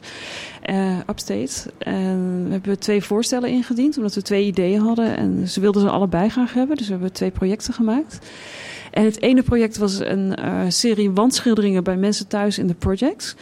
uh, 0.69 0.97
upstate. 1.09 1.71
En 1.77 2.43
we 2.45 2.51
hebben 2.51 2.79
twee 2.79 3.03
voorstellen 3.03 3.49
ingediend, 3.49 3.97
omdat 3.97 4.15
we 4.15 4.21
twee 4.21 4.45
ideeën 4.45 4.81
hadden. 4.81 5.17
En 5.17 5.47
ze 5.47 5.59
wilden 5.59 5.81
ze 5.81 5.89
allebei 5.89 6.29
graag 6.29 6.53
hebben, 6.53 6.77
dus 6.77 6.85
we 6.85 6.91
hebben 6.91 7.13
twee 7.13 7.31
projecten 7.31 7.73
gemaakt. 7.73 8.19
En 8.91 9.03
het 9.03 9.21
ene 9.21 9.43
project 9.43 9.77
was 9.77 9.99
een 9.99 10.35
uh, 10.39 10.61
serie 10.67 11.11
wandschilderingen 11.11 11.83
bij 11.83 11.97
mensen 11.97 12.27
thuis 12.27 12.57
in 12.57 12.67
de 12.67 12.73
projects. 12.73 13.35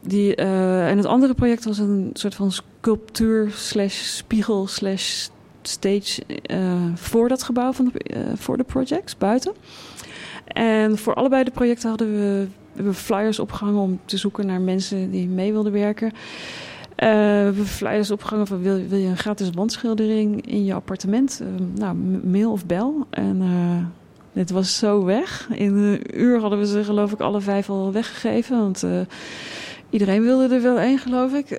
Die, 0.00 0.34
en 0.34 0.96
het 0.96 1.06
andere 1.06 1.34
project 1.34 1.64
was 1.64 1.78
een 1.78 2.10
soort 2.12 2.34
van 2.34 2.52
sculptuur 2.52 3.50
slash 3.50 3.94
spiegel 3.94 4.66
slash 4.66 5.28
stage 5.68 6.22
uh, 6.50 6.72
voor 6.94 7.28
dat 7.28 7.42
gebouw 7.42 7.72
van 7.72 7.90
de, 7.92 8.16
uh, 8.16 8.22
voor 8.34 8.56
de 8.56 8.64
projects 8.64 9.16
buiten. 9.16 9.52
En 10.46 10.98
voor 10.98 11.14
allebei 11.14 11.44
de 11.44 11.50
projecten 11.50 11.88
hadden 11.88 12.12
we, 12.12 12.46
we 12.72 12.92
flyers 12.94 13.38
opgehangen 13.38 13.80
om 13.80 14.00
te 14.04 14.16
zoeken 14.16 14.46
naar 14.46 14.60
mensen 14.60 15.10
die 15.10 15.28
mee 15.28 15.52
wilden 15.52 15.72
werken. 15.72 16.06
Uh, 16.06 16.14
we 16.96 17.06
hebben 17.44 17.66
flyers 17.66 18.10
opgehangen 18.10 18.46
van 18.46 18.62
wil, 18.62 18.86
wil 18.88 18.98
je 18.98 19.06
een 19.06 19.16
gratis 19.16 19.50
wandschildering 19.50 20.46
in 20.46 20.64
je 20.64 20.74
appartement? 20.74 21.42
nou, 21.74 21.96
mail 22.24 22.52
of 22.52 22.66
bel. 22.66 23.06
En 23.10 23.42
het 24.32 24.50
was 24.50 24.78
zo 24.78 25.04
weg. 25.04 25.48
In 25.54 25.76
een 25.76 26.20
uur 26.20 26.40
hadden 26.40 26.58
we 26.58 26.66
ze 26.66 26.84
geloof 26.84 27.12
ik 27.12 27.20
alle 27.20 27.40
vijf 27.40 27.70
al 27.70 27.92
weggegeven. 27.92 28.58
Want 28.58 28.84
iedereen 29.90 30.22
wilde 30.22 30.54
er 30.54 30.62
wel 30.62 30.78
één 30.78 30.98
geloof 30.98 31.32
ik. 31.32 31.50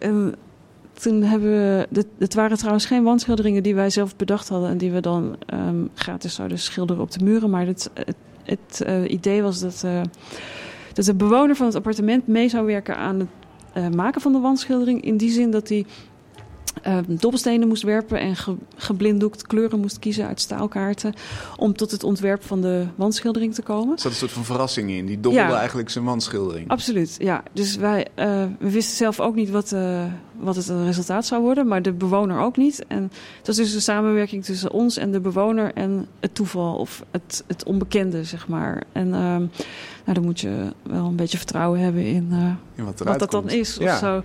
Toen 1.02 1.24
hebben 1.24 1.50
we. 1.50 1.88
Het 2.18 2.34
waren 2.34 2.58
trouwens 2.58 2.86
geen 2.86 3.04
wandschilderingen 3.04 3.64
die 3.64 3.76
wij 3.76 3.90
zelf 3.90 4.16
bedacht 4.16 4.50
hadden 4.50 4.70
en 4.70 4.78
die 4.78 4.92
we 4.92 5.00
dan 5.00 5.36
um, 5.54 5.90
gratis 5.94 6.36
zouden 6.36 6.60
schilderen 6.60 7.02
op 7.02 7.12
de 7.12 7.24
muren. 7.24 7.50
Maar 7.50 7.66
het, 7.66 7.90
het, 8.44 8.84
uh, 8.88 9.12
idee 9.12 9.42
was 9.42 9.60
dat, 9.60 9.82
uh, 9.86 10.02
dat 10.94 11.06
de 11.06 11.16
bewoner 11.16 11.56
van 11.56 11.66
het 11.66 11.76
appartement 11.76 12.28
mee 12.28 12.50
zou 12.50 12.66
werken 12.66 12.98
aan 12.98 13.20
het 13.20 13.30
uh, 13.78 13.90
maken 13.90 14.22
van 14.22 14.32
de 14.32 14.40
wandschildering. 14.40 15.02
In 15.02 15.18
die 15.18 15.32
zin 15.32 15.52
dat 15.52 15.70
hij 15.70 15.86
uh, 16.88 16.98
dobbelstenen 17.08 17.68
moest 17.68 17.84
werpen 17.84 18.20
en 18.20 18.36
ge, 18.36 18.56
geblinddoekt 18.76 19.48
kleuren 19.48 19.80
moest 19.80 20.00
kiezen 20.00 20.28
uit 20.28 20.42
staalkaarten. 20.42 21.14
Om 21.56 21.74
tot 21.74 21.92
het 21.92 22.04
ontwerp 22.04 22.44
van 22.44 22.62
de 22.62 22.86
wandschildering 22.96 23.54
te 23.54 23.62
komen. 23.62 23.94
Er 23.94 24.00
zat 24.00 24.12
een 24.12 24.18
soort 24.18 24.32
van 24.32 24.46
verrassing 24.46 24.90
in. 24.90 25.06
Die 25.06 25.20
dobbelde 25.20 25.54
eigenlijk 25.54 25.90
zijn 25.90 26.06
wandschildering. 26.06 26.70
Absoluut, 26.70 27.16
ja. 27.18 27.44
Dus 27.54 27.76
wij 27.76 28.08
uh, 28.16 28.26
we 28.60 28.70
wisten 28.70 28.96
zelf 28.96 29.20
ook 29.20 29.36
niet 29.36 29.50
wat, 29.50 29.72
uh, 29.72 30.04
wat 30.38 30.56
het 30.56 30.70
resultaat 30.70 31.26
zou 31.26 31.42
worden. 31.42 31.68
Maar 31.68 31.82
de 31.82 31.94
bewoner 31.94 32.40
ook 32.40 32.58
niet. 32.58 32.86
En 32.88 33.12
het 33.38 33.48
was 33.48 33.56
dus 33.56 33.74
een 33.74 33.82
samenwerking 33.82 34.46
tussen 34.46 34.72
ons 34.72 34.98
en 34.98 35.12
de 35.12 35.20
bewoner 35.20 35.74
en 35.74 36.08
het 36.20 36.36
toeval. 36.36 36.76
Of 36.76 37.04
het, 37.12 37.44
het 37.48 37.64
onbekende, 37.64 38.24
zeg 38.24 38.48
maar. 38.48 38.84
En 38.92 39.14
ehm, 39.14 39.46
nou, 40.06 40.14
dan 40.14 40.24
moet 40.24 40.40
je 40.40 40.74
wel 40.84 41.06
een 41.06 41.16
beetje 41.16 41.38
vertrouwen 41.38 41.80
hebben 41.80 42.06
in, 42.06 42.58
in 42.76 42.86
wat, 42.86 43.00
wat, 43.00 43.20
dat 43.20 43.32
dan 43.32 43.50
is. 43.50 43.76
Ja. 43.80 43.94
Of 43.94 44.00
zo. 44.00 44.24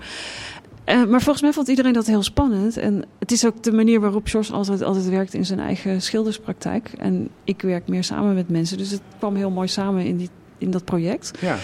Uh, 0.87 1.05
maar 1.05 1.23
volgens 1.23 1.42
mij 1.42 1.53
vond 1.53 1.68
iedereen 1.68 1.92
dat 1.92 2.07
heel 2.07 2.23
spannend. 2.23 2.77
En 2.77 3.05
het 3.18 3.33
is 3.33 3.47
ook 3.47 3.62
de 3.62 3.73
manier 3.73 4.01
waarop 4.01 4.27
George 4.27 4.53
altijd, 4.53 4.83
altijd 4.83 5.09
werkt 5.09 5.35
in 5.35 5.47
zijn 5.47 5.61
eigen 5.61 6.03
schilderspraktijk. 6.03 6.90
En 6.99 7.29
ik 7.44 7.62
werk 7.62 7.88
meer 7.88 8.05
samen 8.05 8.35
met 8.35 8.49
mensen. 8.49 8.79
Dus 8.79 8.90
het 8.90 9.03
kwam 9.18 9.37
heel 9.37 9.51
mooi 9.51 9.68
samen 9.68 10.05
in, 10.05 10.16
die, 10.16 10.29
in 10.59 10.70
dat 10.70 10.85
project. 10.85 11.38
Ja. 11.40 11.57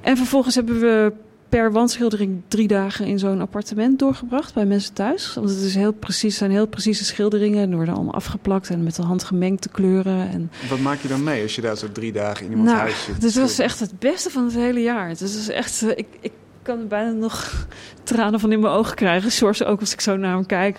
En 0.00 0.16
vervolgens 0.16 0.54
hebben 0.54 0.80
we 0.80 1.12
per 1.48 1.72
wandschildering 1.72 2.42
drie 2.48 2.68
dagen 2.68 3.06
in 3.06 3.18
zo'n 3.18 3.40
appartement 3.40 3.98
doorgebracht 3.98 4.54
bij 4.54 4.66
mensen 4.66 4.94
thuis. 4.94 5.34
Want 5.34 5.48
het 5.48 5.60
is 5.60 5.74
heel 5.74 5.92
precies, 5.92 6.36
zijn 6.36 6.50
heel 6.50 6.66
precieze 6.66 7.04
schilderingen. 7.04 7.62
En 7.62 7.74
worden 7.74 7.94
allemaal 7.94 8.14
afgeplakt 8.14 8.70
en 8.70 8.82
met 8.82 8.96
de 8.96 9.02
hand 9.02 9.24
gemengd 9.24 9.62
te 9.62 9.68
kleuren. 9.68 10.30
En... 10.30 10.50
Wat 10.68 10.78
maak 10.78 11.00
je 11.00 11.08
dan 11.08 11.24
mee 11.24 11.42
als 11.42 11.54
je 11.54 11.60
daar 11.60 11.76
zo 11.76 11.92
drie 11.92 12.12
dagen 12.12 12.44
in 12.44 12.50
iemands 12.50 12.72
nou, 12.72 12.82
huis 12.82 13.04
zit? 13.04 13.20
Dit 13.20 13.34
was 13.34 13.58
echt 13.58 13.80
het 13.80 13.98
beste 13.98 14.30
van 14.30 14.44
het 14.44 14.54
hele 14.54 14.80
jaar. 14.80 15.08
Het 15.08 15.20
is 15.20 15.48
echt, 15.48 15.82
eh, 15.82 15.88
ik, 15.88 16.06
ik 16.20 16.32
kan 16.62 16.88
bijna 16.88 17.10
nog 17.10 17.66
tranen 18.02 18.40
van 18.40 18.52
in 18.52 18.60
mijn 18.60 18.72
ogen 18.72 18.96
krijgen. 18.96 19.30
Source 19.32 19.64
ook 19.64 19.80
als 19.80 19.92
ik 19.92 20.00
zo 20.00 20.16
naar 20.16 20.34
hem 20.34 20.46
kijk. 20.46 20.78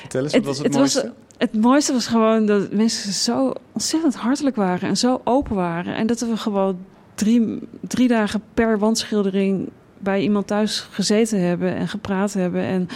Vertel 0.00 0.22
eens, 0.22 0.32
wat 0.32 0.44
was 0.44 0.58
het, 0.58 0.66
het 0.66 0.76
mooiste? 0.76 1.02
Was, 1.02 1.12
het 1.38 1.54
mooiste 1.54 1.92
was 1.92 2.06
gewoon 2.06 2.46
dat 2.46 2.72
mensen 2.72 3.12
zo 3.12 3.52
ontzettend 3.72 4.14
hartelijk 4.14 4.56
waren 4.56 4.88
en 4.88 4.96
zo 4.96 5.20
open 5.24 5.54
waren. 5.54 5.94
En 5.94 6.06
dat 6.06 6.20
we 6.20 6.36
gewoon 6.36 6.78
drie, 7.14 7.68
drie 7.80 8.08
dagen 8.08 8.42
per 8.54 8.78
wandschildering 8.78 9.68
bij 9.98 10.20
iemand 10.20 10.46
thuis 10.46 10.88
gezeten 10.90 11.40
hebben 11.40 11.74
en 11.74 11.88
gepraat 11.88 12.32
hebben. 12.32 12.62
En 12.62 12.88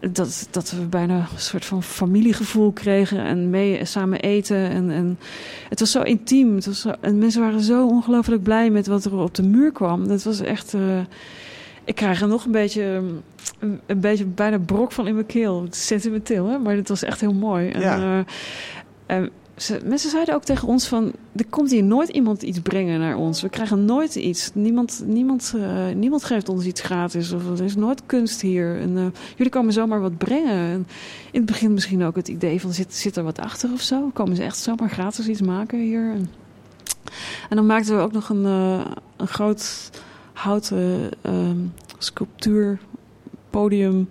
dat, 0.00 0.48
dat 0.50 0.70
we 0.70 0.84
bijna 0.84 1.18
een 1.18 1.40
soort 1.40 1.64
van 1.64 1.82
familiegevoel 1.82 2.72
kregen 2.72 3.24
en 3.24 3.50
mee 3.50 3.84
samen 3.84 4.20
eten. 4.20 4.70
En, 4.70 4.90
en 4.90 5.18
het 5.68 5.80
was 5.80 5.90
zo 5.90 6.02
intiem. 6.02 6.54
Het 6.54 6.66
was 6.66 6.80
zo, 6.80 6.92
en 7.00 7.18
mensen 7.18 7.40
waren 7.40 7.60
zo 7.60 7.86
ongelooflijk 7.86 8.42
blij 8.42 8.70
met 8.70 8.86
wat 8.86 9.04
er 9.04 9.16
op 9.16 9.34
de 9.34 9.42
muur 9.42 9.72
kwam. 9.72 10.08
Dat 10.08 10.22
was 10.22 10.40
echt. 10.40 10.74
Uh, 10.74 11.00
ik 11.84 11.94
krijg 11.94 12.20
er 12.20 12.28
nog 12.28 12.44
een 12.44 12.52
beetje, 12.52 13.02
een, 13.58 14.00
beetje 14.00 14.24
bijna 14.24 14.58
brok 14.58 14.92
van 14.92 15.06
in 15.06 15.14
mijn 15.14 15.26
keel. 15.26 15.62
Het 15.62 15.74
is 15.74 15.86
sentimenteel, 15.86 16.46
hè? 16.46 16.58
maar 16.58 16.76
het 16.76 16.88
was 16.88 17.02
echt 17.02 17.20
heel 17.20 17.34
mooi. 17.34 17.68
En, 17.68 17.80
ja. 17.80 18.24
Uh, 19.10 19.26
ze, 19.60 19.80
mensen 19.84 20.10
zeiden 20.10 20.34
ook 20.34 20.44
tegen 20.44 20.68
ons 20.68 20.86
van... 20.86 21.12
er 21.36 21.46
komt 21.46 21.70
hier 21.70 21.82
nooit 21.82 22.08
iemand 22.08 22.42
iets 22.42 22.60
brengen 22.60 23.00
naar 23.00 23.16
ons. 23.16 23.42
We 23.42 23.48
krijgen 23.48 23.84
nooit 23.84 24.14
iets. 24.14 24.50
Niemand, 24.54 25.02
niemand, 25.06 25.52
uh, 25.56 25.88
niemand 25.94 26.24
geeft 26.24 26.48
ons 26.48 26.64
iets 26.64 26.80
gratis. 26.80 27.32
Of 27.32 27.58
er 27.58 27.64
is 27.64 27.76
nooit 27.76 28.02
kunst 28.06 28.40
hier. 28.40 28.80
En, 28.80 28.90
uh, 28.96 29.06
jullie 29.36 29.52
komen 29.52 29.72
zomaar 29.72 30.00
wat 30.00 30.18
brengen. 30.18 30.52
En 30.52 30.86
in 31.30 31.40
het 31.40 31.46
begin 31.46 31.74
misschien 31.74 32.04
ook 32.04 32.16
het 32.16 32.28
idee 32.28 32.60
van... 32.60 32.72
zit, 32.72 32.94
zit 32.94 33.16
er 33.16 33.24
wat 33.24 33.38
achter 33.38 33.72
of 33.72 33.80
zo? 33.80 34.10
Komen 34.12 34.36
ze 34.36 34.42
echt 34.42 34.56
zomaar 34.56 34.90
gratis 34.90 35.28
iets 35.28 35.40
maken 35.40 35.78
hier? 35.78 36.10
En, 37.48 37.56
dan 37.56 37.66
maakten 37.66 37.96
we 37.96 38.02
ook 38.02 38.12
nog 38.12 38.28
een, 38.28 38.44
uh, 38.44 38.84
een 39.16 39.28
groot 39.28 39.90
houten 40.32 41.10
sculptuur 41.98 42.78
podium 43.50 44.06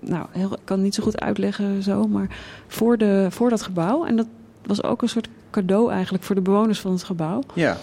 nou, 0.00 0.26
heel, 0.30 0.52
ik 0.52 0.58
kan 0.64 0.76
het 0.76 0.84
niet 0.84 0.94
zo 0.94 1.02
goed 1.02 1.20
uitleggen 1.20 1.82
zo, 1.82 2.06
maar 2.06 2.36
voor, 2.66 2.98
de, 2.98 3.26
voor 3.30 3.50
dat 3.50 3.62
gebouw. 3.62 4.04
En 4.04 4.16
dat 4.16 4.26
was 4.66 4.82
ook 4.82 5.02
een 5.02 5.08
soort 5.08 5.28
cadeau 5.50 5.90
eigenlijk 5.90 6.24
voor 6.24 6.34
de 6.34 6.40
bewoners 6.40 6.80
van 6.80 6.92
het 6.92 7.02
gebouw. 7.02 7.42
Ja. 7.54 7.76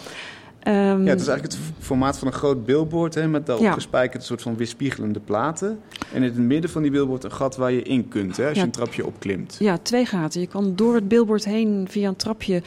Um, 0.68 1.04
ja, 1.04 1.10
het 1.10 1.22
is 1.22 1.28
eigenlijk 1.28 1.44
het 1.44 1.58
formaat 1.80 2.18
van 2.18 2.28
een 2.28 2.34
groot 2.34 2.66
billboard 2.66 3.16
hè, 3.16 3.28
met 3.28 3.46
daarop 3.46 3.66
ja. 3.66 3.74
gespijkerd 3.74 4.22
een 4.22 4.28
soort 4.28 4.42
van 4.42 4.56
weerspiegelende 4.56 5.20
platen. 5.20 5.80
En 6.14 6.24
in 6.24 6.24
het 6.24 6.38
midden 6.38 6.70
van 6.70 6.82
die 6.82 6.92
billboard 6.92 7.24
een 7.24 7.32
gat 7.32 7.56
waar 7.56 7.72
je 7.72 7.82
in 7.82 8.08
kunt 8.08 8.38
hè, 8.38 8.48
als 8.48 8.58
je 8.58 8.64
een 8.64 8.72
trapje 8.72 9.06
opklimt. 9.06 9.56
Ja, 9.60 9.78
twee 9.78 10.06
gaten. 10.06 10.42
Je 10.42 10.48
kan 10.48 10.76
door 10.76 10.96
het 10.96 11.08
billboard 11.08 11.46
heen 11.46 11.86
via 11.90 12.08
een 12.08 12.16
trapje 12.16 12.62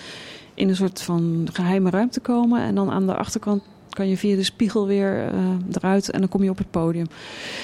in 0.54 0.68
een 0.68 0.76
soort 0.76 1.02
van 1.02 1.48
geheime 1.52 1.90
ruimte 1.90 2.20
komen. 2.20 2.60
En 2.60 2.74
dan 2.74 2.90
aan 2.90 3.06
de 3.06 3.14
achterkant 3.14 3.62
kan 3.98 4.08
je 4.08 4.16
via 4.16 4.36
de 4.36 4.42
spiegel 4.42 4.86
weer 4.86 5.32
uh, 5.34 5.40
eruit 5.72 6.10
en 6.10 6.20
dan 6.20 6.28
kom 6.28 6.42
je 6.42 6.50
op 6.50 6.58
het 6.58 6.70
podium. 6.70 7.06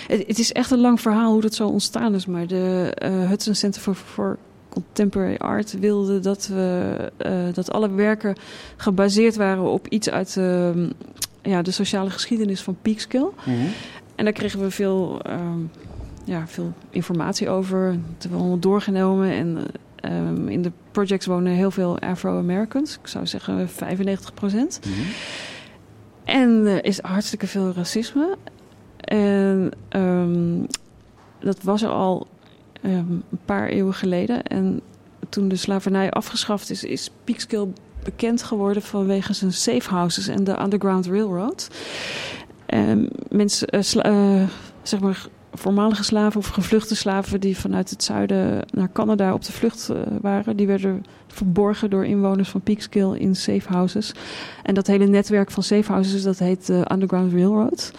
Het, 0.07 0.25
het, 0.27 0.39
is 0.39 0.53
echt 0.53 0.71
een 0.71 0.81
lang 0.81 1.01
verhaal 1.01 1.33
hoe 1.33 1.41
dat 1.41 1.55
zo 1.55 1.69
ontstaan 1.69 2.15
is, 2.15 2.27
maar 2.27 2.47
de 2.47 2.97
uh, 3.03 3.29
Hudson 3.29 3.55
Center 3.55 3.81
for, 3.81 3.95
for 3.95 4.39
Contemporary 4.69 5.37
Art 5.37 5.79
wilde 5.79 6.21
dat, 6.21 6.47
we, 6.47 6.97
uh, 7.27 7.55
dat 7.55 7.73
alle 7.73 7.91
werken 7.91 8.37
gebaseerd 8.77 9.37
waren 9.37 9.63
op 9.63 9.89
iets 9.89 10.11
uit 10.11 10.35
ja, 11.43 11.63
de 11.63 11.71
sociale 11.71 12.11
geschiedenis 12.11 12.63
van 12.63 12.77
Peekskill. 12.83 13.29
Mm 13.45 13.69
en 14.15 14.25
daar 14.25 14.33
kregen 14.33 14.61
we 14.61 14.71
veel, 14.71 15.21
ehm, 15.23 15.59
ja, 16.25 16.47
veel 16.47 16.73
informatie 16.91 17.49
over. 17.49 17.87
Het 17.87 17.99
hebben 18.19 18.31
we 18.31 18.39
allemaal 18.39 18.59
doorgenomen. 18.59 19.31
En 19.31 19.59
ehm, 19.97 20.49
in 20.49 20.63
de 20.63 20.73
projects 20.91 21.27
wonen 21.27 21.53
heel 21.53 21.71
veel 21.71 21.99
Afro-Americans. 21.99 22.99
Ik 23.03 23.07
zou 23.07 23.27
zeggen 23.27 23.69
95 23.69 24.35
procent. 24.35 24.81
Mhm. 24.85 25.01
En 26.25 26.67
er 26.67 26.85
is 26.85 27.01
hartstikke 27.01 27.47
veel 27.47 27.73
racisme. 27.73 28.37
En 28.97 29.71
ehm, 29.89 30.63
dat 31.41 31.63
was 31.63 31.83
er 31.83 31.89
al 31.91 32.27
ehm, 32.83 33.11
een 33.11 33.41
paar 33.45 33.69
eeuwen 33.69 33.95
geleden. 33.95 34.43
En 34.43 34.81
toen 35.29 35.49
de 35.49 35.57
slavernij 35.57 36.11
afgeschaft 36.11 36.71
is, 36.71 36.85
is 36.85 37.11
Peekskill 37.25 37.67
bekend 38.05 38.43
geworden 38.43 38.83
vanwege 38.83 39.33
zijn 39.33 39.53
safe 39.53 39.91
houses 39.91 40.29
en 40.29 40.45
de 40.45 40.61
Underground 40.61 41.07
Railroad. 41.07 41.69
En 42.67 43.09
mensen, 43.29 43.69
eh, 43.69 44.41
eh, 44.41 44.49
zeg 44.83 45.01
maar, 45.01 45.27
voormalige 45.55 46.05
slaven 46.05 46.41
of 46.41 46.47
gevluchte 46.47 46.97
slaven 46.97 47.41
die 47.41 47.57
vanuit 47.57 47.91
het 47.91 48.03
zuiden 48.03 48.67
naar 48.71 48.93
Canada 48.93 49.33
op 49.33 49.45
de 49.45 49.53
vlucht 49.53 49.89
eh, 49.89 49.97
waren, 50.21 50.57
die 50.57 50.67
werden 50.67 51.05
verborgen 51.27 51.91
door 51.91 52.05
inwoners 52.05 52.49
van 52.49 52.61
Peekskill 52.61 53.13
in 53.13 53.37
safe 53.37 53.73
houses. 53.73 54.15
En 54.63 54.75
dat 54.75 54.87
hele 54.87 55.07
netwerk 55.07 55.51
van 55.51 55.63
safe 55.63 55.93
houses, 55.93 56.23
dat 56.23 56.39
heet 56.39 56.67
de 56.67 56.87
Underground 56.93 57.33
Railroad. 57.33 57.93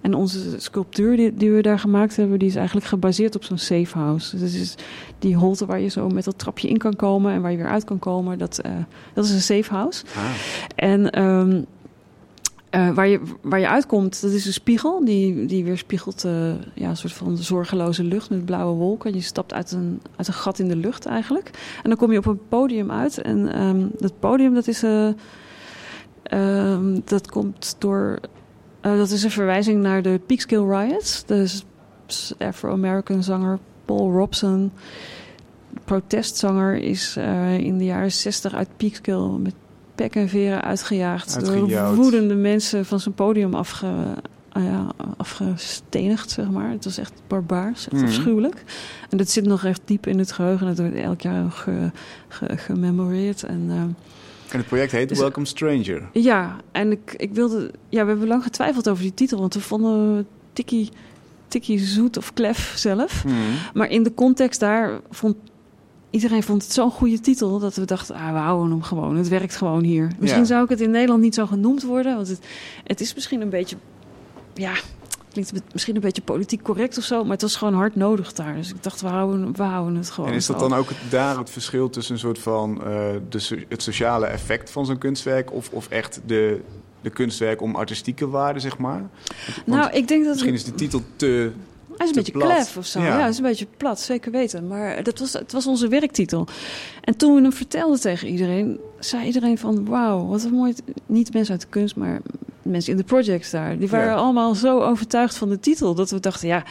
En 0.00 0.14
onze 0.14 0.60
sculptuur 0.60 1.16
die, 1.16 1.34
die 1.34 1.50
we 1.50 1.62
daar 1.62 1.78
gemaakt 1.78 2.16
hebben, 2.16 2.38
die 2.38 2.48
is 2.48 2.54
eigenlijk 2.56 2.86
gebaseerd 2.86 3.36
op 3.36 3.44
zo'n 3.44 3.58
safe 3.58 3.98
house. 3.98 4.38
Dus 4.38 4.54
is 4.54 4.74
die 5.18 5.36
holte 5.36 5.66
waar 5.66 5.80
je 5.80 5.88
zo 5.88 6.08
met 6.08 6.24
dat 6.24 6.38
trapje 6.38 6.68
in 6.68 6.78
kan 6.78 6.96
komen 6.96 7.32
en 7.32 7.42
waar 7.42 7.50
je 7.50 7.56
weer 7.56 7.68
uit 7.68 7.84
kan 7.84 7.98
komen, 7.98 8.38
dat, 8.38 8.58
eh, 8.58 8.72
dat 9.14 9.24
is 9.24 9.30
een 9.30 9.40
safe 9.40 9.74
house. 9.74 10.04
Ah. 10.16 10.22
En 10.74 11.10
ehm, 11.10 11.62
eh, 12.70 12.90
waar, 12.94 13.08
je, 13.08 13.20
waar 13.42 13.60
je 13.60 13.68
uitkomt, 13.68 14.20
dat 14.22 14.30
is 14.30 14.46
een 14.46 14.52
spiegel. 14.52 15.04
Die, 15.04 15.46
die 15.46 15.64
weerspiegelt 15.64 16.24
eh, 16.24 16.52
ja, 16.74 16.88
een 16.88 16.96
soort 16.96 17.12
van 17.12 17.36
zorgeloze 17.36 18.04
lucht 18.04 18.30
met 18.30 18.44
blauwe 18.44 18.74
wolken. 18.76 19.14
Je 19.14 19.20
stapt 19.20 19.52
uit 19.52 19.72
een, 19.72 20.00
uit 20.16 20.28
een 20.28 20.34
gat 20.34 20.58
in 20.58 20.68
de 20.68 20.76
lucht 20.76 21.06
eigenlijk. 21.06 21.50
En 21.82 21.88
dan 21.90 21.98
kom 21.98 22.12
je 22.12 22.18
op 22.18 22.26
een 22.26 22.48
podium 22.48 22.90
uit. 22.90 23.18
En 23.22 23.52
ehm, 23.52 23.86
dat 23.98 24.18
podium, 24.18 24.54
dat 24.54 24.66
is, 24.66 24.82
ehm, 26.22 27.00
dat 27.04 27.30
komt 27.30 27.76
door... 27.78 28.18
dat 28.80 29.10
is 29.10 29.22
een 29.22 29.30
verwijzing 29.30 29.82
naar 29.82 30.02
de 30.02 30.20
Peekskill 30.26 30.62
Riots. 30.64 31.24
De 31.24 31.46
s- 32.06 32.34
Afro-American 32.38 33.22
zanger 33.22 33.58
Paul 33.84 34.10
Robson... 34.12 34.72
Protestzanger 35.84 36.76
is 36.76 37.16
in 37.58 37.78
de 37.78 37.84
jaren 37.84 38.12
60 38.12 38.54
uit 38.54 38.68
Peekskill 38.76 39.28
met 39.38 39.54
pek 40.00 40.14
en 40.14 40.28
veren 40.28 40.62
uitgejaagd. 40.62 41.36
Uitgejouwd. 41.36 41.94
Door 41.96 42.02
woedende 42.04 42.34
mensen 42.34 42.84
van 42.86 43.00
zijn 43.00 43.14
podium 43.14 43.54
afge, 43.54 43.86
ah 44.52 44.64
ja, 44.64 44.86
afgestenigd, 45.16 46.30
zeg 46.30 46.50
maar. 46.50 46.70
Het 46.70 46.84
was 46.84 46.98
echt 46.98 47.12
barbaars, 47.26 47.84
echt 47.84 47.92
Mhm. 47.96 48.04
afschuwelijk. 48.04 48.64
En 49.10 49.16
dat 49.18 49.28
zit 49.28 49.44
nog 49.44 49.64
echt 49.64 49.80
diep 49.84 50.06
in 50.06 50.18
het 50.18 50.32
geheugen. 50.32 50.66
Dat 50.66 50.78
wordt 50.78 50.94
elk 50.94 51.20
jaar 51.20 51.50
ge, 51.50 51.90
ge, 52.28 52.56
gememoreerd. 52.56 53.42
En, 53.42 53.64
eh, 53.68 53.74
En 54.52 54.58
het 54.58 54.66
project 54.66 54.92
heet 54.92 55.08
Dus- 55.08 55.18
Welcome 55.18 55.46
Stranger. 55.46 56.08
ja, 56.12 56.56
en 56.72 56.90
ik, 56.90 57.14
ik 57.16 57.32
wilde... 57.34 57.70
Ja, 57.88 58.02
we 58.02 58.08
hebben 58.10 58.28
lang 58.28 58.42
getwijfeld 58.42 58.88
over 58.88 59.02
die 59.02 59.14
titel. 59.14 59.38
Want 59.40 59.54
we 59.54 59.60
vonden 59.60 60.26
tikkie, 60.52 60.88
tikkie 61.48 61.78
zoet 61.78 62.16
of 62.16 62.32
klef 62.32 62.72
zelf. 62.76 63.24
Mhm. 63.24 63.34
Maar 63.74 63.88
in 63.90 64.02
de 64.02 64.14
context 64.14 64.60
daar 64.60 65.00
vond... 65.10 65.36
Iedereen 66.10 66.42
vond 66.42 66.62
het 66.62 66.72
zo'n 66.72 66.90
goede 66.90 67.20
titel 67.20 67.58
dat 67.58 67.74
we 67.74 67.84
dachten, 67.84 68.14
ah, 68.14 68.32
we 68.32 68.38
houden 68.38 68.70
hem 68.70 68.82
gewoon. 68.82 69.16
Het 69.16 69.28
werkt 69.28 69.56
gewoon 69.56 69.82
hier. 69.84 70.10
Misschien 70.18 70.40
Ja. 70.40 70.46
zou 70.46 70.62
ik 70.64 70.68
het 70.68 70.80
in 70.80 70.90
Nederland 70.90 71.22
niet 71.22 71.34
zo 71.34 71.46
genoemd 71.46 71.82
worden. 71.82 72.14
Want 72.14 72.28
het, 72.28 72.40
het 72.84 73.00
is 73.00 73.14
misschien 73.14 73.40
een 73.40 73.48
beetje... 73.48 73.76
Ja, 74.54 74.72
klinkt 75.32 75.52
misschien 75.72 75.94
een 75.94 76.00
beetje 76.00 76.22
politiek 76.22 76.62
correct 76.62 76.98
of 76.98 77.04
zo. 77.04 77.22
Maar 77.22 77.32
het 77.32 77.42
was 77.42 77.56
gewoon 77.56 77.74
hard 77.74 77.96
nodig 77.96 78.32
daar. 78.32 78.54
Dus 78.54 78.70
ik 78.70 78.82
dacht, 78.82 79.00
we 79.00 79.06
houden, 79.08 79.56
we 79.56 79.62
houden 79.62 79.96
het 79.96 80.10
gewoon. 80.10 80.30
En 80.30 80.36
is 80.36 80.46
dat 80.46 80.60
zo. 80.60 80.68
dan 80.68 80.78
ook 80.78 80.88
daar 81.10 81.38
het 81.38 81.50
verschil 81.50 81.90
tussen 81.90 82.14
een 82.14 82.20
soort 82.20 82.38
van 82.38 82.82
eh, 82.84 82.86
de, 83.28 83.64
het 83.68 83.82
sociale 83.82 84.26
effect 84.26 84.70
van 84.70 84.86
zo'n 84.86 84.98
kunstwerk 84.98 85.52
of, 85.52 85.70
of 85.72 85.88
echt 85.88 86.20
de, 86.26 86.60
de 87.00 87.10
kunstwerk 87.10 87.60
om 87.62 87.74
artistieke 87.76 88.28
waarde, 88.28 88.60
zeg 88.60 88.78
maar? 88.78 89.08
Want 89.66 89.66
Nou, 89.66 89.90
ik 89.92 90.08
denk 90.08 90.24
dat... 90.24 90.32
misschien 90.32 90.54
is 90.54 90.64
de 90.64 90.74
titel 90.74 91.02
te. 91.16 91.52
Hij 92.00 92.08
is 92.10 92.16
een 92.16 92.22
beetje 92.22 92.38
plat. 92.38 92.48
klef 92.52 92.76
of 92.76 92.86
zo. 92.86 93.00
Ja. 93.00 93.06
Ja. 93.06 93.18
hij 93.20 93.28
is 93.28 93.36
een 93.36 93.42
beetje 93.42 93.66
plat, 93.76 94.00
zeker 94.00 94.32
weten. 94.32 94.66
Maar 94.66 95.02
dat 95.02 95.18
was, 95.18 95.32
het 95.32 95.52
was 95.52 95.66
onze 95.66 95.88
werktitel. 95.88 96.46
En 97.04 97.16
toen 97.16 97.34
we 97.34 97.40
hem 97.42 97.52
vertelden 97.52 98.00
tegen 98.00 98.28
iedereen, 98.28 98.78
zei 98.98 99.26
iedereen 99.26 99.58
van... 99.58 99.84
wauw, 99.86 100.26
wat 100.26 100.44
een 100.44 100.52
mooi... 100.52 100.74
Niet 101.06 101.32
mensen 101.32 101.52
uit 101.52 101.60
de 101.62 101.66
kunst, 101.70 101.96
maar 101.96 102.20
mensen 102.62 102.92
in 102.92 102.98
de 102.98 103.04
projects 103.04 103.50
daar. 103.50 103.78
Die 103.78 103.88
waren 103.88 104.06
Ja. 104.08 104.14
allemaal 104.14 104.54
zo 104.54 104.80
overtuigd 104.80 105.36
van 105.36 105.48
de 105.48 105.60
titel... 105.60 105.94
dat 105.94 106.10
we 106.10 106.20
dachten, 106.20 106.48
ja, 106.48 106.64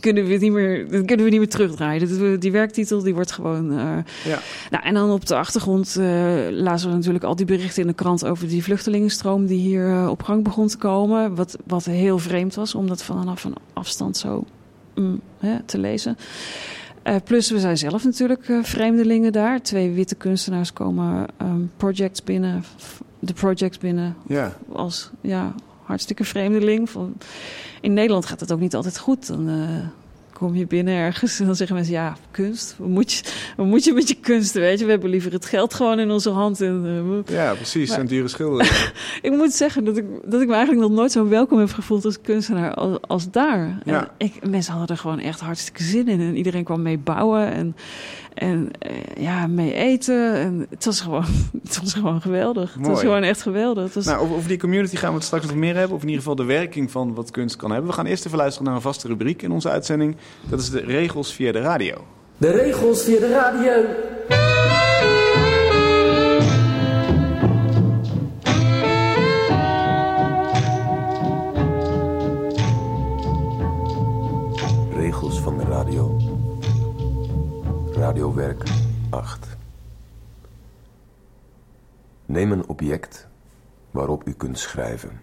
kunnen 0.00 0.24
we 0.26 0.34
niet 0.36 0.52
meer, 0.52 0.90
dan 0.90 1.04
kunnen 1.06 1.24
we 1.24 1.30
niet 1.30 1.40
meer 1.40 1.48
terugdraaien. 1.48 2.18
Dat- 2.18 2.40
Die 2.40 2.52
werktitel, 2.52 3.02
die 3.02 3.14
wordt 3.14 3.32
gewoon... 3.32 3.70
eh, 3.70 3.78
Ja. 4.24 4.38
nou, 4.70 4.84
en 4.84 4.94
dan 4.94 5.10
op 5.10 5.26
de 5.26 5.36
achtergrond 5.36 5.96
eh, 5.96 6.04
lazen 6.50 6.88
we 6.90 6.94
natuurlijk 6.96 7.24
al 7.24 7.36
die 7.36 7.46
berichten 7.46 7.82
in 7.82 7.88
de 7.88 7.94
krant 7.94 8.24
over 8.26 8.48
die 8.48 8.62
vluchtelingenstroom 8.62 9.46
die 9.46 9.58
hier 9.60 9.90
eh, 9.92 10.08
op 10.10 10.22
gang 10.22 10.44
begon 10.44 10.66
te 10.68 10.76
komen. 10.78 11.34
Wat, 11.34 11.56
wat 11.66 11.84
heel 11.84 12.18
vreemd 12.18 12.54
was, 12.54 12.74
om 12.74 12.86
dat 12.88 13.02
vanaf 13.02 13.44
een 13.44 13.54
afstand 13.72 14.16
zo 14.16 14.44
hè, 15.38 15.62
te 15.64 15.78
lezen. 15.78 16.16
Eh, 17.02 17.16
plus, 17.24 17.50
we 17.50 17.60
zijn 17.60 17.78
zelf 17.78 18.04
natuurlijk 18.04 18.48
eh, 18.48 18.58
vreemdelingen 18.62 19.32
daar. 19.32 19.62
Twee 19.62 19.90
witte 19.90 20.14
kunstenaars 20.14 20.72
komen 20.72 21.26
ehm, 21.36 21.60
projects 21.76 22.24
binnen, 22.24 22.64
de 23.18 23.32
projects 23.32 23.78
binnen 23.78 24.16
Ja. 24.26 24.52
als 24.72 25.10
ja, 25.20 25.54
hartstikke 25.82 26.24
vreemdeling. 26.24 26.88
In 27.80 27.94
Nederland 27.94 28.26
gaat 28.26 28.40
het 28.40 28.52
ook 28.52 28.60
niet 28.60 28.74
altijd 28.74 28.98
goed. 28.98 29.26
Dan 29.26 29.48
eh, 29.48 29.88
kom 30.40 30.54
je 30.54 30.66
binnen 30.66 30.94
ergens 30.94 31.40
en 31.40 31.46
dan 31.46 31.56
zeggen 31.56 31.76
mensen... 31.76 31.94
ja, 31.94 32.16
kunst, 32.30 32.74
wat 32.78 32.88
moet 32.88 33.12
je, 33.12 33.22
wat 33.56 33.66
moet 33.66 33.84
je 33.84 33.92
met 33.92 34.08
je 34.08 34.14
kunst, 34.14 34.52
weet 34.52 34.78
je? 34.78 34.84
We 34.84 34.90
hebben 34.90 35.10
liever 35.10 35.32
het 35.32 35.44
geld 35.44 35.74
gewoon 35.74 35.98
in 35.98 36.10
onze 36.10 36.30
hand. 36.30 36.60
En, 36.60 37.22
eh, 37.26 37.34
ja, 37.34 37.54
precies. 37.54 37.88
Maar- 37.88 37.98
En 37.98 38.06
dure 38.06 38.28
schilderingen. 38.28 38.92
ik 39.22 39.30
moet 39.30 39.52
zeggen 39.52 39.84
dat 39.84 39.96
ik, 39.96 40.04
dat 40.24 40.40
ik 40.40 40.46
me 40.48 40.54
eigenlijk 40.54 40.88
nog 40.88 40.96
nooit 40.96 41.12
zo 41.12 41.28
welkom 41.28 41.58
heb 41.58 41.70
gevoeld 41.70 42.04
als 42.04 42.20
kunstenaar 42.20 42.74
als, 42.74 42.98
als 43.00 43.30
daar. 43.30 43.78
Ja. 43.84 44.00
En 44.18 44.26
ik, 44.26 44.48
mensen 44.48 44.72
hadden 44.72 44.96
er 44.96 45.02
gewoon 45.02 45.18
echt 45.18 45.40
hartstikke 45.40 45.82
zin 45.82 46.08
in. 46.08 46.20
En 46.20 46.36
iedereen 46.36 46.64
kwam 46.64 46.82
mee 46.82 46.98
bouwen 46.98 47.52
en, 47.52 47.76
en 48.34 48.70
eh, 48.78 49.22
ja, 49.22 49.46
mee 49.46 49.74
eten. 49.74 50.34
En 50.34 50.66
het 50.70 50.84
was 50.84 51.00
gewoon, 51.00 51.24
het 51.64 51.80
was 51.80 51.92
gewoon 51.92 52.20
geweldig. 52.20 52.74
Het 52.74 52.86
was 52.86 53.00
gewoon 53.00 53.22
echt 53.22 53.42
geweldig. 53.42 53.84
Het 53.84 53.94
was, 53.94 54.04
nou, 54.04 54.20
over, 54.20 54.36
over 54.36 54.48
die 54.48 54.58
community 54.58 54.96
gaan 54.96 55.10
we 55.10 55.16
het 55.16 55.24
straks 55.24 55.46
nog 55.46 55.56
meer 55.56 55.76
hebben. 55.76 55.96
Of 55.96 56.02
in 56.02 56.08
ieder 56.08 56.22
geval 56.22 56.36
de 56.36 56.44
werking 56.44 56.90
van 56.90 57.14
wat 57.14 57.30
kunst 57.30 57.56
kan 57.56 57.70
hebben. 57.70 57.90
We 57.90 57.96
gaan 57.96 58.06
eerst 58.06 58.26
even 58.26 58.38
luisteren 58.38 58.66
naar 58.66 58.76
een 58.76 58.82
vaste 58.82 59.08
rubriek 59.08 59.42
in 59.42 59.50
onze 59.50 59.70
uitzending. 59.70 60.16
Dat 60.48 60.60
is 60.60 60.70
de 60.70 60.80
regels 60.80 61.34
via 61.34 61.52
de 61.52 61.60
radio. 61.60 62.04
De 62.36 62.50
regels 62.50 63.02
via 63.02 63.18
de 63.20 63.28
radio. 63.28 64.08
Regels 74.94 75.40
van 75.40 75.58
de 75.58 75.64
radio. 75.64 76.16
Radiowerk 77.92 78.62
8. 79.10 79.46
Neem 82.26 82.52
een 82.52 82.68
object 82.68 83.28
waarop 83.90 84.26
u 84.26 84.32
kunt 84.32 84.58
schrijven. 84.58 85.20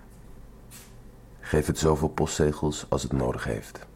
Geef 1.39 1.65
het 1.65 1.79
zoveel 1.79 2.07
postzegels 2.07 2.85
als 2.89 3.03
het 3.03 3.11
nodig 3.11 3.43
heeft. 3.43 3.87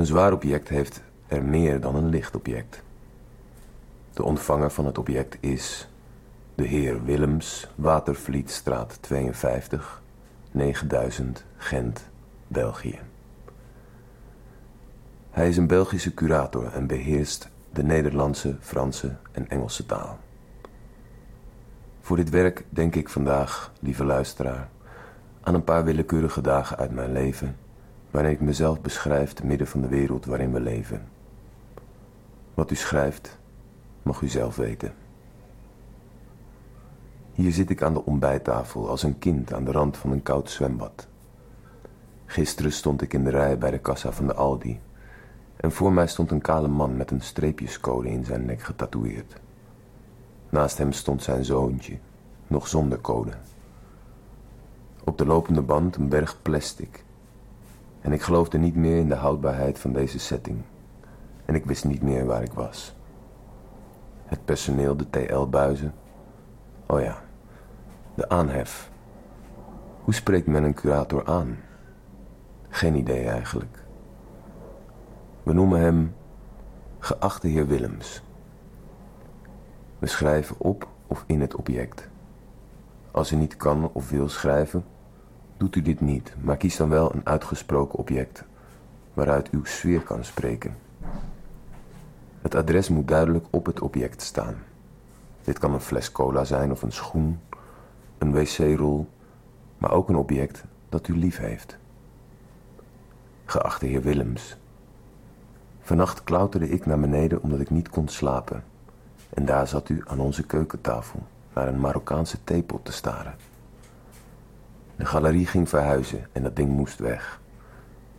Een 0.00 0.06
zwaar 0.06 0.32
object 0.32 0.68
heeft 0.68 1.02
er 1.26 1.44
meer 1.44 1.80
dan 1.80 1.94
een 1.94 2.08
licht 2.08 2.34
object. 2.34 2.82
De 4.12 4.22
ontvanger 4.22 4.70
van 4.70 4.86
het 4.86 4.98
object 4.98 5.36
is 5.40 5.88
de 6.54 6.64
heer 6.64 7.04
Willems, 7.04 7.68
Watervlietstraat 7.74 8.98
52, 9.00 10.02
9000, 10.50 11.44
Gent, 11.56 12.08
België. 12.46 12.98
Hij 15.30 15.48
is 15.48 15.56
een 15.56 15.66
Belgische 15.66 16.14
curator 16.14 16.72
en 16.72 16.86
beheerst 16.86 17.48
de 17.72 17.82
Nederlandse, 17.82 18.56
Franse 18.60 19.16
en 19.32 19.48
Engelse 19.48 19.86
taal. 19.86 20.18
Voor 22.00 22.16
dit 22.16 22.30
werk 22.30 22.64
denk 22.68 22.94
ik 22.94 23.08
vandaag, 23.08 23.72
lieve 23.80 24.04
luisteraar, 24.04 24.68
aan 25.40 25.54
een 25.54 25.64
paar 25.64 25.84
willekeurige 25.84 26.40
dagen 26.40 26.76
uit 26.76 26.90
mijn 26.90 27.12
leven, 27.12 27.56
waarin 28.10 28.30
ik 28.30 28.40
mezelf 28.40 28.80
beschrijf 28.80 29.32
te 29.32 29.46
midden 29.46 29.66
van 29.66 29.80
de 29.80 29.88
wereld 29.88 30.24
waarin 30.24 30.52
we 30.52 30.60
leven. 30.60 31.08
Wat 32.54 32.70
u 32.70 32.74
schrijft, 32.74 33.38
mag 34.02 34.20
u 34.20 34.28
zelf 34.28 34.56
weten. 34.56 34.94
Hier 37.32 37.52
zit 37.52 37.70
ik 37.70 37.82
aan 37.82 37.94
de 37.94 38.04
ontbijttafel 38.04 38.88
als 38.88 39.02
een 39.02 39.18
kind 39.18 39.52
aan 39.52 39.64
de 39.64 39.72
rand 39.72 39.96
van 39.96 40.10
een 40.12 40.22
koud 40.22 40.50
zwembad. 40.50 41.08
Gisteren 42.26 42.72
stond 42.72 43.02
ik 43.02 43.12
in 43.12 43.24
de 43.24 43.30
rij 43.30 43.58
bij 43.58 43.70
de 43.70 43.78
kassa 43.78 44.12
van 44.12 44.26
de 44.26 44.34
Aldi 44.34 44.80
en 45.56 45.72
voor 45.72 45.92
mij 45.92 46.06
stond 46.06 46.30
een 46.30 46.40
kale 46.40 46.68
man 46.68 46.96
met 46.96 47.10
een 47.10 47.20
streepjescode 47.20 48.08
in 48.08 48.24
zijn 48.24 48.44
nek 48.44 48.62
getatoeëerd. 48.62 49.40
Naast 50.48 50.78
hem 50.78 50.92
stond 50.92 51.22
zijn 51.22 51.44
zoontje, 51.44 51.98
nog 52.46 52.68
zonder 52.68 53.00
code. 53.00 53.32
Op 55.04 55.18
de 55.18 55.26
lopende 55.26 55.62
band 55.62 55.96
een 55.96 56.08
berg 56.08 56.42
plastic, 56.42 57.04
En 58.00 58.12
ik 58.12 58.22
geloofde 58.22 58.58
niet 58.58 58.76
meer 58.76 58.96
in 58.96 59.08
de 59.08 59.14
houdbaarheid 59.14 59.78
van 59.78 59.92
deze 59.92 60.18
setting. 60.18 60.62
En 61.44 61.54
ik 61.54 61.64
wist 61.64 61.84
niet 61.84 62.02
meer 62.02 62.26
waar 62.26 62.42
ik 62.42 62.52
was. 62.52 62.94
Het 64.24 64.44
personeel, 64.44 64.96
de 64.96 65.10
TL-buizen. 65.10 65.94
Oh 66.86 67.00
ja, 67.00 67.22
de 68.14 68.28
aanhef. 68.28 68.90
Hoe 70.04 70.14
spreekt 70.14 70.46
men 70.46 70.64
een 70.64 70.74
curator 70.74 71.26
aan? 71.26 71.58
Geen 72.68 72.94
idee 72.94 73.28
eigenlijk. 73.28 73.84
We 75.42 75.52
noemen 75.52 75.80
hem 75.80 76.14
geachte 76.98 77.48
heer 77.48 77.66
Willems. 77.66 78.22
We 79.98 80.06
schrijven 80.06 80.56
op 80.58 80.88
of 81.06 81.24
in 81.26 81.40
het 81.40 81.54
object. 81.54 82.08
Als 83.10 83.32
u 83.32 83.36
niet 83.36 83.56
kan 83.56 83.90
of 83.92 84.10
wil 84.10 84.28
schrijven, 84.28 84.84
doet 85.60 85.76
u 85.76 85.82
dit 85.82 86.00
niet, 86.00 86.34
maar 86.40 86.56
kies 86.56 86.76
dan 86.76 86.88
wel 86.88 87.14
een 87.14 87.26
uitgesproken 87.26 87.98
object 87.98 88.44
waaruit 89.14 89.50
uw 89.50 89.64
sfeer 89.64 90.00
kan 90.00 90.24
spreken. 90.24 90.76
Het 92.42 92.54
adres 92.54 92.88
moet 92.88 93.08
duidelijk 93.08 93.46
op 93.50 93.66
het 93.66 93.80
object 93.80 94.22
staan. 94.22 94.54
Dit 95.44 95.58
kan 95.58 95.72
een 95.72 95.80
fles 95.80 96.12
cola 96.12 96.44
zijn 96.44 96.70
of 96.70 96.82
een 96.82 96.92
schoen, 96.92 97.40
een 98.18 98.32
wc-rol, 98.32 99.08
maar 99.78 99.90
ook 99.90 100.08
een 100.08 100.16
object 100.16 100.64
dat 100.88 101.08
u 101.08 101.16
lief 101.16 101.38
heeft. 101.38 101.78
Geachte 103.44 103.86
heer 103.86 104.02
Willems, 104.02 104.56
vannacht 105.80 106.24
klauterde 106.24 106.68
ik 106.68 106.86
naar 106.86 107.00
beneden 107.00 107.42
omdat 107.42 107.60
ik 107.60 107.70
niet 107.70 107.88
kon 107.88 108.08
slapen. 108.08 108.64
En 109.30 109.44
daar 109.44 109.68
zat 109.68 109.88
u 109.88 110.02
aan 110.06 110.20
onze 110.20 110.46
keukentafel 110.46 111.22
naar 111.52 111.68
een 111.68 111.80
Marokkaanse 111.80 112.44
theepot 112.44 112.84
te 112.84 112.92
staren. 112.92 113.49
De 115.00 115.06
galerie 115.06 115.46
ging 115.46 115.68
verhuizen 115.68 116.26
en 116.32 116.42
dat 116.42 116.56
ding 116.56 116.68
moest 116.68 116.98
weg. 116.98 117.40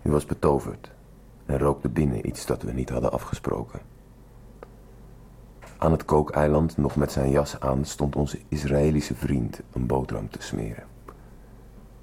U 0.02 0.12
was 0.12 0.26
betoverd 0.26 0.92
en 1.46 1.58
rookte 1.58 1.90
binnen 1.90 2.28
iets 2.28 2.46
dat 2.46 2.62
we 2.62 2.72
niet 2.72 2.90
hadden 2.90 3.12
afgesproken. 3.12 3.80
Aan 5.78 5.92
het 5.92 6.06
kookeiland, 6.06 6.78
nog 6.78 6.96
met 6.96 7.12
zijn 7.12 7.30
jas 7.30 7.60
aan, 7.60 7.86
stond 7.86 8.16
onze 8.16 8.40
Israëlische 8.48 9.16
vriend 9.16 9.62
een 9.72 9.86
boterham 9.86 10.30
te 10.30 10.42
smeren. 10.42 10.84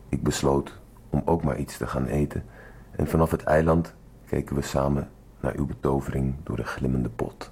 Ik 0.08 0.22
besloot 0.22 0.78
om 1.10 1.22
ook 1.24 1.42
maar 1.42 1.58
iets 1.58 1.76
te 1.76 1.86
gaan 1.86 2.06
eten 2.06 2.44
en 2.90 3.06
vanaf 3.06 3.30
het 3.30 3.42
eiland 3.42 3.94
keken 4.26 4.56
we 4.56 4.62
samen 4.62 5.10
naar 5.40 5.54
uw 5.56 5.66
betovering 5.66 6.34
door 6.42 6.56
de 6.56 6.64
glimmende 6.64 7.08
pot. 7.08 7.50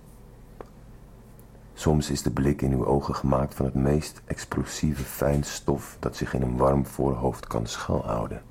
Soms 1.79 2.11
is 2.11 2.23
de 2.23 2.31
blik 2.31 2.63
in 2.63 2.73
uw 2.73 2.87
ogen 2.87 3.15
gemaakt 3.15 3.55
van 3.55 3.65
het 3.65 3.75
meest 3.75 4.23
explosieve 4.25 5.03
fijn 5.03 5.45
stof 5.45 5.97
dat 6.01 6.17
zich 6.17 6.35
in 6.35 6.43
een 6.43 6.57
warm 6.57 6.87
voorhoofd 6.87 7.47
kan 7.47 7.67
schuilhouden. 7.67 8.43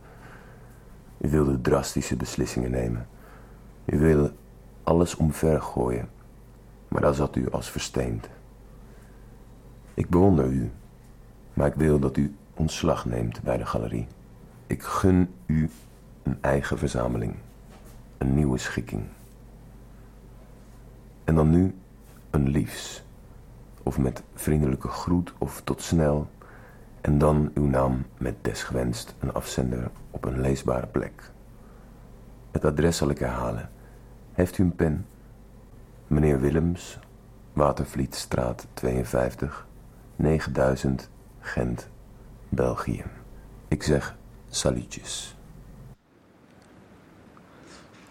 U 1.18 1.30
wilde 1.30 1.62
drastische 1.62 2.16
beslissingen 2.16 2.72
nemen. 2.72 3.08
U 3.86 4.00
wilde 4.00 4.34
alles 4.84 5.16
omver 5.16 5.62
gooien, 5.62 6.10
maar 6.88 7.02
daar 7.02 7.14
zat 7.14 7.36
u 7.36 7.52
als 7.52 7.72
versteend. 7.72 8.30
Ik 9.94 10.10
bewonder 10.10 10.46
u, 10.46 10.72
maar 11.54 11.68
ik 11.68 11.76
wil 11.76 12.00
dat 12.00 12.18
u 12.18 12.36
ontslag 12.54 13.06
neemt 13.06 13.42
bij 13.42 13.58
de 13.58 13.66
galerie. 13.66 14.08
Ik 14.68 14.84
gun 14.84 15.34
u 15.46 15.70
een 16.24 16.38
eigen 16.42 16.78
verzameling, 16.78 17.36
een 18.18 18.36
nieuwe 18.36 18.58
schikking. 18.58 19.04
En 21.24 21.36
dan 21.36 21.50
nu 21.50 21.76
een 22.30 22.50
liefs 22.50 23.04
of 23.86 23.98
met 23.98 24.24
vriendelijke 24.34 24.88
groet 24.88 25.34
of 25.38 25.62
tot 25.64 25.82
snel. 25.82 26.28
En 27.02 27.18
dan 27.18 27.52
uw 27.54 27.66
naam 27.66 28.06
met 28.18 28.36
desgewenst 28.42 29.16
een 29.20 29.34
afzender 29.34 29.92
op 30.12 30.26
een 30.26 30.42
leesbare 30.42 30.88
plek. 30.88 31.32
Het 32.52 32.66
adres 32.66 32.98
zal 32.98 33.10
ik 33.10 33.20
herhalen. 33.20 33.70
Heeft 34.34 34.58
u 34.58 34.64
een 34.64 34.76
pen? 34.76 35.06
Meneer 36.08 36.40
Willems, 36.40 37.00
Watervlietstraat 37.54 38.68
52, 38.74 39.68
9000, 40.16 41.10
Gent, 41.40 41.90
België. 42.50 43.04
Ik 43.68 43.84
zeg 43.84 44.16
salutjes. 44.50 45.35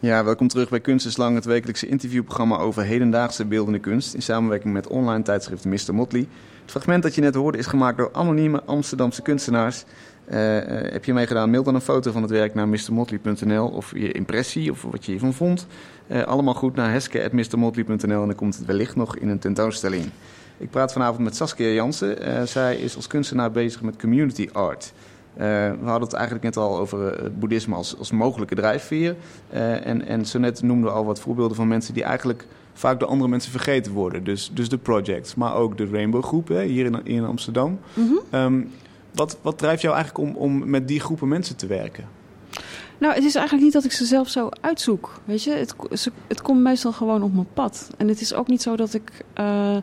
Ja, 0.04 0.24
welkom 0.24 0.48
terug 0.48 0.68
bij 0.68 0.80
Kunst 0.80 1.06
is 1.06 1.16
Lang, 1.16 1.34
het 1.34 1.44
wekelijkse 1.44 1.86
interviewprogramma 1.86 2.56
over 2.56 2.82
hedendaagse 2.82 3.44
beeldende 3.44 3.78
kunst 3.78 4.14
in 4.14 4.22
samenwerking 4.22 4.72
met 4.72 4.86
online 4.86 5.22
tijdschrift 5.22 5.64
Mr. 5.64 5.94
Motley. 5.94 6.28
Het 6.62 6.70
fragment 6.70 7.02
dat 7.02 7.14
je 7.14 7.20
net 7.20 7.34
hoorde 7.34 7.58
is 7.58 7.66
gemaakt 7.66 7.96
door 7.96 8.10
anonieme 8.12 8.62
Amsterdamse 8.62 9.22
kunstenaars. 9.22 9.84
Uh, 10.30 10.56
uh, 10.56 10.92
heb 10.92 11.04
je 11.04 11.12
meegedaan? 11.12 11.50
Mail 11.50 11.62
dan 11.62 11.74
een 11.74 11.80
foto 11.80 12.12
van 12.12 12.22
het 12.22 12.30
werk 12.30 12.54
naar 12.54 12.68
mrmotley.nl 12.68 13.68
of 13.68 13.92
je 13.94 14.12
impressie 14.12 14.70
of 14.70 14.82
wat 14.82 15.04
je 15.04 15.10
hiervan 15.10 15.34
vond. 15.34 15.66
Uh, 16.06 16.22
allemaal 16.22 16.54
goed 16.54 16.74
naar 16.74 16.90
heske.mrmotley.nl 16.90 18.20
en 18.20 18.26
dan 18.26 18.34
komt 18.34 18.56
het 18.56 18.66
wellicht 18.66 18.96
nog 18.96 19.16
in 19.16 19.28
een 19.28 19.38
tentoonstelling. 19.38 20.04
Ik 20.58 20.70
praat 20.70 20.92
vanavond 20.92 21.24
met 21.24 21.36
Saskia 21.36 21.68
Jansen. 21.68 22.48
zij 22.48 22.76
is 22.76 22.96
als 22.96 23.06
kunstenaar 23.06 23.50
bezig 23.50 23.82
met 23.82 23.96
community 23.96 24.48
art. 24.52 24.92
Uh, 25.36 25.40
we 25.40 25.84
hadden 25.84 26.02
het 26.02 26.12
eigenlijk 26.12 26.44
net 26.44 26.56
al 26.56 26.78
over 26.78 27.22
het 27.22 27.38
boeddhisme 27.38 27.74
als, 27.74 27.98
als 27.98 28.10
mogelijke 28.10 28.54
drijfveer. 28.54 29.16
Uh, 29.54 29.86
en, 29.86 30.06
en 30.06 30.26
zo 30.26 30.38
net 30.38 30.62
noemden 30.62 30.90
we 30.90 30.96
al 30.96 31.04
wat 31.04 31.20
voorbeelden 31.20 31.56
van 31.56 31.68
mensen 31.68 31.94
die 31.94 32.02
eigenlijk 32.02 32.46
vaak 32.72 33.00
door 33.00 33.08
andere 33.08 33.30
mensen 33.30 33.50
vergeten 33.50 33.92
worden. 33.92 34.24
Dus, 34.24 34.50
dus 34.54 34.68
de 34.68 34.78
projects, 34.78 35.34
maar 35.34 35.54
ook 35.54 35.76
de 35.76 35.88
Rainbow 35.92 36.24
Groep 36.24 36.48
hè, 36.48 36.62
hier 36.62 36.84
in, 36.84 37.04
in 37.04 37.24
Amsterdam. 37.24 37.78
Mm 37.94 38.08
-hmm. 38.08 38.40
um, 38.40 38.70
wat, 39.14 39.38
wat 39.42 39.58
drijft 39.58 39.82
jou 39.82 39.94
eigenlijk 39.94 40.28
om, 40.28 40.36
om 40.36 40.70
met 40.70 40.88
die 40.88 41.00
groepen 41.00 41.28
mensen 41.28 41.56
te 41.56 41.66
werken? 41.66 42.04
Nou, 42.98 43.14
het 43.14 43.24
is 43.24 43.34
eigenlijk 43.34 43.64
niet 43.64 43.72
dat 43.72 43.84
ik 43.84 43.92
ze 43.92 44.04
zelf 44.04 44.28
zo 44.28 44.48
uitzoek. 44.60 45.20
Weet 45.24 45.42
je, 45.42 45.50
het, 45.50 45.74
ze, 45.92 46.12
het 46.26 46.42
komt 46.42 46.60
meestal 46.60 46.92
gewoon 46.92 47.22
op 47.22 47.34
mijn 47.34 47.46
pad. 47.54 47.90
En 47.96 48.08
het 48.08 48.20
is 48.20 48.34
ook 48.34 48.48
niet 48.48 48.62
zo 48.62 48.76
dat 48.76 48.94
ik 48.94 49.24
uh, 49.38 49.76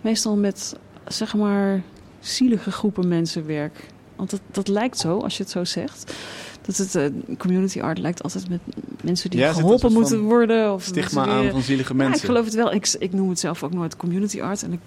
meestal 0.00 0.36
met, 0.36 0.76
zeg 1.06 1.34
maar, 1.34 1.82
zielige 2.20 2.70
groepen 2.70 3.08
mensen 3.08 3.46
werk. 3.46 3.86
Want 4.16 4.30
dat, 4.30 4.40
dat 4.50 4.68
lijkt 4.68 4.98
zo, 4.98 5.18
als 5.18 5.36
je 5.36 5.42
het 5.42 5.52
zo 5.52 5.64
zegt. 5.64 6.14
Dat 6.62 6.76
het 6.76 6.94
uh, 6.94 7.36
community 7.38 7.80
art 7.80 7.98
lijkt 7.98 8.22
altijd 8.22 8.48
met 8.48 8.60
mensen 9.02 9.30
die 9.30 9.40
Ja, 9.40 9.52
geholpen 9.52 9.92
moeten 9.92 10.20
worden. 10.20 10.72
Of 10.72 10.82
Stigma 10.82 11.26
aan 11.26 11.50
van 11.50 11.62
zielige 11.62 11.92
Ja, 11.92 11.98
mensen. 11.98 12.20
ik 12.20 12.24
geloof 12.24 12.44
het 12.44 12.54
wel. 12.54 12.72
Ik, 12.72 12.94
ik 12.98 13.12
noem 13.12 13.28
het 13.28 13.38
zelf 13.38 13.62
ook 13.62 13.72
nooit 13.72 13.96
community 13.96 14.40
art. 14.40 14.62
En 14.62 14.72
ik 14.72 14.80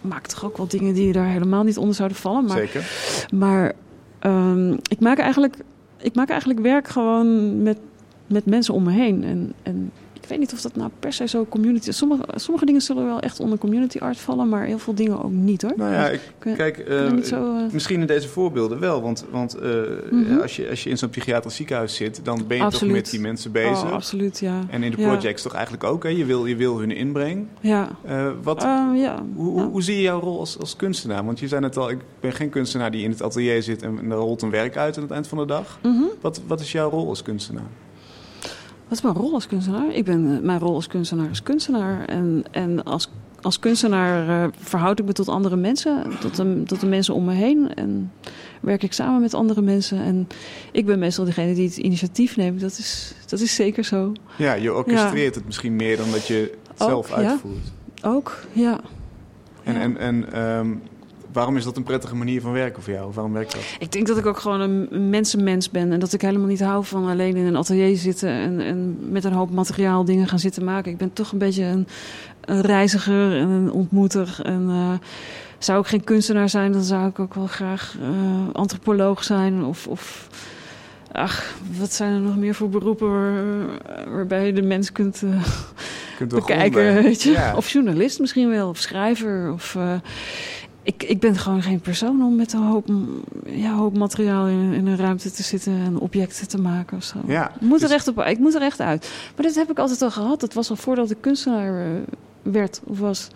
maak 0.00 0.26
toch 0.26 0.44
ook 0.44 0.56
wel 0.56 0.66
dingen 0.66 0.94
die 0.94 1.12
daar 1.12 1.28
helemaal 1.28 1.62
niet 1.62 1.78
onder 1.78 1.94
zouden 1.94 2.16
vallen. 2.16 2.44
Maar, 2.44 2.56
Zeker. 2.56 2.90
maar 3.34 3.72
um, 4.20 4.72
ik, 4.72 5.00
maak 5.00 5.18
eigenlijk, 5.18 5.56
ik 6.00 6.14
maak 6.14 6.28
eigenlijk 6.28 6.60
werk 6.60 6.88
gewoon 6.88 7.62
met, 7.62 7.78
met 8.26 8.46
mensen 8.46 8.74
om 8.74 8.82
me 8.82 8.92
heen. 8.92 9.24
En, 9.24 9.52
en 9.62 9.90
ik 10.24 10.30
weet 10.30 10.38
niet 10.38 10.52
of 10.52 10.60
dat 10.60 10.76
nou 10.76 10.90
per 11.00 11.12
se 11.12 11.28
zo 11.28 11.46
community 11.48 11.88
is. 11.88 11.96
Sommige, 11.96 12.22
sommige 12.34 12.66
dingen 12.66 12.80
zullen 12.80 13.04
wel 13.06 13.20
echt 13.20 13.40
onder 13.40 13.58
community 13.58 13.98
art 13.98 14.16
vallen, 14.18 14.48
maar 14.48 14.64
heel 14.64 14.78
veel 14.78 14.94
dingen 14.94 15.22
ook 15.24 15.30
niet 15.30 15.62
hoor. 15.62 15.72
Nou 15.76 15.92
ja, 15.92 16.08
ik, 16.08 16.20
Ik- 16.44 16.54
kijk, 16.56 16.84
ben 16.88 17.18
eh, 17.18 17.24
zo, 17.24 17.56
eh, 17.56 17.72
misschien 17.72 18.00
in 18.00 18.06
deze 18.06 18.28
voorbeelden 18.28 18.78
wel. 18.80 19.02
Want, 19.02 19.24
want 19.30 19.54
eh, 19.54 19.70
Mhm. 20.10 20.40
als, 20.40 20.56
je, 20.56 20.68
als 20.70 20.82
je 20.84 20.90
in 20.90 20.98
zo'n 20.98 21.10
psychiatrisch 21.10 21.54
ziekenhuis 21.56 21.94
zit, 21.94 22.20
dan 22.24 22.44
ben 22.46 22.56
je 22.56 22.62
Absoluut. 22.62 22.94
toch 22.94 23.02
met 23.02 23.10
die 23.10 23.20
mensen 23.20 23.52
bezig. 23.52 23.84
Oh, 23.84 23.92
absoluut, 23.92 24.38
ja. 24.38 24.60
En 24.70 24.82
in 24.82 24.90
de 24.90 25.00
Ja. 25.00 25.08
projects 25.12 25.42
toch 25.42 25.52
eigenlijk 25.52 25.84
ook. 25.84 26.02
Hè? 26.02 26.08
Je, 26.08 26.24
wil, 26.24 26.46
je 26.46 26.56
wil 26.56 26.78
hun 26.78 26.90
inbreng. 26.90 27.46
Ja. 27.60 27.88
Wat, 28.42 28.62
Ehm, 28.62 28.94
ja. 28.94 29.22
hoe, 29.34 29.62
hoe, 29.62 29.82
zie 29.82 29.96
je 29.96 30.02
jouw 30.02 30.20
rol 30.20 30.38
als, 30.38 30.58
als 30.58 30.76
kunstenaar? 30.76 31.24
Want 31.24 31.38
je 31.40 31.48
zei 31.48 31.60
net 31.60 31.76
al, 31.76 31.90
ik 31.90 31.98
ben 32.20 32.32
geen 32.32 32.48
kunstenaar 32.50 32.90
die 32.90 33.02
in 33.04 33.10
het 33.10 33.22
atelier 33.22 33.62
zit 33.62 33.82
en, 33.82 33.98
en 33.98 34.10
er 34.10 34.16
rolt 34.16 34.42
een 34.42 34.50
werk 34.50 34.76
uit 34.76 34.96
aan 34.96 35.02
het 35.02 35.12
eind 35.12 35.26
van 35.26 35.38
de 35.38 35.46
dag. 35.46 35.78
Mhm. 35.82 36.02
Wat, 36.20 36.40
wat 36.46 36.60
is 36.60 36.72
jouw 36.72 36.90
rol 36.90 37.08
als 37.08 37.22
kunstenaar? 37.22 37.62
Wat 38.88 38.98
is 38.98 39.02
mijn 39.02 39.14
rol 39.14 39.32
als 39.34 39.46
kunstenaar? 39.46 39.94
Ik 39.94 40.04
ben, 40.04 40.36
eh, 40.36 40.42
mijn 40.42 40.58
rol 40.58 40.74
als 40.74 40.86
kunstenaar 40.86 41.30
is 41.30 41.42
kunstenaar. 41.42 42.04
En, 42.04 42.44
en 42.50 42.84
als, 42.84 43.10
als 43.40 43.58
kunstenaar 43.58 44.28
eh, 44.44 44.50
verhoud 44.58 44.98
ik 44.98 45.04
me 45.04 45.12
tot 45.12 45.28
andere 45.28 45.56
mensen, 45.56 46.02
tot 46.20 46.36
de, 46.36 46.62
tot 46.66 46.80
de 46.80 46.86
mensen 46.86 47.14
om 47.14 47.24
me 47.24 47.32
heen. 47.32 47.74
En 47.74 48.12
werk 48.60 48.82
ik 48.82 48.92
samen 48.92 49.20
met 49.20 49.34
andere 49.34 49.62
mensen. 49.62 49.98
En 50.02 50.28
ik 50.72 50.86
ben 50.86 50.98
meestal 50.98 51.24
degene 51.24 51.54
die 51.54 51.66
het 51.66 51.76
initiatief 51.76 52.36
neemt. 52.36 52.60
Dat 52.60 52.78
is, 52.78 53.14
dat 53.26 53.40
is 53.40 53.54
zeker 53.54 53.84
zo. 53.84 54.12
Ja, 54.36 54.52
je 54.54 54.74
orchestreert 54.74 55.34
het 55.34 55.44
misschien 55.46 55.76
meer 55.76 55.96
dan 55.96 56.10
dat 56.10 56.26
je 56.26 56.58
het 56.68 56.82
Ook, 56.82 56.88
zelf 56.88 57.08
ja. 57.08 57.14
uitvoert. 57.14 57.72
Ook, 58.02 58.38
ja. 58.52 58.80
En, 59.62 59.74
Ja. 59.74 59.80
en, 59.80 59.96
en 59.96 60.32
ehm, 60.32 60.68
waarom 61.34 61.56
is 61.56 61.64
dat 61.64 61.76
een 61.76 61.82
prettige 61.82 62.14
manier 62.16 62.40
van 62.40 62.52
werken 62.52 62.82
voor 62.82 62.92
jou? 62.92 63.12
Waarom 63.12 63.32
werkt 63.32 63.52
dat? 63.52 63.62
Ik 63.78 63.92
denk 63.92 64.06
dat 64.06 64.18
ik 64.18 64.26
ook 64.26 64.38
gewoon 64.38 64.60
een 64.60 65.10
mensenmens 65.10 65.70
ben. 65.70 65.92
En 65.92 65.98
dat 66.00 66.12
ik 66.12 66.20
helemaal 66.20 66.46
niet 66.48 66.60
hou 66.62 66.84
van 66.84 67.08
alleen 67.08 67.36
in 67.36 67.46
een 67.46 67.56
atelier 67.56 67.96
zitten 67.96 68.28
en, 68.28 68.60
en 68.60 68.96
met 69.10 69.24
een 69.24 69.32
hoop 69.32 69.50
materiaal 69.50 70.04
dingen 70.04 70.28
gaan 70.28 70.38
zitten 70.38 70.64
maken. 70.64 70.92
Ik 70.92 70.98
ben 70.98 71.12
toch 71.12 71.32
een 71.32 71.38
beetje 71.38 71.64
een, 71.64 71.86
een 72.40 72.60
reiziger 72.60 73.36
en 73.36 73.48
een 73.48 73.72
ontmoeter. 73.72 74.38
En 74.42 74.66
eh, 74.68 74.92
zou 75.58 75.80
ik 75.80 75.86
geen 75.86 76.04
kunstenaar 76.04 76.48
zijn, 76.48 76.72
dan 76.72 76.82
zou 76.82 77.08
ik 77.08 77.18
ook 77.18 77.34
wel 77.34 77.46
graag 77.46 77.96
eh, 78.00 78.08
antropoloog 78.54 79.24
zijn. 79.24 79.64
Of, 79.64 79.86
of 79.86 80.28
ach, 81.12 81.54
wat 81.78 81.92
zijn 81.92 82.12
er 82.14 82.20
nog 82.20 82.36
meer 82.36 82.54
voor 82.54 82.68
beroepen 82.68 83.08
waar- 83.10 84.10
waarbij 84.14 84.46
je 84.46 84.52
de 84.52 84.62
mens 84.62 84.92
kunt 84.92 85.22
eh, 85.22 85.44
kunt 86.16 86.34
bekijken. 86.34 87.02
Weet 87.02 87.22
je? 87.22 87.30
Ja. 87.30 87.56
Of 87.56 87.68
journalist 87.70 88.20
misschien 88.20 88.48
wel, 88.48 88.68
of 88.68 88.78
schrijver. 88.78 89.52
Of, 89.52 89.76
ik, 90.84 91.02
ik 91.02 91.20
ben 91.20 91.36
gewoon 91.36 91.62
geen 91.62 91.80
persoon 91.80 92.22
om 92.22 92.36
met 92.36 92.52
een 92.52 92.62
hoop, 92.62 92.86
ja, 93.46 93.74
hoop 93.74 93.96
materiaal 93.98 94.46
in, 94.46 94.72
in 94.72 94.86
een 94.86 94.96
ruimte 94.96 95.30
te 95.30 95.42
zitten 95.42 95.72
en 95.72 95.98
objecten 95.98 96.48
te 96.48 96.58
maken 96.58 96.96
of 96.96 97.04
zo. 97.04 97.18
Ja, 97.26 97.50
ik, 97.54 97.60
moet 97.60 97.80
dus- 97.80 97.88
er 97.88 97.94
echt 97.96 98.08
op, 98.08 98.18
ik 98.24 98.38
moet 98.38 98.54
er 98.54 98.62
echt 98.62 98.80
uit. 98.80 99.10
Maar 99.36 99.46
dat 99.46 99.54
heb 99.54 99.70
ik 99.70 99.78
altijd 99.78 100.02
al 100.02 100.10
gehad. 100.10 100.40
Dat 100.40 100.54
was 100.54 100.70
al 100.70 100.76
voordat 100.76 101.10
ik 101.10 101.16
kunstenaar 101.20 101.86
eh, 101.86 101.90
werd 102.42 102.80
of 102.84 102.98
was. 102.98 103.28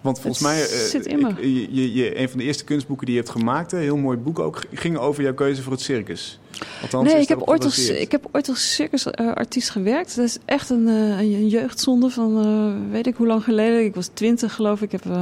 Want 0.00 0.20
volgens 0.20 0.42
Het 0.44 0.52
mij, 0.52 0.62
eh, 0.62 0.88
zit 0.88 1.06
in 1.06 1.20
me. 1.22 1.28
ik- 1.28 1.38
je, 1.70 1.92
je, 1.94 2.20
een 2.20 2.28
van 2.28 2.38
de 2.38 2.44
eerste 2.44 2.64
kunstboeken 2.64 3.06
die 3.06 3.14
je 3.14 3.20
hebt 3.20 3.32
gemaakt, 3.32 3.72
een 3.72 3.78
heel 3.78 3.96
mooi 3.96 4.16
boek 4.18 4.38
ook, 4.38 4.64
ging 4.72 4.96
over 4.96 5.22
jouw 5.22 5.34
keuze 5.34 5.62
voor 5.62 5.72
het 5.72 5.80
circus. 5.80 6.38
Althans, 6.82 7.12
nee, 7.12 7.22
ik 7.22 7.28
heb, 7.28 7.42
ooit 7.42 7.64
als, 7.64 7.88
ik 7.88 8.10
heb 8.10 8.28
ooit 8.32 8.48
als 8.48 8.74
circusartiest 8.74 9.70
gewerkt. 9.70 10.16
Dat 10.16 10.24
is 10.24 10.38
echt 10.44 10.70
een, 10.70 10.88
eh, 10.88 11.18
een 11.18 11.48
jeugdzonde 11.48 12.10
van 12.10 12.90
weet 12.90 13.06
ik 13.06 13.16
hoe 13.16 13.26
lang 13.26 13.44
geleden. 13.44 13.84
Ik 13.84 13.94
was 13.94 14.06
twintig 14.12 14.54
geloof 14.54 14.82
ik. 14.82 14.92
Ik 14.92 15.00
heb 15.02 15.12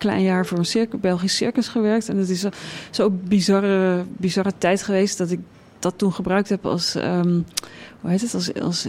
klein 0.00 0.22
jaar 0.22 0.46
voor 0.46 0.58
een 0.58 0.64
circus, 0.64 1.00
Belgisch 1.00 1.36
circus 1.36 1.68
gewerkt. 1.68 2.08
En 2.08 2.16
het 2.16 2.28
is 2.28 2.40
zo- 2.40 2.48
zo'n 2.90 3.20
bizarre, 3.24 4.04
bizarre 4.16 4.52
tijd 4.58 4.82
geweest 4.82 5.18
dat 5.18 5.30
ik 5.30 5.40
dat 5.78 5.94
toen 5.96 6.12
gebruikt 6.12 6.48
heb 6.48 6.66
als, 6.66 6.94
ehm, 6.94 7.40
hoe 8.00 8.10
heet 8.10 8.20
het, 8.20 8.34
als, 8.34 8.54
als 8.54 8.88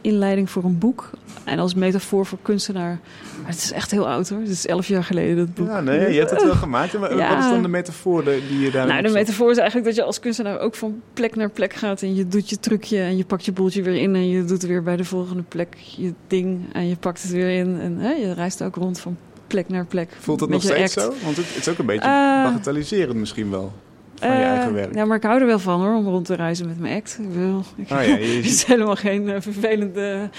inleiding 0.00 0.50
voor 0.50 0.64
een 0.64 0.78
boek. 0.78 1.10
En 1.44 1.58
als 1.58 1.74
metafoor 1.74 2.26
voor 2.26 2.38
kunstenaar. 2.42 2.98
Maar 3.42 3.50
het 3.50 3.58
is 3.62 3.72
echt 3.72 3.90
heel 3.90 4.08
oud 4.08 4.28
hoor. 4.28 4.40
Het 4.40 4.48
is 4.48 4.66
elf 4.66 4.86
jaar 4.88 5.04
geleden 5.04 5.36
dat 5.36 5.54
boek. 5.54 5.66
Ja, 5.66 5.80
nee, 5.80 6.12
je 6.12 6.18
hebt 6.18 6.30
het 6.30 6.42
wel 6.42 6.54
gemaakt. 6.54 6.92
Ja. 6.92 6.98
Wat 7.00 7.44
is 7.44 7.50
dan 7.50 7.62
de 7.62 7.68
metafoor 7.68 8.24
die 8.24 8.58
je 8.60 8.70
daar 8.70 8.86
Nou, 8.86 9.02
de 9.02 9.08
metafoor 9.08 9.50
is 9.50 9.56
eigenlijk 9.56 9.86
dat 9.88 9.96
je 9.96 10.02
als 10.04 10.20
kunstenaar 10.20 10.58
ook 10.58 10.74
van 10.74 11.00
plek 11.12 11.36
naar 11.36 11.50
plek 11.50 11.72
gaat. 11.72 12.02
En 12.02 12.14
je 12.14 12.28
doet 12.28 12.50
je 12.50 12.60
trucje 12.60 13.00
en 13.00 13.16
je 13.16 13.24
pakt 13.24 13.44
je 13.44 13.52
boeltje 13.52 13.82
weer 13.82 13.94
in. 14.02 14.14
En 14.14 14.28
je 14.28 14.44
doet 14.44 14.62
weer 14.62 14.82
bij 14.82 14.96
de 14.96 15.04
volgende 15.04 15.42
plek 15.42 15.74
je 15.74 16.12
ding. 16.26 16.60
En 16.72 16.88
je 16.88 16.96
pakt 16.96 17.22
het 17.22 17.30
weer 17.32 17.50
in. 17.58 17.80
En 17.80 17.96
hè, 17.98 18.10
je 18.12 18.32
reist 18.32 18.62
ook 18.62 18.74
rond 18.74 19.00
van 19.00 19.16
plek 19.50 19.68
naar 19.68 19.84
plek. 19.86 20.08
Voelt 20.18 20.40
het 20.40 20.48
met 20.50 20.62
nog 20.62 20.70
steeds 20.72 20.96
act. 20.98 21.06
zo? 21.06 21.24
Want 21.24 21.36
het, 21.36 21.46
het 21.48 21.56
is 21.56 21.68
ook 21.68 21.78
een 21.78 21.86
beetje 21.86 22.08
Eh, 22.08 22.44
bagatelliserend 22.44 23.16
misschien 23.18 23.50
wel. 23.50 23.72
Van 24.14 24.28
je 24.28 24.34
Eh, 24.34 24.48
eigen 24.50 24.74
werk. 24.74 24.94
Ja, 24.94 25.04
maar 25.04 25.16
ik 25.16 25.22
hou 25.22 25.40
er 25.40 25.46
wel 25.46 25.58
van 25.58 25.80
hoor, 25.80 25.94
om 25.94 26.04
rond 26.06 26.24
te 26.26 26.34
reizen 26.34 26.66
met 26.66 26.78
mijn 26.80 26.96
act. 26.96 27.18
Ik 27.22 27.28
wil, 27.34 27.62
ik, 27.76 27.90
Oh 27.90 28.02
ja, 28.02 28.16
je- 28.16 28.36
het 28.36 28.44
is 28.44 28.64
helemaal 28.64 28.96
geen, 28.96 29.28
eh, 29.28 29.40
vervelende, 29.40 30.30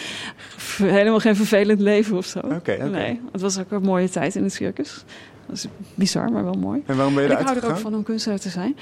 helemaal 0.77 1.19
geen 1.19 1.35
vervelend 1.35 1.79
leven 1.79 2.17
of 2.17 2.25
zo. 2.25 2.39
Oké, 2.39 2.53
oké. 2.55 2.89
Nee, 2.89 3.19
het 3.31 3.41
was 3.41 3.59
ook 3.59 3.71
een 3.71 3.81
mooie 3.81 4.09
tijd 4.09 4.35
in 4.35 4.43
het 4.43 4.53
circus. 4.53 5.03
Dat 5.51 5.59
is 5.59 5.67
bizar, 5.95 6.31
maar 6.31 6.43
wel 6.43 6.53
mooi. 6.53 6.81
En 6.85 6.95
waarom 6.95 7.13
ben 7.15 7.23
je 7.23 7.29
En 7.29 7.39
ik 7.39 7.45
hou 7.45 7.57
er 7.59 7.67
ook 7.69 7.77
van 7.77 7.95
om 7.95 8.03
kunstenaar 8.03 8.39
te 8.39 8.49
zijn. 8.49 8.75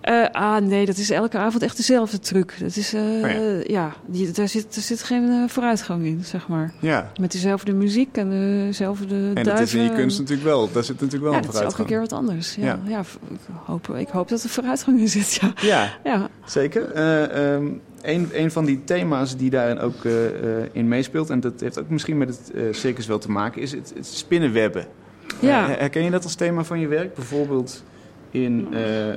Eh, 0.00 0.24
ah, 0.32 0.56
nee, 0.62 0.86
dat 0.86 0.96
is 0.96 1.10
elke 1.10 1.38
avond 1.38 1.62
echt 1.62 1.76
dezelfde 1.76 2.18
truc. 2.18 2.54
Dat 2.60 2.76
is, 2.76 2.92
eh, 2.94 3.00
Oh 3.02 3.20
ja. 3.20 3.60
ja, 3.66 3.92
die, 4.06 4.30
daar, 4.30 4.48
zit, 4.48 4.76
er 4.76 4.82
zit 4.82 5.02
geen 5.02 5.28
eh, 5.30 5.48
vooruitgang 5.48 6.04
in, 6.04 6.20
zeg 6.24 6.48
maar. 6.48 6.72
Ja, 6.80 7.10
Met 7.20 7.32
dezelfde 7.32 7.72
muziek 7.72 8.16
en 8.16 8.30
dezelfde 8.66 9.14
en 9.14 9.34
duiven. 9.34 9.44
dat 9.44 9.60
is 9.60 9.74
in 9.74 9.82
je 9.82 9.88
en- 9.88 9.94
kunst 9.94 10.18
natuurlijk 10.18 10.48
wel. 10.48 10.72
Daar 10.72 10.84
zit 10.84 11.00
natuurlijk 11.00 11.22
wel 11.22 11.32
ja, 11.32 11.38
een 11.38 11.44
dat 11.44 11.54
is 11.54 11.60
elke 11.60 11.74
vooruitgang. 11.74 11.88
keer 11.88 12.18
wat 12.18 12.28
anders. 12.28 12.54
Ja, 12.54 12.64
Ja. 12.64 12.78
ja. 12.88 13.00
ik, 13.30 13.38
hoop, 13.64 13.88
ik 13.88 14.08
hoop 14.08 14.28
dat 14.28 14.42
er 14.42 14.48
vooruitgang 14.48 15.00
in 15.00 15.08
zit, 15.08 15.32
ja. 15.40 15.52
Ja, 15.60 15.88
ja. 16.04 16.28
zeker. 16.46 16.90
Ehm, 16.92 17.66
een, 18.02 18.28
een 18.32 18.50
van 18.50 18.64
die 18.64 18.84
thema's 18.84 19.36
die 19.36 19.50
daarin 19.50 19.78
ook 19.78 20.04
in 20.72 20.88
meespeelt... 20.88 21.30
en 21.30 21.40
dat 21.40 21.60
heeft 21.60 21.78
ook 21.78 21.88
misschien 21.88 22.18
met 22.18 22.28
het 22.28 22.50
eh, 22.54 22.62
circus 22.70 23.06
wel 23.06 23.18
te 23.18 23.30
maken... 23.30 23.62
is 23.62 23.72
het, 23.72 23.92
het 23.96 24.06
spinnenwebben. 24.06 24.86
Ja. 25.48 25.70
Eh, 25.70 25.76
herken 25.78 26.02
je 26.04 26.10
dat 26.10 26.24
als 26.24 26.34
thema 26.34 26.64
van 26.64 26.80
je 26.80 26.86
werk? 26.86 27.14
Bijvoorbeeld 27.14 27.82
in... 28.30 28.68
eh, 28.72 29.08
eh, 29.08 29.16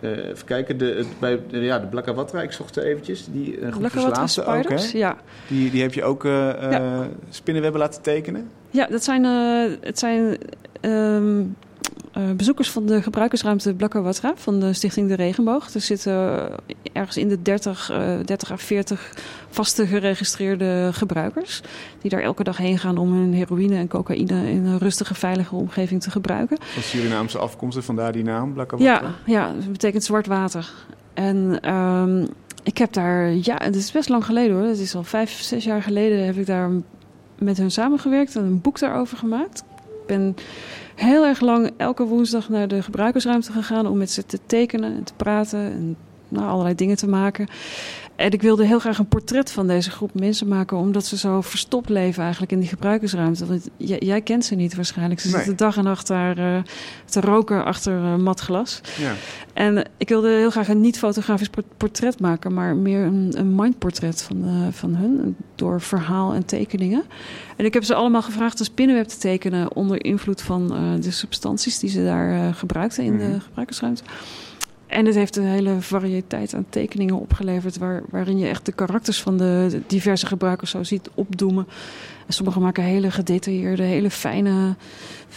eh, 0.00 0.28
even 0.28 0.46
kijken, 0.46 0.78
de, 0.78 0.84
het, 0.84 1.06
bij 1.18 1.40
de, 1.50 1.58
ja, 1.60 1.78
de 1.78 1.86
Blakawatra, 1.86 2.42
ik 2.42 2.52
zocht 2.52 2.76
er 2.76 2.82
eventjes. 2.84 3.26
Die 3.30 3.58
uh, 3.58 3.72
groep 3.72 3.84
ook, 4.16 4.28
spiders. 4.28 4.92
hè? 4.92 4.98
ja. 4.98 5.16
Die, 5.48 5.70
die 5.70 5.82
heb 5.82 5.94
je 5.94 6.04
ook 6.04 6.24
eh, 6.24 6.48
eh, 6.64 6.70
Ja. 6.72 7.08
spinnenwebben 7.30 7.80
laten 7.80 8.02
tekenen? 8.02 8.48
ja, 8.70 8.86
dat 8.86 9.04
zijn, 9.04 9.24
eh, 9.24 9.76
het 9.86 9.98
zijn 9.98 10.36
ehm, 10.80 11.42
eh, 12.16 12.30
bezoekers 12.36 12.70
van 12.70 12.86
de 12.86 13.02
gebruikersruimte 13.02 13.74
Blakawatra 13.74 14.32
van 14.36 14.60
de 14.60 14.72
Stichting 14.72 15.08
De 15.08 15.14
Regenboog. 15.14 15.74
Er 15.74 15.80
zitten 15.80 16.12
eh, 16.66 16.74
ergens 16.92 17.16
in 17.16 17.28
de 17.28 17.42
30, 17.42 17.90
eh 17.90 18.18
30 18.24 18.50
à 18.50 18.56
40 18.56 19.14
vaste 19.50 19.86
geregistreerde 19.86 20.90
gebruikers. 20.92 21.60
Die 22.00 22.10
daar 22.10 22.20
elke 22.20 22.44
dag 22.44 22.56
heen 22.56 22.78
gaan 22.78 22.98
om 22.98 23.12
hun 23.12 23.32
heroïne 23.32 23.76
en 23.76 23.88
cocaïne 23.88 24.50
in 24.50 24.64
een 24.64 24.78
rustige, 24.78 25.14
veilige 25.14 25.54
omgeving 25.54 26.02
te 26.02 26.10
gebruiken. 26.10 26.56
Van 26.60 26.82
Surinaamse 26.82 27.38
afkomst 27.38 27.76
en 27.76 27.84
vandaar 27.84 28.12
die 28.12 28.24
naam, 28.24 28.52
Blakawatra? 28.52 29.14
Ja, 29.26 29.32
ja, 29.32 29.52
dat 29.52 29.72
betekent 29.72 30.04
zwart 30.04 30.26
water. 30.26 30.72
En 31.14 31.60
ehm, 31.60 32.26
ik 32.62 32.78
heb 32.78 32.92
daar, 32.92 33.30
ja, 33.30 33.56
het 33.62 33.76
is 33.76 33.92
best 33.92 34.08
lang 34.08 34.24
geleden 34.24 34.56
hoor. 34.56 34.66
Het 34.66 34.78
is 34.78 34.94
al 34.94 35.04
vijf, 35.04 35.30
zes 35.30 35.64
jaar 35.64 35.82
geleden 35.82 36.26
heb 36.26 36.36
ik 36.36 36.46
daar 36.46 36.70
met 37.38 37.56
hun 37.56 37.70
samengewerkt 37.70 38.36
en 38.36 38.44
een 38.44 38.60
boek 38.60 38.78
daarover 38.78 39.16
gemaakt. 39.16 39.64
Ik 40.00 40.06
ben 40.06 40.36
heel 40.96 41.26
erg 41.26 41.40
lang 41.40 41.70
elke 41.76 42.04
woensdag 42.04 42.48
naar 42.48 42.68
de 42.68 42.82
gebruikersruimte 42.82 43.52
gegaan 43.52 43.86
om 43.86 43.98
met 43.98 44.10
ze 44.10 44.26
te 44.26 44.38
tekenen 44.46 44.96
en 44.96 45.04
te 45.04 45.14
praten 45.14 45.60
en 45.60 45.96
nou, 46.28 46.48
allerlei 46.48 46.74
dingen 46.74 46.96
te 46.96 47.08
maken. 47.08 47.48
En 48.16 48.30
ik 48.30 48.42
wilde 48.42 48.66
heel 48.66 48.78
graag 48.78 48.98
een 48.98 49.06
portret 49.08 49.52
van 49.52 49.66
deze 49.66 49.90
groep 49.90 50.14
mensen 50.14 50.48
maken, 50.48 50.76
omdat 50.76 51.04
ze 51.06 51.16
zo 51.16 51.40
verstopt 51.40 51.88
leven 51.88 52.22
eigenlijk 52.22 52.52
in 52.52 52.58
die 52.60 52.68
gebruikersruimte. 52.68 53.46
Want 53.46 53.68
jij, 53.76 53.98
jij 53.98 54.20
kent 54.20 54.44
ze 54.44 54.54
niet 54.54 54.74
waarschijnlijk. 54.74 55.20
Ze 55.20 55.26
Nee. 55.26 55.36
zitten 55.36 55.56
dag 55.56 55.76
en 55.76 55.84
nacht 55.84 56.06
daar 56.06 56.38
eh, 56.38 56.62
te 57.04 57.20
roken 57.20 57.64
achter 57.64 57.96
eh, 58.04 58.16
matglas. 58.16 58.80
Ja. 58.98 59.12
En 59.52 59.88
ik 59.96 60.08
wilde 60.08 60.28
heel 60.28 60.50
graag 60.50 60.68
een 60.68 60.80
niet-fotografisch 60.80 61.48
por- 61.48 61.62
portret 61.76 62.20
maken, 62.20 62.54
maar 62.54 62.76
meer 62.76 63.00
een, 63.04 63.32
een 63.36 63.54
mindportret 63.54 64.22
van, 64.22 64.44
eh, 64.44 64.72
van 64.72 64.94
hun. 64.94 65.36
Door 65.54 65.80
verhaal 65.80 66.32
en 66.34 66.44
tekeningen. 66.44 67.02
En 67.56 67.64
ik 67.64 67.74
heb 67.74 67.84
ze 67.84 67.94
allemaal 67.94 68.22
gevraagd 68.22 68.58
een 68.58 68.64
spinnenweb 68.64 69.06
te 69.06 69.18
tekenen 69.18 69.74
onder 69.74 70.04
invloed 70.04 70.42
van 70.42 70.68
de 71.00 71.10
substanties 71.10 71.78
die 71.78 71.90
ze 71.90 72.04
daar 72.04 72.54
gebruikten 72.54 73.04
in 73.04 73.14
Mhm. 73.14 73.30
de 73.32 73.40
gebruikersruimte. 73.40 74.02
En 74.86 75.06
het 75.06 75.14
heeft 75.14 75.36
een 75.36 75.44
hele 75.44 75.80
variëteit 75.80 76.54
aan 76.54 76.66
tekeningen 76.68 77.20
opgeleverd, 77.20 77.78
waar, 77.78 78.02
waarin 78.10 78.38
je 78.38 78.48
echt 78.48 78.66
de 78.66 78.72
karakters 78.72 79.22
van 79.22 79.36
de, 79.36 79.66
de 79.70 79.82
diverse 79.86 80.26
gebruikers 80.26 80.70
zo 80.70 80.82
ziet 80.82 81.10
opdoemen. 81.14 81.66
En 82.26 82.32
sommigen 82.32 82.62
maken 82.62 82.82
hele 82.82 83.10
gedetailleerde, 83.10 83.82
hele 83.82 84.10
fijne, 84.10 84.74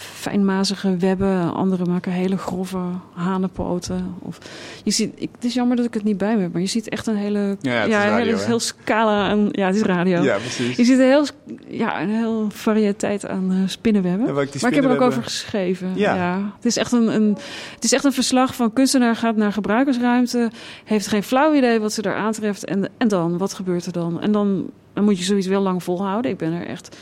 fijnmazige 0.00 0.96
webben. 0.96 1.54
Anderen 1.54 1.90
maken 1.90 2.12
hele 2.12 2.36
grove 2.36 2.78
hanenpoten. 3.12 4.14
Of, 4.18 4.38
je 4.84 4.90
ziet, 4.90 5.12
ik, 5.14 5.28
het 5.34 5.44
is 5.44 5.54
jammer 5.54 5.76
dat 5.76 5.86
ik 5.86 5.94
het 5.94 6.04
niet 6.04 6.18
bij 6.18 6.36
me 6.36 6.42
heb, 6.42 6.52
maar 6.52 6.60
je 6.60 6.66
ziet 6.66 6.88
echt 6.88 7.06
een 7.06 7.16
hele, 7.16 7.56
Ja, 7.60 7.72
het 7.72 7.88
is 7.88 7.94
radio, 7.94 8.36
heel 8.36 8.60
scala 8.60 9.28
aan. 9.28 9.48
Ja, 9.50 9.66
het 9.66 9.76
is 9.76 9.82
radio. 9.82 10.22
Ja, 10.22 10.36
precies. 10.36 10.76
Je 10.76 10.84
ziet 10.84 10.98
een 10.98 11.04
heel, 11.04 11.26
ja, 11.68 12.02
een 12.02 12.08
heel 12.08 12.46
variëteit 12.48 13.26
aan 13.26 13.50
eh, 13.50 13.56
spinnenwebben. 13.66 14.34
Maar 14.34 14.42
ik 14.42 14.74
heb 14.74 14.84
er 14.84 14.90
ook 14.90 15.00
over 15.00 15.22
geschreven. 15.22 15.92
Ja. 15.94 16.14
Ja. 16.14 16.52
Het, 16.56 16.64
is 16.64 16.76
echt 16.76 16.92
een, 16.92 17.14
een, 17.14 17.36
het 17.74 17.84
is 17.84 17.92
echt 17.92 18.04
een 18.04 18.12
verslag 18.12 18.54
van 18.54 18.72
kunstenaar 18.72 19.16
gaat 19.16 19.36
naar 19.36 19.52
gebruikersruimte. 19.52 20.50
Heeft 20.84 21.06
geen 21.06 21.22
flauw 21.22 21.54
idee 21.54 21.80
wat 21.80 21.92
ze 21.92 22.02
daar 22.02 22.16
aantreft. 22.16 22.64
En, 22.64 22.88
en 22.98 23.08
dan, 23.08 23.38
wat 23.38 23.54
gebeurt 23.54 23.86
er 23.86 23.92
dan? 23.92 24.20
En 24.20 24.32
dan, 24.32 24.70
dan 24.92 25.04
moet 25.04 25.18
je 25.18 25.24
zoiets 25.24 25.46
wel 25.46 25.62
lang 25.62 25.82
volhouden. 25.82 26.30
Ik 26.30 26.36
ben 26.36 26.52
er 26.52 26.66
echt, 26.66 26.96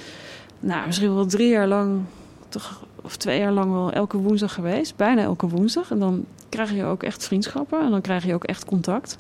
nou, 0.60 0.86
misschien 0.86 1.14
wel 1.14 1.26
drie 1.26 1.48
jaar 1.48 1.66
lang, 1.66 2.00
toch, 2.48 2.86
of 3.08 3.16
twee 3.16 3.38
jaar 3.38 3.52
lang 3.52 3.72
wel 3.72 3.92
elke 3.92 4.16
woensdag 4.16 4.54
geweest. 4.54 4.96
Bijna 4.96 5.22
elke 5.22 5.48
woensdag. 5.48 5.90
En 5.90 5.98
dan 5.98 6.24
krijg 6.48 6.72
je 6.74 6.84
ook 6.84 7.02
echt 7.02 7.24
vriendschappen. 7.26 7.80
En 7.80 7.90
dan 7.90 8.00
krijg 8.00 8.24
je 8.24 8.34
ook 8.34 8.44
echt 8.44 8.64
contact. 8.64 9.16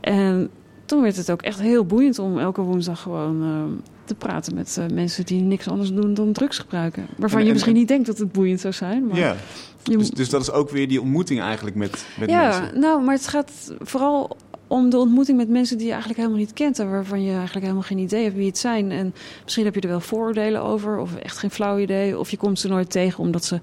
En 0.00 0.50
toen 0.84 1.02
werd 1.02 1.16
het 1.16 1.30
ook 1.30 1.42
echt 1.42 1.60
heel 1.60 1.84
boeiend 1.86 2.18
om 2.18 2.38
elke 2.38 2.60
woensdag 2.60 3.00
gewoon 3.00 3.42
eh, 3.42 3.82
te 4.04 4.14
praten 4.14 4.54
met 4.54 4.76
eh, 4.78 4.84
mensen 4.94 5.24
die 5.26 5.40
niks 5.42 5.68
anders 5.68 5.92
doen 5.92 6.14
dan 6.14 6.32
drugs 6.32 6.58
gebruiken. 6.58 7.06
Waarvan 7.16 7.38
En- 7.38 7.44
je 7.44 7.46
en- 7.46 7.52
misschien 7.52 7.72
en- 7.74 7.78
niet 7.78 7.88
denkt 7.88 8.06
dat 8.06 8.18
het 8.18 8.32
boeiend 8.32 8.60
zou 8.60 8.72
zijn. 8.74 9.06
Maar 9.06 9.18
Ja, 9.18 9.36
je, 9.82 9.96
dus, 9.98 10.10
dus 10.10 10.30
dat 10.30 10.40
is 10.40 10.50
ook 10.52 10.70
weer 10.70 10.88
die 10.88 11.00
ontmoeting 11.00 11.40
eigenlijk 11.40 11.76
met, 11.76 12.06
met 12.18 12.30
ja, 12.30 12.58
mensen. 12.58 12.80
nou, 12.80 13.02
maar 13.04 13.14
het 13.14 13.28
gaat 13.28 13.72
vooral 13.80 14.36
om 14.66 14.90
de 14.90 14.98
ontmoeting 14.98 15.38
met 15.38 15.48
mensen 15.48 15.76
die 15.76 15.86
je 15.86 15.92
eigenlijk 15.92 16.20
helemaal 16.20 16.40
niet 16.40 16.52
kent. 16.52 16.78
En 16.78 16.90
waarvan 16.90 17.22
je 17.22 17.32
eigenlijk 17.32 17.60
helemaal 17.60 17.82
geen 17.82 17.98
idee 17.98 18.22
hebt 18.24 18.36
wie 18.36 18.46
het 18.46 18.58
zijn. 18.58 18.90
En 18.90 19.14
misschien 19.42 19.64
heb 19.64 19.74
je 19.74 19.80
er 19.80 19.88
wel 19.88 20.00
vooroordelen 20.00 20.62
over. 20.62 20.98
Of 20.98 21.16
echt 21.16 21.38
geen 21.38 21.50
flauw 21.50 21.78
idee. 21.78 22.18
Of 22.18 22.30
je 22.30 22.36
komt 22.36 22.60
ze 22.60 22.68
nooit 22.68 22.90
tegen 22.90 23.18
omdat 23.18 23.44
ze 23.44 23.58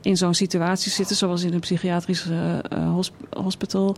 in 0.00 0.16
zo'n 0.16 0.34
situatie 0.34 0.92
zitten. 0.92 1.16
Zoals 1.16 1.42
in 1.42 1.52
een 1.52 1.60
psychiatrisch 1.60 2.28
eh, 2.30 2.58
eh, 2.58 2.92
hosp- 2.92 3.36
hospital. 3.42 3.96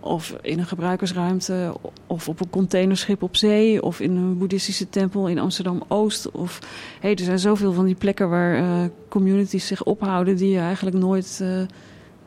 Of 0.00 0.34
in 0.42 0.58
een 0.58 0.66
gebruikersruimte. 0.66 1.74
Of 2.06 2.28
op 2.28 2.40
een 2.40 2.50
containerschip 2.50 3.22
op 3.22 3.36
zee. 3.36 3.82
Of 3.82 4.00
in 4.00 4.16
een 4.16 4.38
boeddhistische 4.38 4.88
tempel 4.88 5.28
in 5.28 5.38
Amsterdam-Oost. 5.38 6.30
Of 6.30 6.58
hey, 7.00 7.14
er 7.14 7.24
zijn 7.24 7.38
zoveel 7.38 7.72
van 7.72 7.84
die 7.84 7.94
plekken 7.94 8.28
waar 8.28 8.54
eh, 8.56 8.88
communities 9.08 9.66
zich 9.66 9.84
ophouden. 9.84 10.36
die 10.36 10.50
je 10.50 10.58
eigenlijk 10.58 10.96
nooit, 10.96 11.44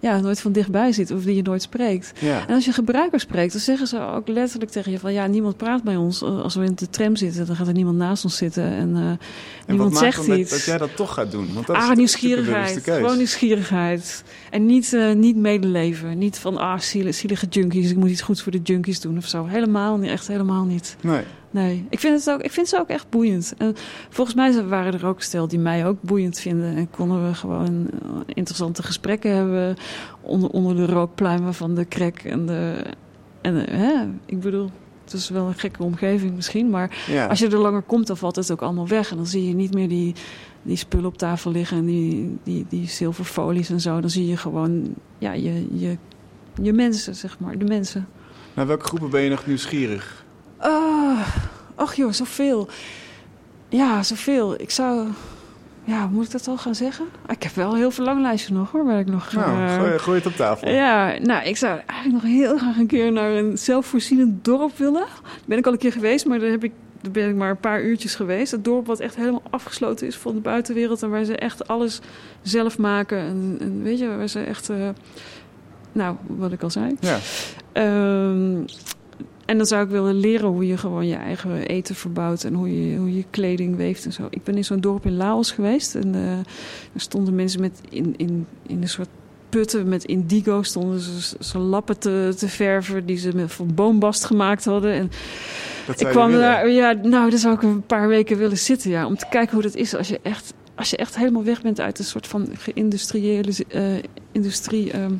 ja, 0.03 0.19
nooit 0.19 0.41
van 0.41 0.51
dichtbij 0.51 0.91
ziet. 0.91 1.11
Of 1.11 1.23
die 1.23 1.35
je 1.35 1.41
nooit 1.41 1.61
spreekt. 1.61 2.11
Ja. 2.19 2.47
En 2.47 2.55
als 2.55 2.65
je 2.65 2.71
gebruikers 2.71 3.23
spreekt, 3.23 3.51
dan 3.51 3.61
zeggen 3.61 3.87
ze 3.87 3.99
ook 3.99 4.27
letterlijk 4.27 4.71
tegen 4.71 4.91
je 4.91 4.99
van 4.99 5.13
ja, 5.13 5.27
niemand 5.27 5.57
praat 5.57 5.83
bij 5.83 5.95
ons. 5.95 6.23
Als 6.23 6.55
we 6.55 6.65
in 6.65 6.75
de 6.75 6.89
tram 6.89 7.15
zitten, 7.15 7.45
dan 7.45 7.55
gaat 7.55 7.67
er 7.67 7.73
niemand 7.73 7.97
naast 7.97 8.23
ons 8.23 8.37
zitten 8.37 8.63
en, 8.63 8.95
eh, 8.95 9.01
En 9.01 9.19
niemand 9.67 9.97
zegt 9.97 10.17
dan 10.17 10.27
dat, 10.27 10.37
iets. 10.37 10.49
dat 10.49 10.63
jij 10.63 10.77
dat 10.77 10.95
toch 10.95 11.13
gaat 11.13 11.31
doen? 11.31 11.53
Want 11.53 11.67
dat 11.67 11.75
is 11.75 11.81
ah, 11.81 11.89
een 11.89 11.97
nieuwsgierigheid. 11.97 12.79
Gewoon 12.83 13.17
nieuwsgierigheid. 13.17 14.23
En 14.49 14.65
niet, 14.65 14.93
eh, 14.93 15.13
niet 15.13 15.35
medeleven. 15.35 16.17
Niet 16.17 16.37
van 16.37 16.57
ah, 16.57 16.79
zielige, 16.79 17.17
zielige 17.17 17.45
junkies, 17.49 17.89
ik 17.89 17.97
moet 17.97 18.09
iets 18.09 18.21
goeds 18.21 18.41
voor 18.41 18.51
de 18.51 18.61
junkies 18.63 18.99
doen 18.99 19.17
of 19.17 19.27
zo. 19.27 19.45
Helemaal 19.45 19.97
niet, 19.97 20.09
echt 20.09 20.27
helemaal 20.27 20.63
niet. 20.63 20.95
Nee. 21.01 21.23
Nee. 21.53 21.85
Ik 21.89 21.99
vind, 21.99 22.19
het 22.25 22.33
ook, 22.35 22.41
ik 22.41 22.51
vind 22.51 22.67
ze 22.67 22.79
ook 22.79 22.87
echt 22.87 23.09
boeiend. 23.09 23.53
En 23.57 23.75
volgens 24.09 24.35
mij 24.35 24.63
waren 24.65 24.93
er 24.93 25.05
ook 25.05 25.21
stel 25.21 25.47
die 25.47 25.59
mij 25.59 25.85
ook 25.87 26.01
boeiend 26.01 26.39
vinden. 26.39 26.75
En 26.75 26.89
konden 26.89 27.27
we 27.27 27.33
gewoon 27.33 27.87
eh, 28.03 28.09
interessante 28.25 28.83
gesprekken 28.83 29.35
hebben 29.35 29.75
onder, 30.21 30.49
onder 30.49 30.75
de 30.75 30.85
rookpluimen 30.85 31.53
van 31.53 31.75
de 31.75 31.85
krek 31.85 32.23
en 32.23 32.45
de... 32.45 32.83
En, 33.41 33.67
eh, 33.67 33.77
hè, 33.77 33.93
ik 34.25 34.39
bedoel, 34.39 34.69
het 35.03 35.13
is 35.13 35.29
wel 35.29 35.47
een 35.47 35.53
gekke 35.59 35.83
omgeving 35.83 36.35
misschien, 36.35 36.69
maar 36.69 36.97
Ja. 37.07 37.25
als 37.27 37.39
je 37.39 37.47
er 37.47 37.57
langer 37.57 37.81
komt, 37.81 38.07
dan 38.07 38.17
valt 38.17 38.35
het 38.35 38.51
ook 38.51 38.61
allemaal 38.61 38.87
weg. 38.87 39.11
En 39.11 39.17
dan 39.17 39.25
zie 39.27 39.47
je 39.47 39.53
niet 39.53 39.73
meer 39.73 39.87
die, 39.89 40.15
die 40.61 40.75
spullen 40.77 41.05
op 41.05 41.17
tafel 41.17 41.51
liggen 41.51 41.77
en 41.77 41.85
die, 41.85 42.37
die, 42.43 42.65
die 42.69 42.87
zilverfolies 42.87 43.69
en 43.69 43.79
zo. 43.81 43.99
Dan 43.99 44.09
zie 44.09 44.27
je 44.27 44.37
gewoon 44.37 44.93
ja, 45.17 45.31
je, 45.33 45.67
je, 45.79 45.97
je 46.61 46.73
mensen, 46.73 47.15
zeg 47.15 47.39
maar, 47.39 47.57
de 47.57 47.65
mensen. 47.65 48.07
Naar 48.53 48.67
welke 48.67 48.85
groepen 48.85 49.09
ben 49.09 49.21
je 49.21 49.29
nog 49.29 49.45
nieuwsgierig? 49.45 50.25
Ah, 50.57 50.92
ach 51.75 51.95
joh, 51.95 52.11
zoveel. 52.11 52.67
Ja, 53.69 54.03
zoveel. 54.03 54.61
Ik 54.61 54.69
zou... 54.69 55.07
Ja, 55.85 56.07
moet 56.07 56.25
ik 56.25 56.31
dat 56.31 56.47
al 56.47 56.57
gaan 56.57 56.75
zeggen? 56.75 57.05
Ah, 57.25 57.31
Ik 57.35 57.43
heb 57.43 57.53
wel 57.55 57.75
heel 57.75 57.91
verlanglijstje 57.91 58.53
nog 58.53 58.71
hoor, 58.71 58.85
waar 58.85 58.99
ik 58.99 59.07
nog... 59.07 59.31
Nou, 59.33 59.69
gooi, 59.79 59.99
gooi 59.99 60.17
het 60.17 60.25
op 60.27 60.35
tafel. 60.35 60.69
Ja, 60.69 61.13
nou, 61.21 61.43
ik 61.45 61.57
zou 61.57 61.79
eigenlijk 61.85 62.23
nog 62.23 62.31
heel 62.33 62.57
graag 62.57 62.77
een 62.77 62.87
keer 62.87 63.11
naar 63.11 63.31
een 63.31 63.57
zelfvoorzienend 63.57 64.45
dorp 64.45 64.77
willen. 64.77 64.93
Daar 65.23 65.41
ben 65.45 65.57
ik 65.57 65.65
al 65.65 65.71
een 65.71 65.77
keer 65.77 65.91
geweest, 65.91 66.25
maar 66.25 66.39
daar, 66.39 66.49
heb 66.49 66.63
ik, 66.63 66.71
daar 67.01 67.11
ben 67.11 67.29
ik 67.29 67.35
maar 67.35 67.49
een 67.49 67.57
paar 67.57 67.81
uurtjes 67.83 68.15
geweest. 68.15 68.51
Het 68.51 68.63
dorp 68.65 68.85
wat 68.85 68.99
echt 68.99 69.15
helemaal 69.15 69.41
afgesloten 69.49 70.07
is 70.07 70.15
van 70.15 70.33
de 70.33 70.41
buitenwereld... 70.41 71.03
en 71.03 71.09
waar 71.09 71.23
ze 71.23 71.35
echt 71.37 71.67
alles 71.67 71.99
zelf 72.41 72.77
maken. 72.77 73.17
En, 73.19 73.57
en 73.59 73.83
weet 73.83 73.99
je, 73.99 74.07
waar 74.17 74.27
ze 74.27 74.39
echt... 74.39 74.69
eh, 74.69 74.89
nou, 75.91 76.15
wat 76.27 76.51
ik 76.51 76.63
al 76.63 76.69
zei. 76.69 76.95
Ja. 76.99 77.17
Ehm, 77.71 78.61
en 79.45 79.57
dan 79.57 79.65
zou 79.65 79.83
ik 79.83 79.89
willen 79.89 80.15
leren 80.15 80.47
hoe 80.47 80.67
je 80.67 80.77
gewoon 80.77 81.07
je 81.07 81.15
eigen 81.15 81.67
eten 81.67 81.95
verbouwt 81.95 82.43
en 82.43 82.53
hoe 82.53 82.89
je, 82.89 82.97
hoe 82.97 83.15
je 83.15 83.23
kleding 83.29 83.75
weeft 83.75 84.05
en 84.05 84.13
zo. 84.13 84.27
Ik 84.29 84.43
ben 84.43 84.55
in 84.55 84.65
zo'n 84.65 84.81
dorp 84.81 85.05
in 85.05 85.17
Laos 85.17 85.51
geweest 85.51 85.95
en 85.95 86.15
eh, 86.15 86.37
er 86.93 87.01
stonden 87.01 87.35
mensen 87.35 87.61
met 87.61 87.81
in, 87.89 88.13
in, 88.17 88.47
in 88.67 88.81
een 88.81 88.89
soort 88.89 89.09
putten 89.49 89.89
met 89.89 90.03
indigo 90.03 90.63
stonden 90.63 91.01
ze 91.39 91.57
lappen 91.57 91.99
te, 91.99 92.33
te 92.37 92.47
verven 92.47 93.05
die 93.05 93.17
ze 93.17 93.31
met, 93.35 93.51
van 93.51 93.73
boombast 93.75 94.25
gemaakt 94.25 94.65
hadden. 94.65 94.93
En 94.93 95.11
ik 95.97 96.07
kwam 96.07 96.31
daar, 96.31 96.69
ja, 96.69 96.91
nou, 96.91 97.29
daar 97.29 97.39
zou 97.39 97.55
ik 97.55 97.61
een 97.61 97.85
paar 97.85 98.07
weken 98.07 98.37
willen 98.37 98.57
zitten, 98.57 98.89
ja, 98.89 99.05
om 99.05 99.17
te 99.17 99.25
kijken 99.29 99.53
hoe 99.53 99.63
dat 99.63 99.75
is 99.75 99.95
als 99.95 100.07
je 100.07 100.19
echt, 100.23 100.53
als 100.75 100.89
je 100.89 100.97
echt 100.97 101.17
helemaal 101.17 101.43
weg 101.43 101.61
bent 101.61 101.79
uit 101.79 101.99
een 101.99 102.05
soort 102.05 102.27
van 102.27 102.47
geïndustriële 102.57 103.53
eh, 103.67 103.83
industrie. 104.31 104.91
ehm, 104.91 105.13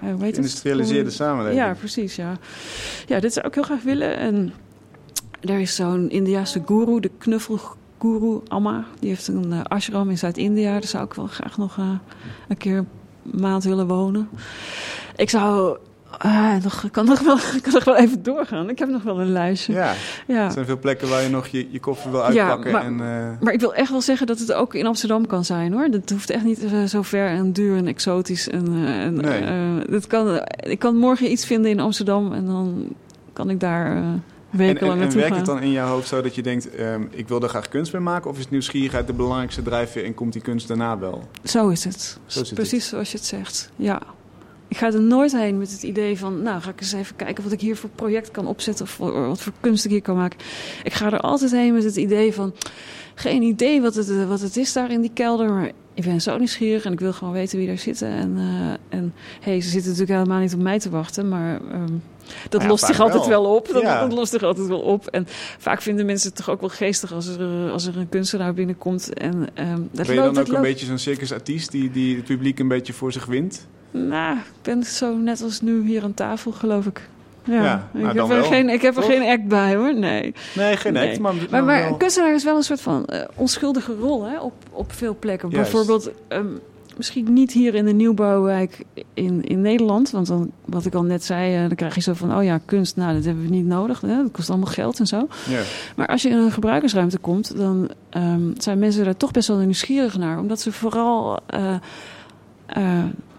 eh? 0.00 0.14
Geïndustrialiseerde 0.18 1.10
samenleving. 1.10 1.60
Ja, 1.60 1.74
precies, 1.74 2.16
ja. 2.16 2.38
Ja, 3.06 3.20
dit 3.20 3.32
zou 3.32 3.46
ik 3.46 3.54
heel 3.54 3.62
graag 3.62 3.82
willen. 3.82 4.16
En 4.16 4.52
er 5.40 5.60
is 5.60 5.74
zo'n 5.74 6.10
Indiase 6.10 6.62
guru, 6.66 7.00
de 7.00 7.10
knuffelguru 7.18 8.40
Amma. 8.48 8.84
Die 8.98 9.08
heeft 9.08 9.28
een 9.28 9.52
eh, 9.52 9.62
ashram 9.62 10.10
in 10.10 10.18
Zuid-India. 10.18 10.72
Daar 10.72 10.84
zou 10.84 11.04
ik 11.04 11.14
wel 11.14 11.26
graag 11.26 11.58
nog 11.58 11.78
eh, 11.78 11.90
een 12.48 12.56
keer 12.56 12.76
een 12.76 13.40
maand 13.40 13.64
willen 13.64 13.86
wonen. 13.86 14.28
Ik 15.16 15.30
zou... 15.30 15.78
ah, 16.18 16.62
nog, 16.62 16.82
ik 16.84 16.92
kan 16.92 17.04
nog, 17.06 17.20
wel, 17.20 17.36
kan 17.62 17.72
nog 17.72 17.84
wel 17.84 17.96
even 17.96 18.22
doorgaan. 18.22 18.68
Ik 18.70 18.78
heb 18.78 18.88
nog 18.88 19.02
wel 19.02 19.20
een 19.20 19.32
lijstje. 19.32 19.72
Ja, 19.72 19.94
Ja. 20.26 20.44
er 20.44 20.52
zijn 20.52 20.64
veel 20.66 20.78
plekken 20.78 21.08
waar 21.08 21.22
je 21.22 21.28
nog 21.28 21.46
je, 21.46 21.66
je 21.70 21.80
koffer 21.80 22.10
wil 22.10 22.20
Ja, 22.20 22.26
uitpakken. 22.48 22.72
maar- 22.72 22.84
en, 22.84 23.00
eh, 23.00 23.40
Maar 23.42 23.52
ik 23.52 23.60
wil 23.60 23.74
echt 23.74 23.90
wel 23.90 24.00
zeggen 24.00 24.26
dat 24.26 24.38
het 24.38 24.52
ook 24.52 24.74
in 24.74 24.86
Amsterdam 24.86 25.26
kan 25.26 25.44
zijn 25.44 25.72
hoor. 25.72 25.90
Dat 25.90 26.10
hoeft 26.10 26.30
echt 26.30 26.44
niet 26.44 26.64
eh, 26.64 26.84
zo 26.84 27.02
ver 27.02 27.28
en 27.28 27.52
duur 27.52 27.76
en 27.76 27.86
exotisch. 27.86 28.48
En, 28.48 28.66
eh, 28.66 29.02
en, 29.02 29.14
Nee. 29.14 29.86
dat 29.90 30.06
kan, 30.06 30.40
ik 30.56 30.78
kan 30.78 30.96
morgen 30.96 31.30
iets 31.30 31.46
vinden 31.46 31.70
in 31.70 31.80
Amsterdam 31.80 32.32
en 32.32 32.46
dan 32.46 32.84
kan 33.32 33.50
ik 33.50 33.60
daar 33.60 33.96
en, 33.96 34.22
en, 34.78 35.00
en 35.00 35.14
werkt 35.14 35.36
het 35.36 35.46
dan 35.46 35.60
in 35.62 35.70
jouw 35.70 35.88
hoofd 35.88 36.08
zo 36.08 36.22
dat 36.22 36.34
je 36.34 36.42
denkt, 36.42 36.70
ehm, 36.74 37.02
ik 37.10 37.28
wil 37.28 37.42
er 37.42 37.48
graag 37.48 37.68
kunst 37.68 37.92
mee 37.92 38.02
maken? 38.02 38.30
Of 38.30 38.38
is 38.38 38.50
nieuwsgierigheid 38.50 39.06
de 39.06 39.12
belangrijkste 39.12 39.62
drijfveer 39.62 40.04
en 40.04 40.14
komt 40.14 40.32
die 40.32 40.42
kunst 40.42 40.68
daarna 40.68 40.98
wel? 40.98 41.28
Zo 41.44 41.68
is 41.68 41.84
het. 41.84 42.18
Zo 42.26 42.42
Precies 42.54 42.88
zoals 42.88 43.10
je 43.10 43.16
het 43.16 43.26
zegt. 43.26 43.70
Ja. 43.76 44.00
Ik 44.68 44.76
ga 44.76 44.86
er 44.92 45.00
nooit 45.02 45.32
heen 45.32 45.58
met 45.58 45.70
het 45.72 45.82
idee 45.82 46.18
van, 46.18 46.42
nou 46.42 46.60
ga 46.60 46.70
ik 46.70 46.80
eens 46.80 46.92
even 46.92 47.16
kijken 47.16 47.42
wat 47.44 47.52
ik 47.52 47.60
hier 47.60 47.76
voor 47.76 47.90
project 47.94 48.30
kan 48.30 48.46
opzetten 48.46 48.84
of 48.84 48.96
wat 48.98 49.40
voor 49.42 49.52
kunst 49.60 49.84
ik 49.84 49.90
hier 49.90 50.02
kan 50.02 50.16
maken. 50.16 50.38
Ik 50.84 50.92
ga 50.92 51.06
er 51.12 51.20
altijd 51.20 51.50
heen 51.50 51.72
met 51.74 51.84
het 51.84 51.96
idee 51.96 52.32
van, 52.34 52.54
geen 53.14 53.42
idee 53.42 53.80
wat 53.80 53.94
het, 53.94 54.26
wat 54.28 54.40
het 54.40 54.56
is 54.56 54.72
daar 54.72 54.90
in 54.90 55.00
die 55.00 55.10
kelder, 55.14 55.48
maar 55.52 55.70
ik 55.94 56.04
ben 56.04 56.20
zo 56.20 56.38
nieuwsgierig 56.38 56.84
en 56.84 56.92
ik 56.92 57.00
wil 57.00 57.12
gewoon 57.12 57.32
weten 57.32 57.58
wie 57.58 57.66
daar 57.66 57.78
zitten. 57.78 58.08
En, 58.08 58.34
eh, 58.36 58.98
en 58.98 59.14
hey, 59.40 59.60
ze 59.60 59.68
zitten 59.68 59.90
natuurlijk 59.90 60.18
helemaal 60.18 60.40
niet 60.40 60.54
op 60.54 60.60
mij 60.60 60.78
te 60.78 60.90
wachten, 60.90 61.28
maar 61.28 61.60
ehm, 61.70 61.92
dat 62.48 62.62
ja, 62.62 62.68
lost 62.68 62.84
zich 62.86 63.00
altijd 63.00 63.26
wel. 63.26 63.42
wel 63.42 63.54
op. 63.54 63.68
Dat, 63.72 63.82
Ja. 63.82 64.00
dat 64.00 64.12
lost 64.12 64.32
zich 64.32 64.42
altijd 64.42 64.66
wel 64.66 64.80
op. 64.80 65.06
En 65.06 65.24
vaak 65.58 65.82
vinden 65.82 66.06
mensen 66.06 66.28
het 66.28 66.36
toch 66.36 66.50
ook 66.50 66.60
wel 66.60 66.68
geestig 66.70 67.12
als 67.12 67.26
er, 67.26 67.70
als 67.70 67.86
er 67.86 67.96
een 67.98 68.08
kunstenaar 68.08 68.54
binnenkomt. 68.54 69.12
En, 69.14 69.46
ehm, 69.54 69.80
dat 69.92 70.06
Ben 70.06 70.14
je 70.14 70.20
loopt- 70.20 70.34
dan 70.34 70.46
ook 70.46 70.52
een 70.52 70.62
beetje 70.62 70.86
zo'n 70.86 70.98
circusartiest 70.98 71.70
die, 71.70 71.90
die 71.90 72.16
het 72.16 72.24
publiek 72.24 72.58
een 72.58 72.68
beetje 72.68 72.92
voor 72.92 73.12
zich 73.12 73.24
wint? 73.26 73.66
Nou, 73.90 74.36
ik 74.36 74.42
ben 74.62 74.82
zo 74.84 75.16
net 75.16 75.42
als 75.42 75.60
nu 75.60 75.86
hier 75.86 76.02
aan 76.02 76.14
tafel, 76.14 76.52
geloof 76.52 76.86
ik. 76.86 77.08
Ja, 77.44 77.54
Ja, 77.62 77.88
nou, 77.92 78.08
ik, 78.08 78.14
dan 78.16 78.30
heb 78.30 78.38
er 78.38 78.44
geen, 78.44 78.68
ik 78.68 78.82
heb 78.82 78.96
er 78.96 79.02
Toch? 79.02 79.10
geen 79.10 79.28
act 79.30 79.48
bij 79.48 79.74
hoor, 79.74 79.94
nee. 79.98 80.34
Nee, 80.54 80.76
geen 80.76 80.92
Nee. 80.92 81.08
act, 81.10 81.18
maar, 81.18 81.34
Maar, 81.50 81.64
maar 81.64 81.80
wel- 81.80 81.88
een 81.92 81.96
kunstenaar 81.96 82.34
is 82.34 82.44
wel 82.44 82.56
een 82.56 82.62
soort 82.62 82.80
van 82.80 83.04
eh, 83.06 83.20
onschuldige 83.34 83.94
rol 84.00 84.24
hè, 84.24 84.40
op, 84.40 84.52
op 84.70 84.92
veel 84.92 85.16
plekken. 85.18 85.50
Juist. 85.50 85.70
Bijvoorbeeld, 85.70 86.10
ehm, 86.28 86.46
misschien 86.96 87.32
niet 87.32 87.52
hier 87.52 87.74
in 87.74 87.84
de 87.84 87.92
nieuwbouwwijk 87.92 88.84
in, 89.14 89.42
in 89.44 89.60
Nederland. 89.60 90.10
Want 90.10 90.26
dan, 90.26 90.50
wat 90.64 90.84
ik 90.84 90.94
al 90.94 91.02
net 91.02 91.24
zei, 91.24 91.54
eh, 91.54 91.60
dan 91.60 91.74
krijg 91.74 91.94
je 91.94 92.00
zo 92.00 92.12
van... 92.14 92.36
oh 92.36 92.44
ja, 92.44 92.60
kunst, 92.64 92.96
nou, 92.96 93.14
dat 93.14 93.24
hebben 93.24 93.42
we 93.44 93.50
niet 93.50 93.66
nodig. 93.66 94.00
Hè, 94.00 94.16
dat 94.22 94.30
kost 94.32 94.50
allemaal 94.50 94.72
geld 94.72 94.98
en 94.98 95.06
zo. 95.06 95.28
ja. 95.48 95.60
Maar 95.96 96.06
als 96.06 96.22
je 96.22 96.28
in 96.28 96.36
een 96.36 96.52
gebruikersruimte 96.52 97.18
komt, 97.18 97.56
dan 97.56 97.90
ehm, 98.10 98.50
zijn 98.58 98.78
mensen 98.78 99.04
daar 99.04 99.16
toch 99.16 99.30
best 99.30 99.48
wel 99.48 99.56
nieuwsgierig 99.56 100.18
naar. 100.18 100.38
Omdat 100.38 100.60
ze 100.60 100.72
vooral 100.72 101.38
eh, 101.46 101.74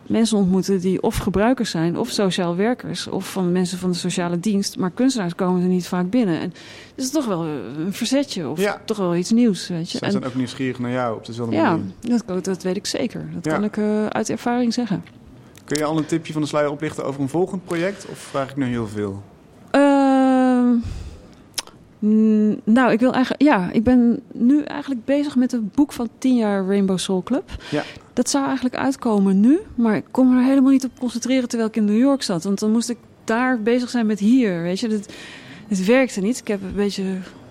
mensen 0.08 0.38
ontmoeten 0.38 0.80
die 0.80 1.02
of 1.02 1.18
gebruikers 1.18 1.70
zijn, 1.70 1.98
of 1.98 2.10
sociaal 2.10 2.56
werkers, 2.56 3.08
of 3.08 3.32
van 3.32 3.52
mensen 3.52 3.78
van 3.78 3.92
de 3.92 3.96
sociale 3.98 4.40
dienst. 4.40 4.78
Maar 4.78 4.92
kunstenaars 4.92 5.36
komen 5.36 5.62
er 5.62 5.68
niet 5.68 5.88
vaak 5.88 6.10
binnen. 6.10 6.40
En 6.40 6.50
het 6.96 7.04
is 7.06 7.10
toch 7.12 7.26
wel 7.26 7.44
een 7.46 7.94
verzetje, 7.94 8.48
of 8.50 8.60
Ja. 8.60 8.82
toch 8.86 8.98
wel 8.98 9.16
iets 9.16 9.32
nieuws, 9.32 9.68
weet 9.68 9.92
je. 9.92 9.98
Zij 9.98 10.08
En, 10.08 10.12
zijn 10.14 10.26
ook 10.26 10.36
nieuwsgierig 10.36 10.80
naar 10.80 10.92
jou 10.92 11.16
op 11.18 11.26
dezelfde 11.26 11.56
ja, 11.56 11.70
manier. 11.72 12.22
dat, 12.26 12.46
dat 12.46 12.64
weet 12.64 12.76
ik 12.76 12.86
zeker. 12.86 13.30
Dat 13.34 13.46
Ja. 13.46 13.52
kan 13.54 13.64
ik 13.64 13.78
eh, 13.78 14.06
uit 14.06 14.30
ervaring 14.30 14.74
zeggen. 14.74 15.04
Kun 15.66 15.78
je 15.78 15.84
al 15.84 15.98
een 15.98 16.06
tipje 16.06 16.34
van 16.34 16.42
de 16.42 16.48
sluier 16.48 16.72
oplichten 16.72 17.06
over 17.06 17.22
een 17.22 17.30
volgend 17.30 17.66
project? 17.66 18.06
Of 18.12 18.18
vraag 18.18 18.50
ik 18.50 18.56
nu 18.56 18.66
heel 18.66 18.88
veel? 18.88 19.24
Ehm, 19.72 20.68
mm, 22.00 22.60
nou, 22.64 22.92
ik 22.92 23.00
wil 23.00 23.12
eigenlijk. 23.14 23.42
Ja, 23.44 23.70
ik 23.72 23.84
ben 23.84 24.20
nu 24.34 24.62
eigenlijk 24.64 25.06
bezig 25.06 25.36
met 25.36 25.54
een 25.54 25.72
boek 25.76 25.92
van 25.92 26.10
10 26.18 26.36
jaar 26.36 26.66
Rainbow 26.66 26.98
Soul 26.98 27.24
Club. 27.24 27.50
Ja. 27.70 27.84
Dat 28.14 28.30
zou 28.30 28.46
eigenlijk 28.46 28.76
uitkomen 28.76 29.40
nu, 29.40 29.60
maar 29.76 29.96
ik 29.96 30.06
kon 30.12 30.30
me 30.34 30.40
er 30.40 30.48
helemaal 30.48 30.72
niet 30.72 30.86
op 30.86 31.00
concentreren 31.00 31.48
terwijl 31.48 31.70
ik 31.70 31.76
in 31.76 31.86
New 31.86 31.98
York 32.00 32.24
zat. 32.24 32.44
Want 32.44 32.60
dan 32.60 32.72
moest 32.72 32.90
ik 32.90 32.98
daar 33.24 33.62
bezig 33.62 33.90
zijn 33.90 34.06
met 34.06 34.20
hier. 34.20 34.62
Weet 34.62 34.80
je, 34.80 35.02
het, 35.68 35.86
werkte 35.86 36.20
niet. 36.22 36.38
Ik 36.40 36.48
heb 36.48 36.62
een 36.62 36.76
beetje 36.76 37.04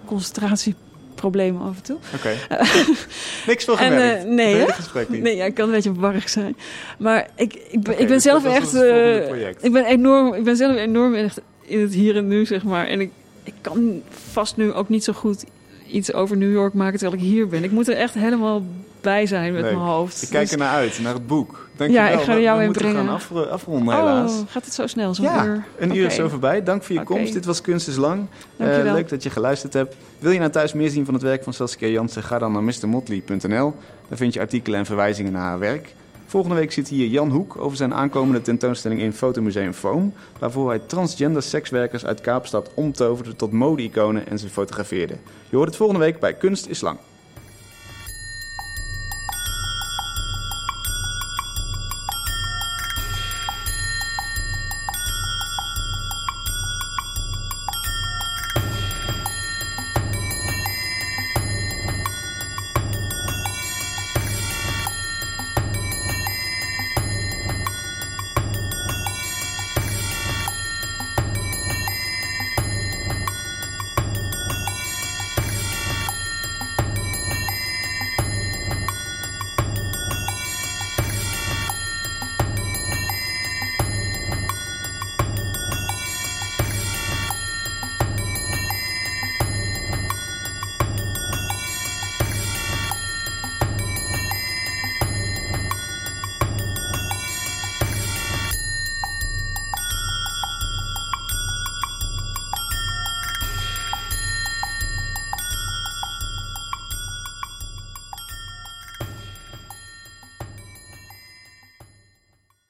concentratieproblemen 0.05 1.63
af 1.63 1.77
en 1.77 1.83
toe. 1.83 1.97
Oké. 2.15 2.35
Niks 3.47 3.65
veel 3.65 3.79
En, 3.79 3.87
gewerkt. 3.93 4.25
eh, 4.25 4.31
nee, 4.31 4.65
niet. 5.09 5.23
Nee, 5.23 5.37
ja, 5.37 5.45
ik 5.45 5.55
kan 5.55 5.67
een 5.67 5.75
beetje 5.75 5.95
warrig 5.95 6.29
zijn. 6.29 6.57
Maar 6.99 7.29
ik, 7.37 7.55
ik, 7.55 7.83
ben, 7.83 7.93
ik 7.93 7.99
ben 7.99 8.09
dus 8.09 8.23
zelf 8.23 8.43
dat 8.43 8.53
was 8.53 8.75
echt. 8.75 9.27
project. 9.29 9.65
ik 9.65 9.73
ben 9.73 9.85
enorm. 9.85 10.35
Ik 10.35 10.45
ben 10.45 10.57
zelf 10.57 10.77
enorm 10.77 11.15
echt 11.15 11.41
in 11.63 11.81
het 11.81 11.95
hier 11.95 12.17
en 12.17 12.29
nu, 12.29 12.47
zeg 12.47 12.65
maar. 12.65 12.87
En 12.87 13.01
ik, 13.01 13.11
ik 13.47 13.55
kan 13.61 14.03
vast 14.31 14.57
nu 14.57 14.73
ook 14.73 14.89
niet 14.89 15.05
zo 15.05 15.13
goed 15.13 15.45
iets 15.91 16.13
over 16.13 16.37
New 16.37 16.53
York 16.53 16.75
maken 16.75 16.99
terwijl 16.99 17.23
ik 17.23 17.29
hier 17.29 17.49
ben. 17.49 17.65
Ik 17.65 17.71
moet 17.71 17.89
er 17.89 17.97
echt 17.97 18.15
helemaal 18.15 18.63
bij 19.01 19.27
zijn 19.27 19.53
met 19.53 19.63
Leuk. 19.63 19.73
mijn 19.75 19.85
hoofd. 19.87 20.23
Ik 20.23 20.29
kijk 20.29 20.43
Dus- 20.43 20.53
er 20.53 20.59
naar 20.59 20.75
uit, 20.75 20.99
naar 21.03 21.15
het 21.15 21.27
boek. 21.27 21.69
Dank 21.77 21.91
Ja, 21.91 22.05
je 22.05 22.11
wel. 22.11 22.19
ik 22.19 22.25
ga 22.25 22.31
er 22.31 22.37
We- 22.37 22.43
jou 22.43 22.57
we 22.59 22.65
in 22.65 22.69
moeten 22.71 22.89
brengen. 22.89 23.07
gaan 23.07 23.15
afro- 23.15 23.43
afronden 23.45 23.95
helaas. 23.97 24.33
Oh, 24.33 24.39
gaat 24.49 24.65
het 24.65 24.75
zo 24.75 24.87
snel, 24.87 25.15
zo'n 25.15 25.25
Ja, 25.25 25.45
uur? 25.45 25.65
Een 25.79 25.97
uur 25.97 26.07
is 26.07 26.15
zo 26.15 26.29
voorbij. 26.29 26.63
Dank 26.63 26.83
voor 26.83 26.95
je 26.97 27.03
komst. 27.03 27.33
Dit 27.33 27.45
was 27.45 27.61
Kunst 27.61 27.89
is 27.89 27.97
Lang. 27.97 28.27
Eh, 28.57 28.67
leuk 28.83 29.09
dat 29.09 29.23
je 29.23 29.31
geluisterd 29.31 29.73
hebt. 29.73 29.97
Wil 30.19 30.31
je 30.31 30.39
nou 30.39 30.51
thuis 30.51 30.73
meer 30.73 30.91
zien 30.91 31.05
van 31.05 31.15
het 31.15 31.23
werk 31.23 31.43
van 31.43 31.53
Saskia 31.53 31.89
Jansen? 31.89 32.23
Ga 32.23 32.39
dan 32.39 32.53
naar 32.53 32.63
mrmotley.nl. 32.63 33.75
Daar 34.09 34.19
vind 34.19 34.35
je 34.35 34.41
artikelen 34.41 34.79
en 34.79 34.87
verwijzingen 34.87 35.33
naar 35.33 35.43
haar 35.43 35.59
werk. 35.59 35.95
Volgende 36.29 36.57
week 36.57 36.73
zit 36.73 36.89
hier 36.89 37.07
Jan 37.07 37.31
Hoek 37.31 37.57
over 37.57 37.77
zijn 37.77 37.95
aankomende 37.95 38.43
tentoonstelling 38.43 39.01
in 39.01 39.13
Fotomuseum 39.13 39.73
Foam. 39.73 40.13
Waarvoor 40.39 40.69
hij 40.69 40.79
transgender 40.79 41.43
sekswerkers 41.43 42.05
uit 42.05 42.21
Kaapstad 42.21 42.71
omtoverde 42.75 43.37
tot 43.37 43.53
mode-iconen 43.53 44.29
en 44.29 44.39
ze 44.39 44.49
fotografeerde. 44.49 45.17
Je 45.51 45.57
hoort 45.57 45.69
het 45.69 45.77
volgende 45.77 46.01
week 46.01 46.21
bij 46.21 46.35
Kunst 46.35 46.67
is 46.67 46.81
Lang. 46.81 46.99